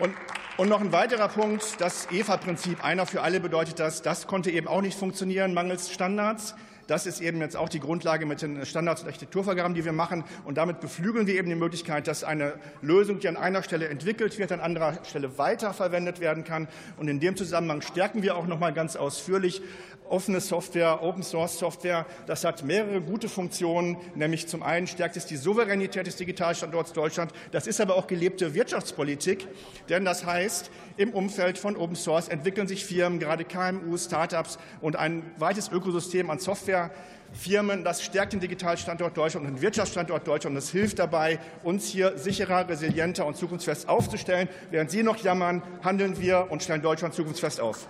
Und, 0.01 0.15
und 0.59 0.69
noch 0.69 0.81
ein 0.81 0.93
weiterer 0.93 1.29
Punkt, 1.29 1.81
das 1.81 2.09
EFA-Prinzip, 2.11 2.85
einer 2.85 3.07
für 3.07 3.23
alle 3.23 3.41
bedeutet 3.41 3.81
das, 3.81 4.03
das 4.03 4.27
konnte 4.27 4.51
eben 4.51 4.69
auch 4.69 4.83
nicht 4.83 4.99
funktionieren, 4.99 5.55
mangels 5.55 5.91
Standards. 5.91 6.55
Das 6.91 7.07
ist 7.07 7.21
eben 7.21 7.41
jetzt 7.41 7.57
auch 7.57 7.69
die 7.69 7.79
Grundlage 7.79 8.27
mit 8.27 8.43
den 8.43 8.67
Standards 8.67 9.03
und 9.03 9.07
Architekturvergaben, 9.07 9.77
die 9.77 9.85
wir 9.85 9.93
machen. 9.93 10.25
Und 10.45 10.59
damit 10.59 10.81
beflügeln 10.81 11.29
wir 11.29 11.37
eben 11.37 11.49
die 11.49 11.55
Möglichkeit, 11.55 12.09
dass 12.09 12.25
eine 12.25 12.55
Lösung, 12.83 13.21
die 13.21 13.29
an 13.29 13.37
einer 13.37 13.63
Stelle 13.63 13.87
entwickelt 13.87 14.41
wird, 14.41 14.51
an 14.51 14.59
anderer 14.59 14.99
Stelle 15.05 15.39
weiterverwendet 15.39 16.19
werden 16.19 16.43
kann. 16.43 16.67
Und 16.97 17.07
in 17.07 17.21
dem 17.21 17.37
Zusammenhang 17.37 17.81
stärken 17.81 18.25
wir 18.25 18.37
auch 18.37 18.49
noch 18.49 18.59
mal 18.59 18.73
ganz 18.73 18.97
ausführlich 18.97 19.63
offene 20.11 20.41
Software, 20.41 21.03
Open 21.03 21.23
Source 21.23 21.59
Software. 21.59 22.05
Das 22.27 22.45
hat 22.45 22.65
mehrere 22.65 23.01
gute 23.01 23.29
Funktionen, 23.29 23.97
nämlich 24.15 24.49
zum 24.49 24.63
einen 24.63 24.87
stärkt 24.87 25.17
es 25.17 25.27
die 25.27 25.37
Souveränität 25.37 26.07
des 26.07 26.17
Digitalstandorts 26.17 26.93
Deutschland. 26.93 27.33
Das 27.53 27.67
ist 27.67 27.81
aber 27.81 27.97
auch 27.97 28.07
gelebte 28.07 28.55
Wirtschaftspolitik, 28.55 29.47
denn 29.89 30.05
das 30.05 30.27
heißt, 30.27 30.71
im 30.97 31.11
Umfeld 31.15 31.59
von 31.59 31.77
Open 31.77 31.97
Source 31.97 32.29
entwickeln 32.29 32.67
sich 32.67 32.85
Firmen, 32.85 33.19
gerade 33.19 33.45
KMU, 33.45 33.97
Startups 33.97 34.59
und 34.81 34.97
ein 34.97 35.23
weites 35.39 35.71
Ökosystem 35.71 36.29
an 36.29 36.39
Softwarefirmen. 36.39 37.85
Das 37.85 38.03
stärkt 38.03 38.33
den 38.33 38.41
Digitalstandort 38.41 39.17
Deutschland 39.17 39.47
und 39.47 39.55
den 39.55 39.63
Wirtschaftsstandort 39.63 40.27
Deutschland. 40.27 40.57
Das 40.57 40.71
hilft 40.71 40.99
dabei, 40.99 41.39
uns 41.63 41.87
hier 41.87 42.19
sicherer, 42.19 42.69
resilienter 42.69 43.25
und 43.27 43.37
zukunftsfest 43.37 43.89
aufzustellen. 43.89 44.49
Während 44.71 44.91
Sie 44.91 45.03
noch 45.03 45.17
jammern, 45.19 45.63
handeln 45.83 46.21
wir 46.21 46.49
und 46.51 46.63
stellen 46.63 46.83
Deutschland 46.83 47.15
zukunftsfest 47.15 47.61
auf. 47.61 47.87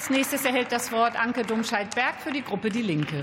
Als 0.00 0.08
nächstes 0.08 0.46
erhält 0.46 0.72
das 0.72 0.90
Wort 0.92 1.14
Anke 1.14 1.42
Domscheit-Berg 1.42 2.22
für 2.22 2.32
die 2.32 2.40
Gruppe 2.40 2.70
Die 2.70 2.80
Linke. 2.80 3.20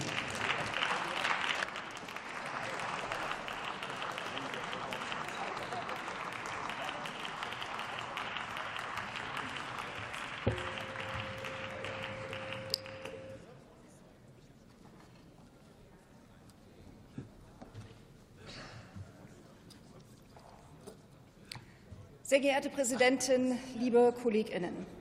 Sehr 22.22 22.40
geehrte 22.40 22.70
Präsidentin, 22.70 23.58
liebe 23.80 24.14
Kolleginnen! 24.22 24.97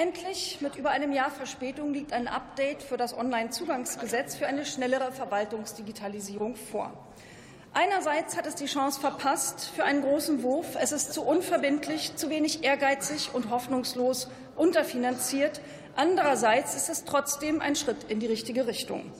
Endlich, 0.00 0.58
mit 0.60 0.76
über 0.76 0.90
einem 0.90 1.12
Jahr 1.12 1.28
Verspätung, 1.28 1.92
liegt 1.92 2.12
ein 2.12 2.28
Update 2.28 2.84
für 2.84 2.96
das 2.96 3.18
Onlinezugangsgesetz 3.18 4.36
für 4.36 4.46
eine 4.46 4.64
schnellere 4.64 5.10
Verwaltungsdigitalisierung 5.10 6.54
vor. 6.54 6.92
Einerseits 7.72 8.36
hat 8.36 8.46
es 8.46 8.54
die 8.54 8.66
Chance 8.66 9.00
verpasst 9.00 9.72
für 9.74 9.82
einen 9.82 10.02
großen 10.02 10.44
Wurf. 10.44 10.76
Es 10.80 10.92
ist 10.92 11.12
zu 11.12 11.22
unverbindlich, 11.22 12.14
zu 12.14 12.30
wenig 12.30 12.62
ehrgeizig 12.62 13.30
und 13.32 13.50
hoffnungslos 13.50 14.28
unterfinanziert. 14.54 15.60
Andererseits 15.96 16.76
ist 16.76 16.88
es 16.88 17.04
trotzdem 17.04 17.60
ein 17.60 17.74
Schritt 17.74 18.04
in 18.08 18.20
die 18.20 18.26
richtige 18.26 18.68
Richtung. 18.68 19.10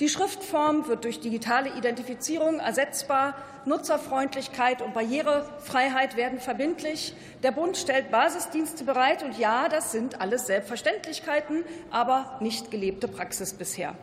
Die 0.00 0.08
Schriftform 0.08 0.88
wird 0.88 1.04
durch 1.04 1.20
digitale 1.20 1.70
Identifizierung 1.76 2.58
ersetzbar. 2.58 3.34
Nutzerfreundlichkeit 3.64 4.82
und 4.82 4.92
Barrierefreiheit 4.92 6.16
werden 6.16 6.40
verbindlich. 6.40 7.14
Der 7.44 7.52
Bund 7.52 7.76
stellt 7.76 8.10
Basisdienste 8.10 8.82
bereit. 8.82 9.22
Und 9.22 9.38
ja, 9.38 9.68
das 9.68 9.92
sind 9.92 10.20
alles 10.20 10.46
Selbstverständlichkeiten, 10.46 11.62
aber 11.92 12.38
nicht 12.40 12.72
gelebte 12.72 13.06
Praxis 13.06 13.54
bisher. 13.54 13.94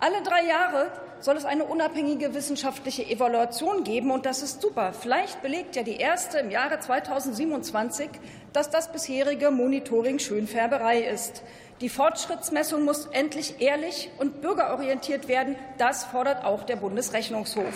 Alle 0.00 0.22
drei 0.22 0.44
Jahre 0.46 0.90
soll 1.20 1.36
es 1.36 1.44
eine 1.44 1.64
unabhängige 1.64 2.34
wissenschaftliche 2.34 3.06
Evaluation 3.06 3.84
geben. 3.84 4.10
Und 4.10 4.26
das 4.26 4.42
ist 4.42 4.60
super. 4.60 4.92
Vielleicht 4.92 5.40
belegt 5.40 5.76
ja 5.76 5.84
die 5.84 5.98
erste 5.98 6.38
im 6.38 6.50
Jahre 6.50 6.80
2027, 6.80 8.08
dass 8.52 8.70
das 8.70 8.90
bisherige 8.90 9.52
Monitoring 9.52 10.18
Schönfärberei 10.18 11.02
ist. 11.02 11.44
Die 11.80 11.88
Fortschrittsmessung 11.88 12.84
muss 12.84 13.06
endlich 13.06 13.62
ehrlich 13.62 14.10
und 14.18 14.42
bürgerorientiert 14.42 15.28
werden. 15.28 15.56
Das 15.78 16.04
fordert 16.04 16.44
auch 16.44 16.64
der 16.64 16.76
Bundesrechnungshof. 16.76 17.74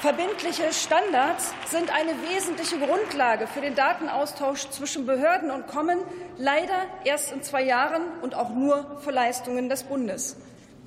Verbindliche 0.00 0.72
Standards 0.72 1.52
sind 1.70 1.94
eine 1.94 2.12
wesentliche 2.30 2.78
Grundlage 2.78 3.46
für 3.46 3.60
den 3.60 3.74
Datenaustausch 3.74 4.70
zwischen 4.70 5.04
Behörden 5.04 5.50
und 5.50 5.66
kommen 5.66 5.98
leider 6.38 6.86
erst 7.04 7.32
in 7.32 7.42
zwei 7.42 7.62
Jahren 7.62 8.02
und 8.22 8.34
auch 8.34 8.48
nur 8.48 8.98
für 9.00 9.10
Leistungen 9.10 9.68
des 9.68 9.84
Bundes. 9.84 10.36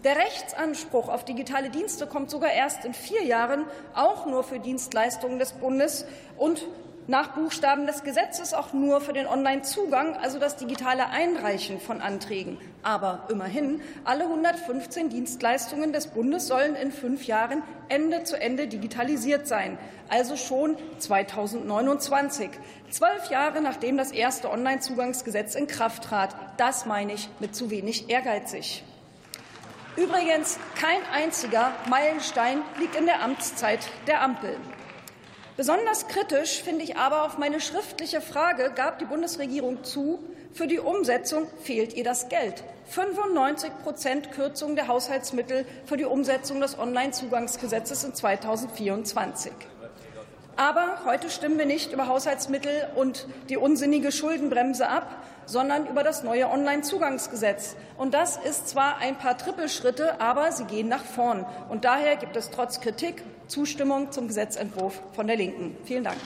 Der 0.04 0.18
Rechtsanspruch 0.18 1.10
auf 1.10 1.26
digitale 1.26 1.70
Dienste 1.70 2.08
kommt 2.08 2.30
sogar 2.32 2.52
erst 2.52 2.86
in 2.86 2.94
vier 2.94 3.24
Jahren, 3.24 3.66
auch 3.94 4.26
nur 4.26 4.44
für 4.44 4.60
Dienstleistungen 4.60 5.40
des 5.40 5.54
Bundes 5.54 6.06
und 6.38 6.66
nach 7.08 7.30
Buchstaben 7.34 7.86
des 7.86 8.04
Gesetzes 8.04 8.54
auch 8.54 8.74
nur 8.74 9.00
für 9.00 9.14
den 9.14 9.28
Onlinezugang, 9.28 10.18
also 10.18 10.40
das 10.40 10.56
digitale 10.56 11.10
Einreichen 11.10 11.80
von 11.80 12.02
Anträgen. 12.02 12.58
Aber 12.82 13.28
immerhin, 13.30 13.82
alle 14.04 14.24
115 14.24 15.10
Dienstleistungen 15.10 15.94
des 15.94 16.08
Bundes 16.08 16.48
sollen 16.48 16.76
in 16.76 16.92
fünf 16.92 17.26
Jahren 17.26 17.62
Ende 17.90 18.24
zu 18.24 18.40
Ende 18.40 18.68
digitalisiert 18.68 19.48
sein, 19.48 19.78
also 20.10 20.36
schon 20.36 20.78
2029, 20.98 22.50
zwölf 22.90 23.30
Jahre 23.30 23.62
nachdem 23.62 23.98
das 23.98 24.12
erste 24.12 24.50
Onlinezugangsgesetz 24.50 25.56
in 25.56 25.68
Kraft 25.68 26.04
trat. 26.04 26.36
Das 26.58 26.86
meine 26.86 27.14
ich 27.14 27.30
mit 27.40 27.56
zu 27.56 27.70
wenig 27.70 28.10
ehrgeizig. 28.10 28.84
Übrigens, 29.96 30.60
kein 30.76 31.00
einziger 31.14 31.72
Meilenstein 31.90 32.62
liegt 32.80 32.96
in 32.96 33.06
der 33.06 33.22
Amtszeit 33.22 33.80
der 34.08 34.22
Ampel. 34.22 34.58
Besonders 35.58 36.10
kritisch 36.10 36.62
finde 36.62 36.84
ich 36.84 36.98
aber 36.98 37.24
auf 37.24 37.38
meine 37.38 37.62
schriftliche 37.62 38.20
Frage 38.20 38.74
gab 38.76 39.00
die 39.00 39.06
Bundesregierung 39.06 39.86
zu, 39.86 40.20
für 40.52 40.68
die 40.68 40.80
Umsetzung 40.80 41.48
fehlt 41.64 41.94
ihr 41.94 42.04
das 42.04 42.28
Geld. 42.28 42.62
95 42.90 43.72
Prozent 43.82 44.32
Kürzung 44.34 44.76
der 44.76 44.90
Haushaltsmittel 44.90 45.66
für 45.86 45.96
die 45.96 46.04
Umsetzung 46.04 46.60
des 46.60 46.78
Onlinezugangsgesetzes 46.78 48.04
in 48.04 48.14
2024. 48.14 49.54
Aber 50.58 51.00
heute 51.04 51.30
stimmen 51.30 51.58
wir 51.58 51.66
nicht 51.66 51.92
über 51.92 52.08
Haushaltsmittel 52.08 52.88
und 52.96 53.28
die 53.50 53.58
unsinnige 53.58 54.14
Schuldenbremse 54.14 54.88
ab, 54.88 55.22
sondern 55.46 55.86
über 55.86 56.02
das 56.02 56.24
neue 56.24 56.50
Onlinezugangsgesetz. 56.50 57.76
Und 57.98 58.14
das 58.14 58.38
ist 58.38 58.70
zwar 58.70 58.98
ein 59.00 59.18
paar 59.18 59.38
Trippelschritte, 59.38 60.22
aber 60.22 60.54
sie 60.54 60.64
gehen 60.64 60.88
nach 60.88 61.04
vorn. 61.04 61.46
Und 61.70 61.84
daher 61.84 62.16
gibt 62.16 62.38
es 62.38 62.52
trotz 62.52 62.80
Kritik 62.80 63.22
Zustimmung 63.48 64.12
zum 64.12 64.28
Gesetzentwurf 64.28 65.02
von 65.14 65.28
der 65.28 65.36
Linken. 65.36 65.76
Vielen 65.84 66.06
Dank. 66.06 66.18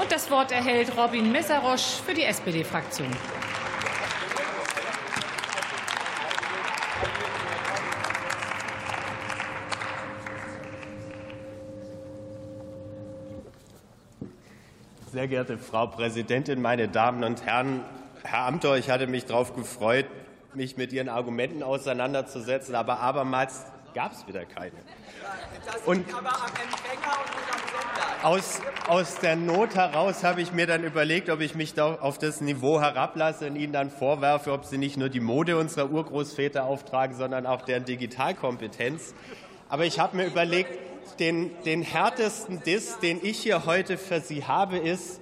Und 0.00 0.10
das 0.10 0.30
Wort 0.30 0.52
erhält 0.52 0.96
Robin 0.96 1.30
Messerosch 1.30 2.00
für 2.04 2.14
die 2.14 2.24
SPD-Fraktion. 2.24 3.10
Sehr 15.12 15.28
geehrte 15.28 15.58
Frau 15.58 15.88
Präsidentin, 15.88 16.62
meine 16.62 16.88
Damen 16.88 17.22
und 17.22 17.44
Herren! 17.44 17.84
Herr 18.22 18.46
Amthor, 18.46 18.78
ich 18.78 18.88
hatte 18.88 19.06
mich 19.06 19.26
darauf 19.26 19.54
gefreut, 19.54 20.06
mich 20.54 20.78
mit 20.78 20.90
Ihren 20.90 21.10
Argumenten 21.10 21.62
auseinanderzusetzen, 21.62 22.74
aber 22.74 23.00
abermals 23.00 23.66
gab 23.92 24.12
es 24.12 24.26
wieder 24.26 24.46
keine. 24.46 24.72
Und 25.84 26.06
aus, 28.22 28.62
aus 28.88 29.18
der 29.18 29.36
Not 29.36 29.74
heraus 29.74 30.24
habe 30.24 30.40
ich 30.40 30.54
mir 30.54 30.66
dann 30.66 30.82
überlegt, 30.82 31.28
ob 31.28 31.42
ich 31.42 31.54
mich 31.54 31.74
da 31.74 31.96
auf 31.96 32.16
das 32.16 32.40
Niveau 32.40 32.80
herablasse 32.80 33.48
und 33.48 33.56
Ihnen 33.56 33.74
dann 33.74 33.90
vorwerfe, 33.90 34.50
ob 34.50 34.64
Sie 34.64 34.78
nicht 34.78 34.96
nur 34.96 35.10
die 35.10 35.20
Mode 35.20 35.58
unserer 35.58 35.90
Urgroßväter 35.90 36.64
auftragen, 36.64 37.14
sondern 37.14 37.44
auch 37.44 37.60
deren 37.60 37.84
Digitalkompetenz. 37.84 39.14
Aber 39.68 39.84
ich 39.84 40.00
habe 40.00 40.16
mir 40.16 40.24
überlegt, 40.24 40.70
den, 41.22 41.50
den 41.64 41.82
härtesten 41.82 42.64
Diss, 42.64 42.98
den 42.98 43.20
ich 43.22 43.38
hier 43.38 43.64
heute 43.64 43.96
für 43.96 44.20
Sie 44.20 44.44
habe, 44.44 44.76
ist, 44.76 45.20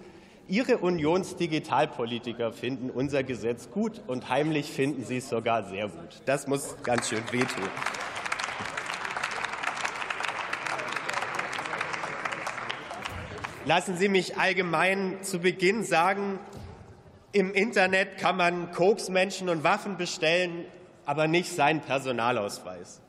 Ihre 0.49 0.79
Unionsdigitalpolitiker 0.79 2.53
finden 2.55 2.89
unser 2.89 3.23
Gesetz 3.23 3.71
gut 3.71 4.01
und 4.07 4.31
heimlich 4.31 4.73
finden 4.73 5.05
Sie 5.05 5.19
es 5.19 5.29
sogar 5.29 5.69
sehr 5.69 5.89
gut. 5.89 6.23
Das 6.25 6.47
muss 6.47 6.75
ganz 6.85 7.11
schön 7.11 7.23
wehtun. 7.31 7.69
Lassen 13.67 13.99
Sie 13.99 14.09
mich 14.09 14.39
allgemein 14.39 15.19
zu 15.21 15.41
Beginn 15.41 15.85
sagen, 15.85 16.39
im 17.33 17.53
Internet 17.53 18.17
kann 18.17 18.39
man 18.39 18.73
Koksmenschen 18.73 19.51
und 19.51 19.65
Waffen 19.65 19.99
bestellen, 19.99 20.65
aber 21.05 21.29
nicht 21.29 21.53
seinen 21.53 21.83
Personalausweis. 21.83 23.03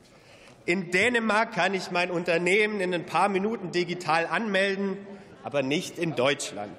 In 0.64 0.92
Dänemark 0.92 1.52
kann 1.52 1.74
ich 1.74 1.90
mein 1.90 2.10
Unternehmen 2.10 2.80
in 2.80 2.94
ein 2.94 3.04
paar 3.04 3.28
Minuten 3.28 3.72
digital 3.72 4.26
anmelden, 4.26 4.96
aber 5.42 5.62
nicht 5.62 5.98
in 5.98 6.14
Deutschland. 6.14 6.76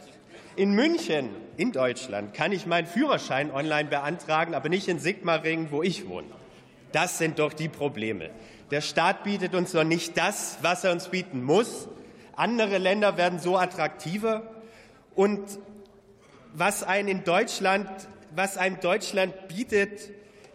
In 0.56 0.74
München, 0.74 1.30
in 1.58 1.74
Deutschland, 1.74 2.34
kann 2.34 2.54
ich 2.54 2.66
meinen 2.66 2.88
Führerschein 2.88 3.52
online 3.52 3.90
beantragen, 3.90 4.54
aber 4.54 4.70
nicht 4.70 4.88
in 4.88 5.00
Sigmaringen, 5.00 5.70
wo 5.72 5.84
ich 5.84 6.08
wohne. 6.08 6.28
Das 6.94 7.18
sind 7.18 7.40
doch 7.40 7.52
die 7.52 7.68
Probleme. 7.68 8.30
Der 8.72 8.80
Staat 8.82 9.24
bietet 9.24 9.54
uns 9.54 9.74
doch 9.74 9.84
nicht 9.84 10.18
das, 10.18 10.60
was 10.62 10.84
er 10.86 10.94
uns 10.94 11.10
bieten 11.10 11.44
muss. 11.44 11.90
Andere 12.36 12.78
Länder 12.78 13.18
werden 13.18 13.40
so 13.40 13.58
attraktiver. 13.58 14.44
Und 15.14 15.42
was 16.54 16.84
ein 16.84 17.08
in 17.08 17.24
Deutschland, 17.24 17.90
was 18.34 18.58
einem 18.58 18.80
Deutschland 18.80 19.48
bietet, 19.50 20.12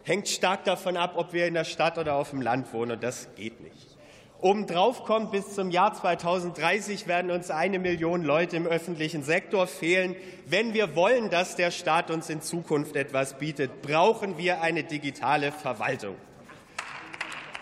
hängt 0.09 0.29
stark 0.29 0.65
davon 0.65 0.97
ab, 0.97 1.13
ob 1.17 1.33
wir 1.33 1.47
in 1.47 1.55
der 1.55 1.65
Stadt 1.65 1.99
oder 1.99 2.15
auf 2.15 2.31
dem 2.31 2.41
Land 2.41 2.73
wohnen, 2.73 2.93
und 2.93 3.03
das 3.03 3.29
geht 3.37 3.61
nicht. 3.61 3.99
Obendrauf 4.41 5.03
kommt, 5.03 5.33
bis 5.33 5.55
zum 5.55 5.71
Jahr 5.71 5.95
2030 5.95 7.09
werden 7.09 7.33
uns 7.33 7.51
eine 7.51 7.81
Million 7.81 8.23
Leute 8.23 8.57
im 8.57 8.67
öffentlichen 8.67 9.25
Sektor 9.25 9.67
fehlen. 9.67 10.15
Wenn 10.47 10.75
wir 10.75 10.95
wollen, 10.95 11.29
dass 11.29 11.57
der 11.57 11.73
Staat 11.73 12.13
uns 12.13 12.31
in 12.31 12.41
Zukunft 12.41 12.95
etwas 12.95 13.39
bietet, 13.39 13.83
brauchen 13.83 14.39
wir 14.39 14.63
eine 14.63 14.85
digitale 14.85 15.51
Verwaltung. 15.51 16.15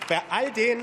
Bei 0.06 0.20
all 0.28 0.52
den, 0.52 0.82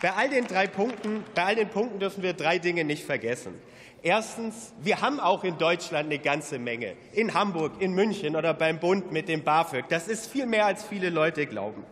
bei 0.00 0.12
all 0.12 0.30
den 0.30 0.46
drei 0.46 0.68
Punkten, 0.68 1.24
bei 1.34 1.44
all 1.44 1.56
den 1.56 1.68
Punkten 1.68 1.98
dürfen 1.98 2.22
wir 2.22 2.32
drei 2.32 2.58
Dinge 2.58 2.84
nicht 2.84 3.04
vergessen. 3.04 3.54
Erstens, 4.02 4.72
wir 4.80 5.02
haben 5.02 5.20
auch 5.20 5.44
in 5.44 5.58
Deutschland 5.58 6.06
eine 6.06 6.18
ganze 6.18 6.58
Menge. 6.58 6.94
In 7.12 7.34
Hamburg, 7.34 7.72
in 7.80 7.92
München 7.92 8.34
oder 8.34 8.54
beim 8.54 8.78
Bund 8.80 9.12
mit 9.12 9.28
dem 9.28 9.44
BAföG. 9.44 9.88
Das 9.90 10.08
ist 10.08 10.26
viel 10.26 10.46
mehr, 10.46 10.64
als 10.64 10.84
viele 10.84 11.10
Leute 11.10 11.46
glauben. 11.46 11.84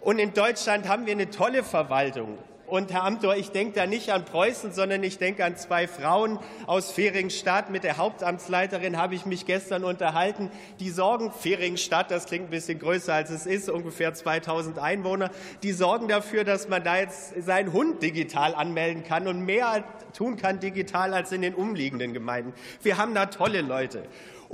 Und 0.00 0.18
in 0.18 0.32
Deutschland 0.32 0.86
haben 0.88 1.06
wir 1.06 1.12
eine 1.12 1.30
tolle 1.30 1.64
Verwaltung. 1.64 2.38
Und 2.66 2.92
Herr 2.92 3.04
Amthor, 3.04 3.36
ich 3.36 3.50
denke 3.50 3.74
da 3.74 3.86
nicht 3.86 4.10
an 4.10 4.24
Preußen, 4.24 4.72
sondern 4.72 5.02
ich 5.02 5.18
denke 5.18 5.44
an 5.44 5.54
zwei 5.56 5.86
Frauen 5.86 6.38
aus 6.66 6.90
Feringstadt. 6.90 7.68
Mit 7.68 7.84
der 7.84 7.98
Hauptamtsleiterin 7.98 8.96
habe 8.96 9.14
ich 9.14 9.26
mich 9.26 9.44
gestern 9.44 9.84
unterhalten. 9.84 10.50
Die 10.80 10.88
sorgen, 10.88 11.30
Feringstadt, 11.30 12.10
das 12.10 12.24
klingt 12.24 12.46
ein 12.46 12.50
bisschen 12.50 12.78
größer 12.78 13.12
als 13.12 13.28
es 13.28 13.44
ist, 13.44 13.68
ungefähr 13.68 14.14
2000 14.14 14.78
Einwohner, 14.78 15.30
die 15.62 15.72
sorgen 15.72 16.08
dafür, 16.08 16.44
dass 16.44 16.68
man 16.68 16.82
da 16.82 16.96
jetzt 16.96 17.34
seinen 17.44 17.72
Hund 17.74 18.02
digital 18.02 18.54
anmelden 18.54 19.04
kann 19.04 19.28
und 19.28 19.44
mehr 19.44 19.84
tun 20.14 20.36
kann 20.36 20.58
digital 20.58 21.12
als 21.12 21.32
in 21.32 21.42
den 21.42 21.54
umliegenden 21.54 22.14
Gemeinden. 22.14 22.54
Wir 22.82 22.96
haben 22.96 23.14
da 23.14 23.26
tolle 23.26 23.60
Leute. 23.60 24.04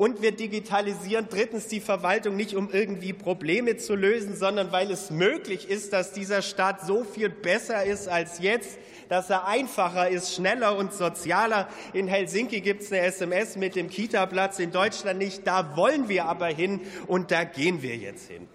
Und 0.00 0.22
wir 0.22 0.32
digitalisieren 0.32 1.26
drittens 1.28 1.66
die 1.66 1.78
Verwaltung 1.78 2.34
nicht, 2.34 2.56
um 2.56 2.70
irgendwie 2.72 3.12
Probleme 3.12 3.76
zu 3.76 3.94
lösen, 3.94 4.34
sondern 4.34 4.72
weil 4.72 4.90
es 4.90 5.10
möglich 5.10 5.68
ist, 5.68 5.92
dass 5.92 6.12
dieser 6.12 6.40
Staat 6.40 6.86
so 6.86 7.04
viel 7.04 7.28
besser 7.28 7.84
ist 7.84 8.08
als 8.08 8.38
jetzt, 8.38 8.78
dass 9.10 9.28
er 9.28 9.46
einfacher 9.46 10.08
ist, 10.08 10.34
schneller 10.34 10.78
und 10.78 10.94
sozialer. 10.94 11.68
In 11.92 12.08
Helsinki 12.08 12.62
gibt 12.62 12.80
es 12.80 12.90
eine 12.90 13.02
SMS 13.02 13.56
mit 13.56 13.76
dem 13.76 13.90
Kita-Platz, 13.90 14.58
in 14.58 14.72
Deutschland 14.72 15.18
nicht. 15.18 15.46
Da 15.46 15.76
wollen 15.76 16.08
wir 16.08 16.24
aber 16.24 16.46
hin 16.46 16.80
und 17.06 17.30
da 17.30 17.44
gehen 17.44 17.82
wir 17.82 17.94
jetzt 17.94 18.30
hin. 18.30 18.48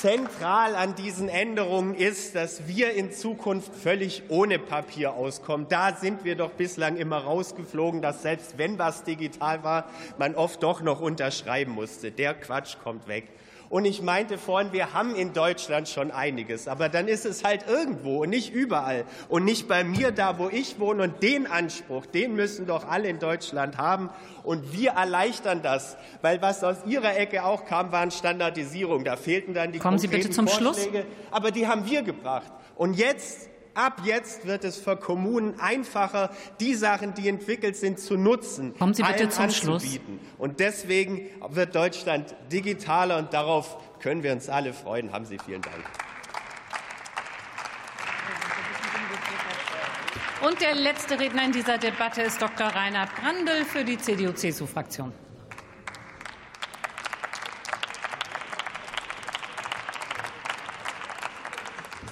Zentral 0.00 0.76
an 0.76 0.94
diesen 0.94 1.28
Änderungen 1.28 1.94
ist, 1.94 2.34
dass 2.34 2.66
wir 2.66 2.94
in 2.94 3.12
Zukunft 3.12 3.74
völlig 3.74 4.22
ohne 4.30 4.58
Papier 4.58 5.12
auskommen. 5.12 5.66
Da 5.68 5.94
sind 5.94 6.24
wir 6.24 6.36
doch 6.36 6.52
bislang 6.52 6.96
immer 6.96 7.18
rausgeflogen, 7.18 8.00
dass 8.00 8.22
selbst 8.22 8.56
wenn 8.56 8.78
was 8.78 9.04
digital 9.04 9.62
war, 9.62 9.90
man 10.16 10.36
oft 10.36 10.62
doch 10.62 10.80
noch 10.80 11.02
unterschreiben 11.02 11.72
musste. 11.72 12.12
Der 12.12 12.32
Quatsch 12.32 12.76
kommt 12.82 13.08
weg. 13.08 13.28
Und 13.70 13.84
ich 13.84 14.02
meinte 14.02 14.36
vorhin, 14.36 14.72
wir 14.72 14.94
haben 14.94 15.14
in 15.14 15.32
Deutschland 15.32 15.88
schon 15.88 16.10
einiges, 16.10 16.66
aber 16.66 16.88
dann 16.88 17.06
ist 17.06 17.24
es 17.24 17.44
halt 17.44 17.68
irgendwo 17.68 18.24
und 18.24 18.30
nicht 18.30 18.52
überall 18.52 19.04
und 19.28 19.44
nicht 19.44 19.68
bei 19.68 19.84
mir 19.84 20.10
da, 20.10 20.40
wo 20.40 20.48
ich 20.48 20.80
wohne. 20.80 21.04
Und 21.04 21.22
den 21.22 21.46
Anspruch, 21.46 22.04
den 22.04 22.34
müssen 22.34 22.66
doch 22.66 22.88
alle 22.88 23.08
in 23.08 23.20
Deutschland 23.20 23.78
haben. 23.78 24.10
Und 24.42 24.72
wir 24.72 24.90
erleichtern 24.90 25.62
das, 25.62 25.96
weil 26.20 26.42
was 26.42 26.64
aus 26.64 26.78
Ihrer 26.84 27.16
Ecke 27.16 27.44
auch 27.44 27.64
kam, 27.64 27.92
waren 27.92 28.10
Standardisierung. 28.10 29.04
Da 29.04 29.16
fehlten 29.16 29.54
dann 29.54 29.70
die 29.70 29.78
Kommen 29.78 29.98
Sie 29.98 30.08
bitte 30.08 30.30
zum 30.30 30.48
Vorschläge, 30.48 31.02
Schluss. 31.02 31.06
aber 31.30 31.52
die 31.52 31.68
haben 31.68 31.88
wir 31.88 32.02
gebracht. 32.02 32.50
Und 32.74 32.94
jetzt 32.94 33.48
Ab 33.80 34.02
jetzt 34.04 34.46
wird 34.46 34.64
es 34.64 34.76
für 34.76 34.94
Kommunen 34.94 35.58
einfacher, 35.58 36.28
die 36.60 36.74
Sachen, 36.74 37.14
die 37.14 37.30
entwickelt 37.30 37.76
sind, 37.76 37.98
zu 37.98 38.18
nutzen. 38.18 38.76
Kommen 38.76 38.92
Sie 38.92 39.02
bitte 39.02 39.30
zum 39.30 39.48
Schluss. 39.48 39.82
anzubieten. 39.82 40.20
Und 40.36 40.60
deswegen 40.60 41.30
wird 41.48 41.74
Deutschland 41.74 42.34
digitaler 42.52 43.16
und 43.16 43.32
darauf 43.32 43.78
können 43.98 44.22
wir 44.22 44.32
uns 44.32 44.50
alle 44.50 44.74
freuen. 44.74 45.14
Haben 45.14 45.24
Sie 45.24 45.38
vielen 45.38 45.62
Dank. 45.62 45.82
Und 50.42 50.60
der 50.60 50.74
letzte 50.74 51.18
Redner 51.18 51.46
in 51.46 51.52
dieser 51.52 51.78
Debatte 51.78 52.20
ist 52.20 52.42
Dr. 52.42 52.66
Reinhard 52.66 53.08
Brandl 53.16 53.64
für 53.64 53.82
die 53.82 53.96
CDU-CSU-Fraktion. 53.96 55.29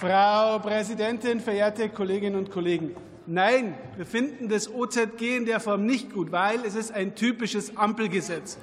Frau 0.00 0.60
Präsidentin, 0.60 1.40
verehrte 1.40 1.88
Kolleginnen 1.88 2.36
und 2.36 2.52
Kollegen! 2.52 2.94
Nein, 3.26 3.76
wir 3.96 4.06
finden 4.06 4.48
das 4.48 4.72
OZG 4.72 5.38
in 5.38 5.44
der 5.44 5.58
Form 5.58 5.86
nicht 5.86 6.12
gut, 6.12 6.30
weil 6.30 6.64
es 6.64 6.76
ist 6.76 6.92
ein 6.94 7.16
typisches 7.16 7.76
Ampelgesetz. 7.76 8.58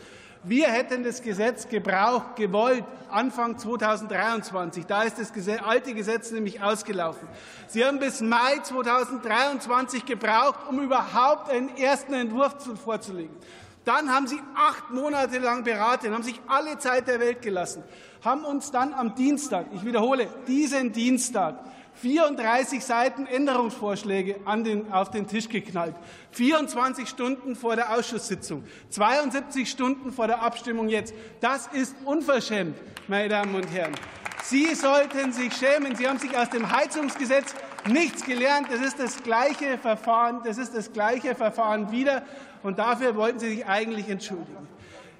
Wir 0.46 0.68
hätten 0.68 1.04
das 1.04 1.22
Gesetz 1.22 1.68
gebraucht, 1.68 2.38
gewollt, 2.38 2.86
Anfang 3.10 3.58
2023. 3.58 4.86
Da 4.86 5.04
ist 5.04 5.20
das 5.20 5.34
alte 5.60 5.94
Gesetz 5.94 6.32
nämlich 6.32 6.62
ausgelaufen. 6.62 7.28
Sie 7.68 7.84
haben 7.84 8.00
bis 8.00 8.22
Mai 8.22 8.60
2023 8.64 10.06
gebraucht, 10.06 10.60
um 10.70 10.80
überhaupt 10.82 11.50
einen 11.50 11.76
ersten 11.76 12.14
Entwurf 12.14 12.56
vorzulegen. 12.82 13.36
Dann 13.86 14.10
haben 14.10 14.28
Sie 14.28 14.40
acht 14.56 14.90
Monate 14.92 15.38
lang 15.38 15.64
beraten, 15.64 16.14
haben 16.14 16.24
sich 16.24 16.42
alle 16.48 16.78
Zeit 16.80 17.08
der 17.08 17.20
Welt 17.20 17.42
gelassen, 17.42 17.84
haben 18.24 18.44
uns 18.44 18.72
dann 18.72 18.94
am 18.94 19.16
Dienstag, 19.16 19.68
ich 19.74 19.86
wiederhole, 19.86 20.28
diesen 20.48 20.92
Dienstag, 20.92 21.60
34 21.96 22.84
Seiten 22.84 23.26
Änderungsvorschläge 23.26 24.42
den, 24.64 24.92
auf 24.92 25.12
den 25.12 25.28
Tisch 25.28 25.48
geknallt. 25.48 25.96
24 26.32 27.08
Stunden 27.08 27.56
vor 27.56 27.76
der 27.76 27.94
Ausschusssitzung, 27.94 28.66
72 28.90 29.70
Stunden 29.70 30.12
vor 30.12 30.28
der 30.28 30.42
Abstimmung 30.42 30.90
jetzt. 30.90 31.14
Das 31.40 31.68
ist 31.68 31.96
unverschämt, 32.04 32.76
meine 33.08 33.30
Damen 33.30 33.56
und 33.56 33.72
Herren. 33.72 33.94
Sie 34.44 34.76
sollten 34.76 35.32
sich 35.32 35.54
schämen. 35.54 35.96
Sie 35.96 36.08
haben 36.08 36.20
sich 36.20 36.38
aus 36.38 36.52
dem 36.52 36.72
Heizungsgesetz 36.72 37.56
nichts 37.88 38.24
gelernt. 38.26 38.68
Das 38.70 38.80
ist 38.80 39.00
das 39.00 39.24
gleiche 39.24 39.80
Verfahren. 39.80 40.42
Das 40.44 40.60
ist 40.60 40.76
das 40.76 40.94
gleiche 40.94 41.34
Verfahren 41.34 41.92
wieder. 41.92 42.22
Und 42.66 42.80
dafür 42.80 43.16
wollten 43.16 43.38
Sie 43.38 43.50
sich 43.50 43.68
eigentlich 43.68 44.10
entschuldigen. 44.10 44.68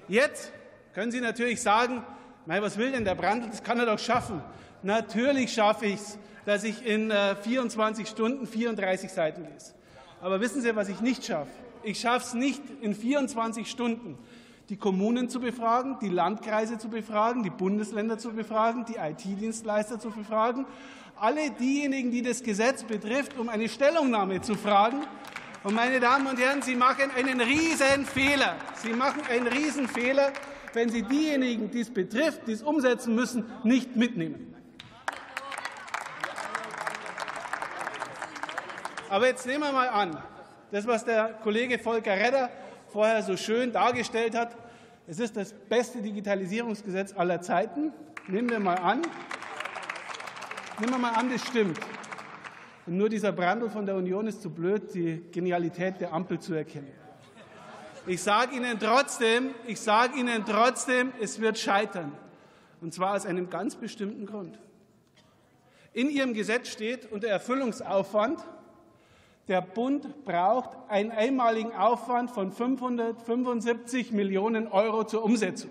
Jetzt 0.08 0.52
können 0.94 1.12
Sie 1.12 1.20
natürlich 1.20 1.62
sagen, 1.62 2.02
was 2.44 2.76
will 2.76 2.90
denn 2.90 3.04
der 3.04 3.14
Brandl? 3.14 3.48
Das 3.48 3.62
kann 3.62 3.78
er 3.78 3.86
doch 3.86 4.00
schaffen. 4.00 4.42
Natürlich 4.82 5.52
schaffe 5.52 5.86
ich 5.86 5.94
es, 5.94 6.18
dass 6.44 6.64
ich 6.64 6.84
in 6.84 7.12
24 7.42 8.04
äh, 8.04 8.10
Stunden 8.10 8.48
34 8.48 9.12
Seiten 9.12 9.44
lese. 9.44 9.74
Aber 10.20 10.40
wissen 10.40 10.60
Sie, 10.60 10.74
was 10.74 10.88
ich 10.88 11.00
nicht 11.00 11.24
schaffe? 11.24 11.52
Ich 11.84 12.00
schaffe 12.00 12.26
es 12.26 12.34
nicht 12.34 12.62
in 12.80 12.96
24 12.96 13.70
Stunden, 13.70 14.18
die 14.68 14.76
Kommunen 14.76 15.28
zu 15.28 15.38
befragen, 15.38 15.98
die 16.02 16.08
Landkreise 16.08 16.78
zu 16.78 16.88
befragen, 16.88 17.44
die 17.44 17.50
Bundesländer 17.50 18.18
zu 18.18 18.32
befragen, 18.32 18.86
die 18.86 18.96
IT-Dienstleister 18.96 20.00
zu 20.00 20.10
befragen, 20.10 20.66
alle 21.14 21.52
diejenigen, 21.52 22.10
die 22.10 22.22
das 22.22 22.42
Gesetz 22.42 22.82
betrifft, 22.82 23.38
um 23.38 23.48
eine 23.48 23.68
Stellungnahme 23.68 24.40
zu 24.40 24.56
fragen 24.56 25.06
und 25.66 25.74
meine 25.74 25.98
Damen 25.98 26.28
und 26.28 26.38
Herren, 26.38 26.62
Sie 26.62 26.76
machen 26.76 27.10
einen 27.16 27.40
Riesenfehler. 27.40 28.54
Sie 28.76 28.92
machen 28.92 29.22
einen 29.28 29.48
Riesenfehler, 29.48 30.30
wenn 30.74 30.90
Sie 30.90 31.02
diejenigen, 31.02 31.72
die 31.72 31.80
es 31.80 31.92
betrifft, 31.92 32.42
die 32.46 32.52
es 32.52 32.62
umsetzen 32.62 33.16
müssen, 33.16 33.50
nicht 33.64 33.96
mitnehmen. 33.96 34.54
Aber 39.10 39.26
jetzt 39.26 39.44
nehmen 39.44 39.64
wir 39.64 39.72
mal 39.72 39.88
an, 39.88 40.16
das, 40.70 40.86
was 40.86 41.04
der 41.04 41.30
Kollege 41.42 41.80
Volker 41.80 42.12
Redder 42.12 42.48
vorher 42.92 43.24
so 43.24 43.36
schön 43.36 43.72
dargestellt 43.72 44.36
hat, 44.36 44.56
es 45.08 45.18
ist 45.18 45.36
das 45.36 45.52
beste 45.52 46.00
Digitalisierungsgesetz 46.00 47.12
aller 47.12 47.40
Zeiten. 47.40 47.92
Nehmen 48.28 48.50
wir 48.50 48.60
mal 48.60 48.78
an, 48.78 49.02
nehmen 50.78 50.92
wir 50.92 50.98
mal 50.98 51.14
an, 51.14 51.28
das 51.28 51.44
stimmt. 51.44 51.80
Und 52.86 52.96
nur 52.96 53.08
dieser 53.08 53.32
Brandl 53.32 53.68
von 53.68 53.84
der 53.84 53.96
Union 53.96 54.28
ist 54.28 54.42
zu 54.42 54.50
blöd, 54.50 54.94
die 54.94 55.22
Genialität 55.32 56.00
der 56.00 56.12
Ampel 56.12 56.38
zu 56.38 56.54
erkennen. 56.54 56.92
Ich 58.06 58.22
sage 58.22 58.54
Ihnen 58.54 58.78
trotzdem, 58.78 59.50
ich 59.66 59.80
sage 59.80 60.16
Ihnen 60.18 60.44
trotzdem, 60.44 61.12
es 61.20 61.40
wird 61.40 61.58
scheitern. 61.58 62.12
Und 62.80 62.94
zwar 62.94 63.16
aus 63.16 63.26
einem 63.26 63.50
ganz 63.50 63.74
bestimmten 63.74 64.26
Grund. 64.26 64.60
In 65.92 66.10
Ihrem 66.10 66.32
Gesetz 66.32 66.68
steht 66.68 67.10
unter 67.10 67.26
Erfüllungsaufwand, 67.26 68.44
der 69.48 69.60
Bund 69.60 70.24
braucht 70.24 70.70
einen 70.88 71.10
einmaligen 71.10 71.72
Aufwand 71.72 72.30
von 72.30 72.52
575 72.52 74.12
Millionen 74.12 74.68
Euro 74.68 75.04
zur 75.04 75.24
Umsetzung. 75.24 75.70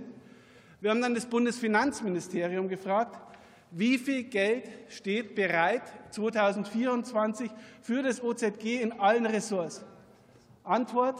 Wir 0.81 0.91
haben 0.91 1.01
dann 1.01 1.15
das 1.15 1.25
Bundesfinanzministerium 1.25 2.67
gefragt, 2.67 3.19
wie 3.77 3.97
viel 3.97 4.23
Geld 4.23 4.69
steht 4.87 5.35
bereit 5.35 5.83
2024 6.11 7.51
für 7.81 8.03
das 8.03 8.23
OZG 8.23 8.81
in 8.81 8.93
allen 8.93 9.25
Ressorts? 9.25 9.83
Antwort 10.63 11.19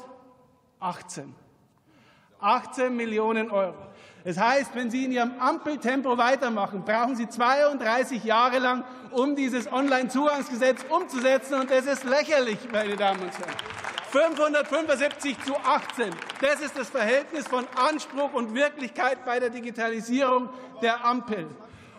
18. 0.79 1.35
18 2.39 2.95
Millionen 2.95 3.51
Euro. 3.51 3.75
Das 4.23 4.37
heißt, 4.37 4.73
wenn 4.73 4.89
Sie 4.89 5.03
in 5.03 5.11
Ihrem 5.11 5.37
Ampeltempo 5.37 6.17
weitermachen, 6.17 6.85
brauchen 6.85 7.17
Sie 7.17 7.27
32 7.27 8.23
Jahre 8.23 8.59
lang, 8.59 8.85
um 9.11 9.35
dieses 9.35 9.69
Onlinezugangsgesetz 9.69 10.85
umzusetzen. 10.87 11.55
Und 11.59 11.69
das 11.69 11.85
ist 11.85 12.05
lächerlich, 12.05 12.57
meine 12.71 12.95
Damen 12.95 13.19
und 13.19 13.37
Herren. 13.37 13.53
575 14.11 15.43
zu 15.43 15.57
18. 15.57 16.09
Das 16.39 16.61
ist 16.61 16.77
das 16.77 16.87
Verhältnis 16.87 17.45
von 17.49 17.67
Anspruch 17.75 18.31
und 18.31 18.55
Wirklichkeit 18.55 19.25
bei 19.25 19.41
der 19.41 19.49
Digitalisierung 19.49 20.47
der 20.81 21.03
Ampel. 21.03 21.47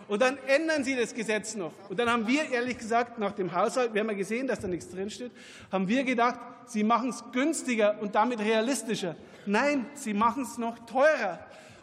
Und 0.07 0.21
dann 0.21 0.37
ändern 0.47 0.83
Sie 0.83 0.95
das 0.95 1.13
Gesetz 1.13 1.55
noch. 1.55 1.73
Und 1.89 1.99
dann 1.99 2.09
haben 2.09 2.27
wir 2.27 2.49
ehrlich 2.49 2.77
gesagt 2.77 3.19
nach 3.19 3.33
dem 3.33 3.53
Haushalt, 3.53 3.93
wir 3.93 4.01
haben 4.01 4.09
ja 4.09 4.15
gesehen, 4.15 4.47
dass 4.47 4.59
da 4.59 4.67
nichts 4.67 4.89
drinsteht, 4.89 5.31
haben 5.71 5.87
wir 5.87 6.03
gedacht, 6.03 6.39
Sie 6.65 6.83
machen 6.83 7.09
es 7.09 7.23
günstiger 7.31 7.99
und 8.01 8.15
damit 8.15 8.39
realistischer. 8.39 9.15
Nein, 9.45 9.85
Sie 9.93 10.13
machen 10.13 10.43
es 10.43 10.57
noch 10.57 10.79
teurer. 10.85 11.39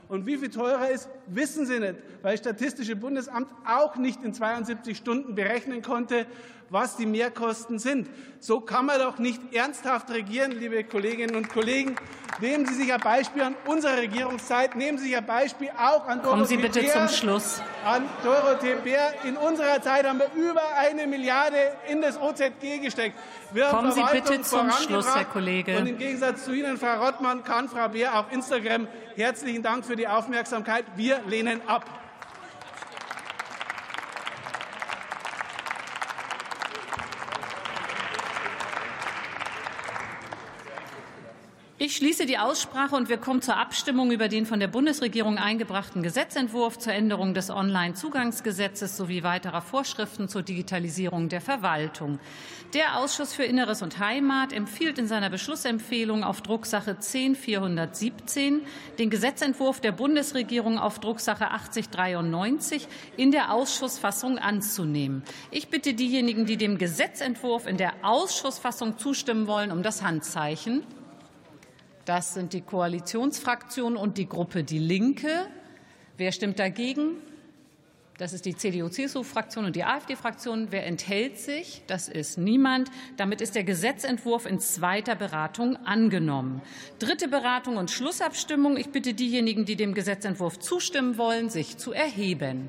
Und 0.09 0.27
wie 0.27 0.37
viel 0.37 0.51
teurer 0.51 0.91
ist, 0.91 1.09
wissen 1.27 1.67
Sie 1.67 1.81
nicht, 1.81 1.97
weil 2.23 2.33
das 2.33 2.41
Statistische 2.41 2.97
Bundesamt 2.97 3.49
auch 3.67 3.97
nicht 3.97 4.23
in 4.23 4.35
72 4.35 4.97
Stunden 4.97 5.35
berechnen 5.35 5.83
konnte, 5.83 6.27
was 6.75 6.97
die 6.97 7.07
Mehrkosten 7.07 7.79
sind. 7.79 8.09
So 8.41 8.61
kann 8.61 8.85
man 8.85 8.99
doch 8.99 9.19
nicht 9.19 9.41
ernsthaft 9.55 10.11
regieren, 10.11 10.51
liebe 10.51 10.85
Kolleginnen 10.85 11.37
und 11.37 11.49
Kollegen. 11.49 11.97
Nehmen 12.41 12.67
Sie 12.67 12.75
sich 12.75 12.93
ein 12.93 13.01
Beispiel 13.01 13.43
an 13.43 13.55
unserer 13.65 13.97
Regierungszeit, 13.97 14.75
nehmen 14.75 14.99
Sie 14.99 15.05
sich 15.05 15.17
ein 15.17 15.25
Beispiel 15.25 15.71
auch 15.71 16.07
an 16.07 16.19
Dorothee 16.19 16.29
Kommen 16.29 16.45
Sie 16.45 16.57
bitte 16.57 16.81
Bär. 16.81 16.93
zum 16.93 17.09
Schluss. 17.09 17.63
An 17.87 18.03
Dorothee 18.25 18.75
Bär. 18.83 19.15
In 19.25 19.37
unserer 19.37 19.81
Zeit 19.81 20.05
haben 20.05 20.19
wir 20.19 20.31
über 20.35 20.63
eine 20.77 21.07
Milliarde 21.07 21.57
in 21.89 22.03
das 22.03 22.21
OZG 22.21 22.81
gesteckt. 22.83 23.17
Wir 23.53 23.67
Kommen 23.67 23.93
Sie 23.93 24.03
bitte 24.13 24.43
zum 24.43 24.71
Schluss, 24.73 25.15
Herr 25.15 25.25
Kollege. 25.25 25.79
Und 25.79 25.87
im 25.87 25.97
Gegensatz 25.97 26.45
zu 26.45 26.53
Ihnen, 26.53 26.77
Frau 26.77 27.03
Rottmann, 27.03 27.45
kann 27.45 27.69
Frau 27.69 27.89
Beer 27.89 28.19
auf 28.19 28.33
Instagram 28.33 28.89
herzlichen 29.17 29.63
Dank 29.63 29.87
für 29.87 29.95
die 29.95 30.09
Aufmerksamkeit. 30.09 30.85
Wir 30.97 31.21
lehnen 31.29 31.61
ab. 31.69 32.04
Ich 41.87 41.97
schließe 41.97 42.25
die 42.25 42.39
Aussprache 42.39 42.97
und 42.97 43.11
wir 43.11 43.19
kommen 43.19 43.43
zur 43.43 43.59
Abstimmung 43.59 44.11
über 44.11 44.29
den 44.29 44.47
von 44.47 44.59
der 44.59 44.69
Bundesregierung 44.69 45.37
eingebrachten 45.37 46.03
Gesetzentwurf 46.03 46.79
zur 46.79 46.95
Änderung 46.95 47.35
des 47.35 47.51
Onlinezugangsgesetzes 47.51 48.97
sowie 48.97 49.23
weiterer 49.23 49.61
Vorschriften 49.61 50.31
zur 50.31 50.41
Digitalisierung 50.41 51.29
der 51.29 51.43
Verwaltung. 51.43 52.21
Der 52.73 52.97
Ausschuss 52.97 53.35
für 53.35 53.45
Inneres 53.45 53.83
und 53.83 53.99
Heimat 53.99 54.55
empfiehlt 54.55 54.99
in 54.99 55.07
seiner 55.07 55.29
Beschlussempfehlung 55.29 56.25
auf 56.25 56.41
Drucksache 56.41 56.97
10417 57.01 58.63
den 58.99 59.11
Gesetzentwurf 59.11 59.83
der 59.83 59.93
Bundesregierung 59.93 60.79
auf 60.79 61.01
Drucksache 61.01 61.51
8093 61.51 62.89
in 63.19 63.31
der 63.31 63.53
Ausschussfassung 63.53 64.39
anzunehmen. 64.39 65.23
Ich 65.51 65.69
bitte 65.69 65.93
diejenigen, 65.93 66.47
die 66.47 66.57
dem 66.57 66.79
Gesetzentwurf 66.79 67.67
in 67.67 67.77
der 67.77 67.93
Ausschussfassung 68.01 68.97
zustimmen 68.97 69.47
wollen, 69.47 69.71
um 69.71 69.83
das 69.83 70.03
Handzeichen. 70.03 70.83
Das 72.05 72.35
sind 72.35 72.53
die 72.53 72.61
Koalitionsfraktionen 72.61 73.97
und 73.97 74.19
die 74.19 74.29
Gruppe 74.29 74.65
Die 74.65 74.79
Linke. 74.79 75.47
Wer 76.17 76.33
stimmt 76.33 76.59
dagegen? 76.59 77.17
Das 78.19 78.33
ist 78.33 78.45
die 78.45 78.57
CDU-CSU-Fraktion 78.57 79.65
und 79.65 79.75
die 79.75 79.83
AfD-Fraktion. 79.83 80.69
Wer 80.71 80.87
enthält 80.87 81.37
sich? 81.39 81.83
Das 81.89 82.09
ist 82.09 82.39
niemand. 82.39 82.89
Damit 83.17 83.41
ist 83.41 83.57
der 83.57 83.65
Gesetzentwurf 83.65 84.47
in 84.47 84.61
zweiter 84.61 85.17
Beratung 85.17 85.77
angenommen. 85.85 86.63
Dritte 87.01 87.27
Beratung 87.27 87.77
und 87.77 87.91
Schlussabstimmung. 87.91 88.77
Ich 88.77 88.91
bitte 88.91 89.15
diejenigen, 89.15 89.65
die 89.65 89.75
dem 89.75 89.95
Gesetzentwurf 89.95 90.61
zustimmen 90.61 91.19
wollen, 91.19 91.51
sich 91.51 91.77
zu 91.77 91.93
erheben. 91.93 92.69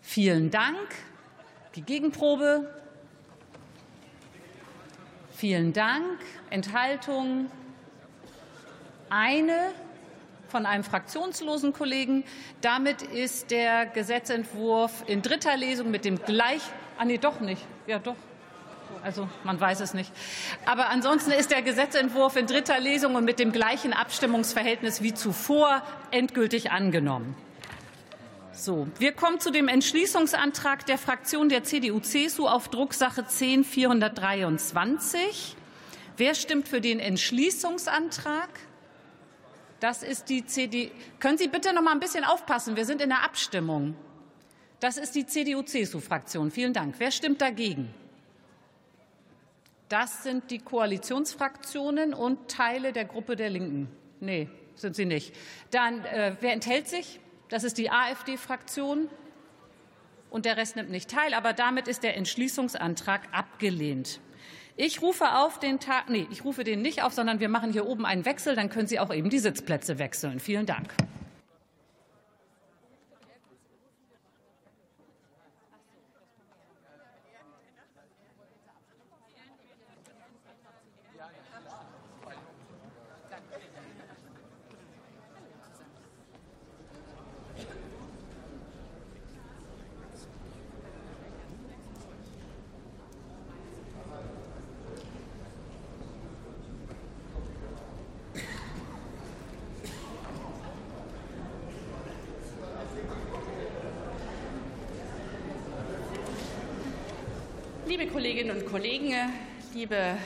Vielen 0.00 0.52
Dank. 0.52 0.78
Die 1.74 1.82
Gegenprobe. 1.82 2.70
Vielen 5.36 5.74
Dank. 5.74 6.18
Enthaltung 6.48 7.50
eine 9.10 9.70
von 10.48 10.64
einem 10.64 10.82
fraktionslosen 10.82 11.74
Kollegen. 11.74 12.24
Damit 12.62 13.02
ist 13.02 13.50
der 13.50 13.84
Gesetzentwurf 13.84 15.04
in 15.06 15.20
dritter 15.20 15.54
Lesung 15.58 15.90
mit 15.90 16.06
dem 16.06 16.16
gleich. 16.22 16.62
Ah, 16.96 17.04
nee, 17.04 17.18
doch 17.18 17.40
nicht. 17.40 17.60
Ja, 17.86 17.98
doch. 17.98 18.16
Also 19.02 19.28
man 19.44 19.60
weiß 19.60 19.80
es 19.80 19.92
nicht. 19.92 20.10
Aber 20.64 20.88
ansonsten 20.88 21.32
ist 21.32 21.50
der 21.50 21.60
Gesetzentwurf 21.60 22.36
in 22.36 22.46
dritter 22.46 22.80
Lesung 22.80 23.14
und 23.14 23.26
mit 23.26 23.38
dem 23.38 23.52
gleichen 23.52 23.92
Abstimmungsverhältnis 23.92 25.02
wie 25.02 25.12
zuvor 25.12 25.82
endgültig 26.12 26.70
angenommen. 26.70 27.36
So, 28.56 28.88
wir 28.98 29.12
kommen 29.12 29.38
zu 29.38 29.50
dem 29.50 29.68
Entschließungsantrag 29.68 30.86
der 30.86 30.96
Fraktion 30.96 31.50
der 31.50 31.62
CDU-CSU 31.62 32.46
auf 32.46 32.68
Drucksache 32.68 33.26
10 33.26 33.64
423. 33.64 35.54
Wer 36.16 36.34
stimmt 36.34 36.66
für 36.66 36.80
den 36.80 36.98
Entschließungsantrag? 36.98 38.48
Das 39.78 40.02
ist 40.02 40.30
die 40.30 40.46
CDU. 40.46 40.88
Können 41.20 41.36
Sie 41.36 41.48
bitte 41.48 41.74
noch 41.74 41.82
mal 41.82 41.92
ein 41.92 42.00
bisschen 42.00 42.24
aufpassen? 42.24 42.76
Wir 42.76 42.86
sind 42.86 43.02
in 43.02 43.10
der 43.10 43.24
Abstimmung. 43.24 43.94
Das 44.80 44.96
ist 44.96 45.14
die 45.14 45.26
CDU-CSU-Fraktion. 45.26 46.50
Vielen 46.50 46.72
Dank. 46.72 46.94
Wer 46.96 47.10
stimmt 47.10 47.42
dagegen? 47.42 47.92
Das 49.90 50.22
sind 50.22 50.50
die 50.50 50.60
Koalitionsfraktionen 50.60 52.14
und 52.14 52.50
Teile 52.50 52.94
der 52.94 53.04
Gruppe 53.04 53.36
der 53.36 53.50
Linken. 53.50 53.88
Nee, 54.20 54.48
sind 54.76 54.96
sie 54.96 55.04
nicht. 55.04 55.34
Dann, 55.70 56.02
äh, 56.06 56.34
wer 56.40 56.54
enthält 56.54 56.88
sich? 56.88 57.20
Das 57.48 57.64
ist 57.64 57.78
die 57.78 57.90
AfD-Fraktion. 57.90 59.08
Und 60.30 60.44
der 60.44 60.56
Rest 60.56 60.76
nimmt 60.76 60.90
nicht 60.90 61.10
teil. 61.10 61.34
Aber 61.34 61.52
damit 61.52 61.88
ist 61.88 62.02
der 62.02 62.16
Entschließungsantrag 62.16 63.22
abgelehnt. 63.32 64.20
Ich 64.76 65.00
rufe 65.00 65.32
auf 65.36 65.58
den 65.58 65.80
Tag, 65.80 66.10
nee, 66.10 66.26
ich 66.30 66.44
rufe 66.44 66.62
den 66.62 66.82
nicht 66.82 67.02
auf, 67.02 67.14
sondern 67.14 67.40
wir 67.40 67.48
machen 67.48 67.72
hier 67.72 67.86
oben 67.86 68.04
einen 68.04 68.24
Wechsel. 68.24 68.54
Dann 68.56 68.68
können 68.68 68.86
Sie 68.86 68.98
auch 68.98 69.14
eben 69.14 69.30
die 69.30 69.38
Sitzplätze 69.38 69.98
wechseln. 69.98 70.40
Vielen 70.40 70.66
Dank. 70.66 70.92
Liebe 107.98 108.08
Kolleginnen 108.36 108.62
und 108.62 108.70
Kollegen, 108.70 109.14
liebe 109.72 110.18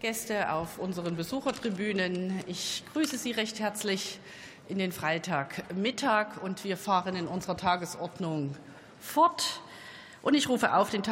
Gäste 0.00 0.50
auf 0.50 0.78
unseren 0.78 1.14
Besuchertribünen, 1.14 2.42
ich 2.46 2.82
grüße 2.94 3.18
Sie 3.18 3.32
recht 3.32 3.60
herzlich 3.60 4.18
in 4.70 4.78
den 4.78 4.92
Freitagmittag 4.92 6.42
und 6.42 6.64
wir 6.64 6.78
fahren 6.78 7.16
in 7.16 7.26
unserer 7.26 7.58
Tagesordnung 7.58 8.56
fort. 8.98 9.60
Und 10.22 10.32
ich 10.32 10.48
rufe 10.48 10.74
auf 10.74 10.88
den 10.88 11.02